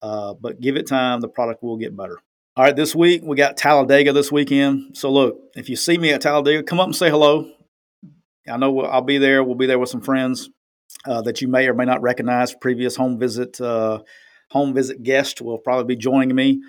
Uh, 0.00 0.34
but 0.34 0.60
give 0.60 0.76
it 0.76 0.86
time, 0.86 1.20
the 1.20 1.28
product 1.28 1.62
will 1.62 1.76
get 1.76 1.96
better. 1.96 2.18
All 2.56 2.64
right, 2.64 2.74
this 2.74 2.94
week 2.94 3.22
we 3.24 3.36
got 3.36 3.56
Talladega 3.56 4.12
this 4.12 4.32
weekend. 4.32 4.96
So 4.96 5.12
look, 5.12 5.38
if 5.54 5.68
you 5.68 5.76
see 5.76 5.98
me 5.98 6.12
at 6.12 6.20
Talladega, 6.20 6.62
come 6.62 6.80
up 6.80 6.86
and 6.86 6.96
say 6.96 7.10
hello. 7.10 7.52
I 8.48 8.56
know 8.56 8.80
I'll 8.80 9.02
be 9.02 9.18
there. 9.18 9.44
We'll 9.44 9.56
be 9.56 9.66
there 9.66 9.78
with 9.78 9.90
some 9.90 10.00
friends 10.00 10.48
uh, 11.04 11.22
that 11.22 11.40
you 11.40 11.48
may 11.48 11.66
or 11.68 11.74
may 11.74 11.84
not 11.84 12.02
recognize. 12.02 12.54
Previous 12.54 12.96
home 12.96 13.18
visit 13.18 13.60
uh, 13.60 14.02
home 14.50 14.74
visit 14.74 15.02
guest 15.02 15.40
will 15.40 15.58
probably 15.58 15.94
be 15.94 16.00
joining 16.00 16.34
me 16.34 16.60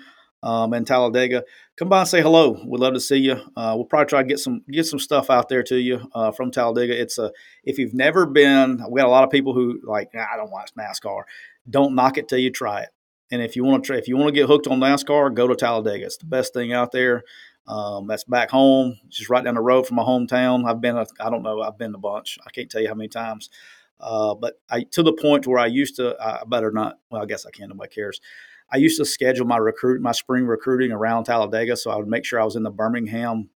um, 0.42 0.72
in 0.74 0.84
Talladega. 0.84 1.44
Come 1.76 1.88
by 1.88 2.00
and 2.00 2.08
say 2.08 2.20
hello. 2.20 2.62
We'd 2.66 2.80
love 2.80 2.94
to 2.94 3.00
see 3.00 3.18
you. 3.18 3.40
Uh, 3.56 3.74
we'll 3.76 3.84
probably 3.84 4.06
try 4.06 4.22
to 4.22 4.28
get 4.28 4.38
some 4.38 4.62
get 4.70 4.86
some 4.86 4.98
stuff 4.98 5.30
out 5.30 5.48
there 5.48 5.62
to 5.64 5.76
you 5.76 6.08
uh, 6.14 6.32
from 6.32 6.50
Talladega. 6.50 7.00
It's 7.00 7.18
a 7.18 7.32
if 7.64 7.78
you've 7.78 7.94
never 7.94 8.26
been, 8.26 8.82
we 8.90 9.00
got 9.00 9.08
a 9.08 9.10
lot 9.10 9.24
of 9.24 9.30
people 9.30 9.54
who 9.54 9.80
like 9.84 10.12
nah, 10.14 10.26
I 10.32 10.36
don't 10.36 10.50
watch 10.50 10.72
NASCAR. 10.78 11.22
Don't 11.68 11.94
knock 11.94 12.18
it 12.18 12.28
till 12.28 12.38
you 12.38 12.50
try 12.50 12.82
it. 12.82 12.90
And 13.32 13.40
if 13.40 13.54
you 13.54 13.64
want 13.64 13.84
to 13.84 13.86
try, 13.86 13.96
if 13.96 14.08
you 14.08 14.16
want 14.16 14.28
to 14.28 14.32
get 14.32 14.48
hooked 14.48 14.66
on 14.66 14.80
NASCAR, 14.80 15.32
go 15.34 15.46
to 15.46 15.54
Talladega. 15.54 16.04
It's 16.04 16.16
the 16.16 16.26
best 16.26 16.52
thing 16.52 16.72
out 16.72 16.92
there. 16.92 17.22
Um, 17.66 18.08
that's 18.08 18.24
back 18.24 18.50
home, 18.50 18.98
just 19.08 19.30
right 19.30 19.44
down 19.44 19.54
the 19.54 19.60
road 19.60 19.86
from 19.86 19.96
my 19.96 20.02
hometown. 20.02 20.68
I've 20.68 20.80
been, 20.80 20.96
I 20.96 21.30
don't 21.30 21.42
know, 21.44 21.60
I've 21.60 21.78
been 21.78 21.94
a 21.94 21.98
bunch. 21.98 22.36
I 22.44 22.50
can't 22.50 22.68
tell 22.68 22.80
you 22.80 22.88
how 22.88 22.94
many 22.94 23.08
times. 23.08 23.48
Uh, 24.00 24.34
but 24.34 24.60
I 24.70 24.84
to 24.92 25.02
the 25.02 25.12
point 25.12 25.46
where 25.46 25.58
I 25.58 25.66
used 25.66 25.96
to, 25.96 26.16
I 26.20 26.42
better 26.46 26.70
not. 26.70 26.98
Well, 27.10 27.22
I 27.22 27.26
guess 27.26 27.46
I 27.46 27.50
can. 27.50 27.68
Nobody 27.68 27.92
cares. 27.92 28.20
I 28.72 28.76
used 28.76 28.98
to 28.98 29.04
schedule 29.04 29.46
my 29.46 29.56
recruit, 29.56 30.00
my 30.00 30.12
spring 30.12 30.46
recruiting 30.46 30.92
around 30.92 31.24
Talladega, 31.24 31.76
so 31.76 31.90
I 31.90 31.96
would 31.96 32.06
make 32.06 32.24
sure 32.24 32.40
I 32.40 32.44
was 32.44 32.56
in 32.56 32.62
the 32.62 32.70
Birmingham, 32.70 33.50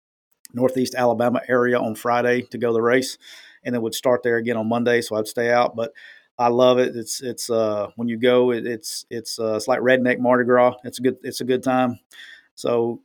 Northeast 0.53 0.95
Alabama 0.95 1.41
area 1.47 1.79
on 1.79 1.95
Friday 1.95 2.41
to 2.49 2.57
go 2.57 2.73
the 2.73 2.81
race, 2.81 3.17
and 3.63 3.75
then 3.75 3.81
would 3.83 3.93
start 3.93 4.23
there 4.23 4.37
again 4.37 4.57
on 4.57 4.67
Monday. 4.67 5.01
So 5.01 5.15
I'd 5.15 5.27
stay 5.27 5.51
out, 5.51 5.75
but 5.75 5.93
I 6.37 6.47
love 6.47 6.79
it. 6.79 6.95
It's 6.95 7.21
it's 7.21 7.49
uh, 7.49 7.89
when 7.95 8.07
you 8.07 8.17
go, 8.17 8.51
it, 8.51 8.65
it's 8.65 9.05
it's 9.09 9.39
uh, 9.39 9.55
it's 9.55 9.67
like 9.67 9.79
redneck 9.81 10.19
Mardi 10.19 10.45
Gras. 10.45 10.75
It's 10.83 10.99
a 10.99 11.01
good 11.03 11.17
it's 11.23 11.41
a 11.41 11.45
good 11.45 11.63
time. 11.63 11.99
So 12.55 13.01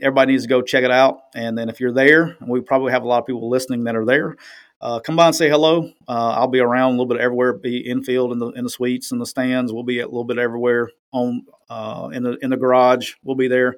everybody 0.00 0.32
needs 0.32 0.44
to 0.44 0.48
go 0.48 0.62
check 0.62 0.84
it 0.84 0.90
out. 0.90 1.20
And 1.34 1.56
then 1.56 1.68
if 1.68 1.80
you're 1.80 1.92
there, 1.92 2.36
we 2.46 2.60
probably 2.60 2.92
have 2.92 3.02
a 3.02 3.08
lot 3.08 3.18
of 3.18 3.26
people 3.26 3.48
listening 3.48 3.84
that 3.84 3.96
are 3.96 4.04
there, 4.04 4.36
uh, 4.80 5.00
come 5.00 5.16
by 5.16 5.26
and 5.26 5.36
say 5.36 5.48
hello. 5.48 5.90
Uh, 6.08 6.34
I'll 6.36 6.48
be 6.48 6.60
around 6.60 6.88
a 6.88 6.90
little 6.92 7.06
bit 7.06 7.20
everywhere. 7.20 7.52
Be 7.52 7.78
infield 7.78 8.32
in 8.32 8.38
the 8.38 8.48
in 8.50 8.64
the 8.64 8.70
suites 8.70 9.12
and 9.12 9.20
the 9.20 9.26
stands. 9.26 9.72
We'll 9.72 9.82
be 9.82 10.00
a 10.00 10.06
little 10.06 10.24
bit 10.24 10.38
everywhere 10.38 10.90
on 11.12 11.44
uh, 11.68 12.10
in 12.12 12.22
the 12.22 12.38
in 12.42 12.50
the 12.50 12.56
garage. 12.56 13.14
We'll 13.22 13.36
be 13.36 13.48
there. 13.48 13.74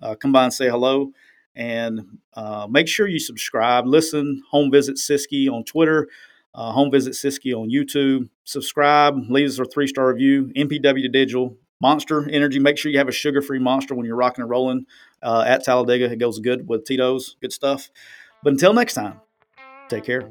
Uh, 0.00 0.14
come 0.14 0.32
by 0.32 0.44
and 0.44 0.52
say 0.52 0.68
hello, 0.68 1.12
and 1.54 2.18
uh, 2.34 2.66
make 2.70 2.88
sure 2.88 3.06
you 3.06 3.18
subscribe. 3.18 3.86
Listen, 3.86 4.42
home 4.50 4.70
visit 4.70 4.96
Siskey 4.96 5.48
on 5.50 5.64
Twitter 5.64 6.08
uh, 6.56 6.72
home 6.72 6.90
visit 6.90 7.12
Siskey 7.12 7.54
on 7.54 7.70
YouTube. 7.70 8.28
Subscribe, 8.44 9.14
leave 9.28 9.48
us 9.48 9.58
a 9.58 9.64
three 9.66 9.86
star 9.86 10.08
review. 10.08 10.50
MPW 10.56 11.12
Digital, 11.12 11.54
Monster 11.80 12.28
Energy. 12.30 12.58
Make 12.58 12.78
sure 12.78 12.90
you 12.90 12.98
have 12.98 13.08
a 13.08 13.12
sugar 13.12 13.42
free 13.42 13.58
monster 13.58 13.94
when 13.94 14.06
you're 14.06 14.16
rocking 14.16 14.42
and 14.42 14.50
rolling 14.50 14.86
uh, 15.22 15.44
at 15.46 15.64
Talladega. 15.64 16.10
It 16.10 16.16
goes 16.16 16.38
good 16.38 16.66
with 16.66 16.84
Tito's. 16.84 17.36
Good 17.42 17.52
stuff. 17.52 17.90
But 18.42 18.54
until 18.54 18.72
next 18.72 18.94
time, 18.94 19.20
take 19.88 20.04
care. 20.04 20.30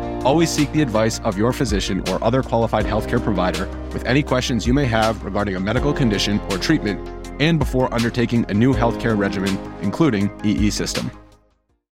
Always 0.23 0.51
seek 0.51 0.71
the 0.71 0.83
advice 0.83 1.19
of 1.21 1.35
your 1.35 1.51
physician 1.51 2.07
or 2.09 2.23
other 2.23 2.43
qualified 2.43 2.85
healthcare 2.85 3.21
provider 3.23 3.65
with 3.91 4.05
any 4.05 4.21
questions 4.21 4.67
you 4.67 4.73
may 4.73 4.85
have 4.85 5.23
regarding 5.25 5.55
a 5.55 5.59
medical 5.59 5.91
condition 5.91 6.39
or 6.51 6.59
treatment 6.59 7.09
and 7.39 7.57
before 7.57 7.91
undertaking 7.91 8.45
a 8.49 8.53
new 8.53 8.71
healthcare 8.71 9.17
regimen, 9.17 9.57
including 9.81 10.29
EE 10.43 10.69
system. 10.69 11.09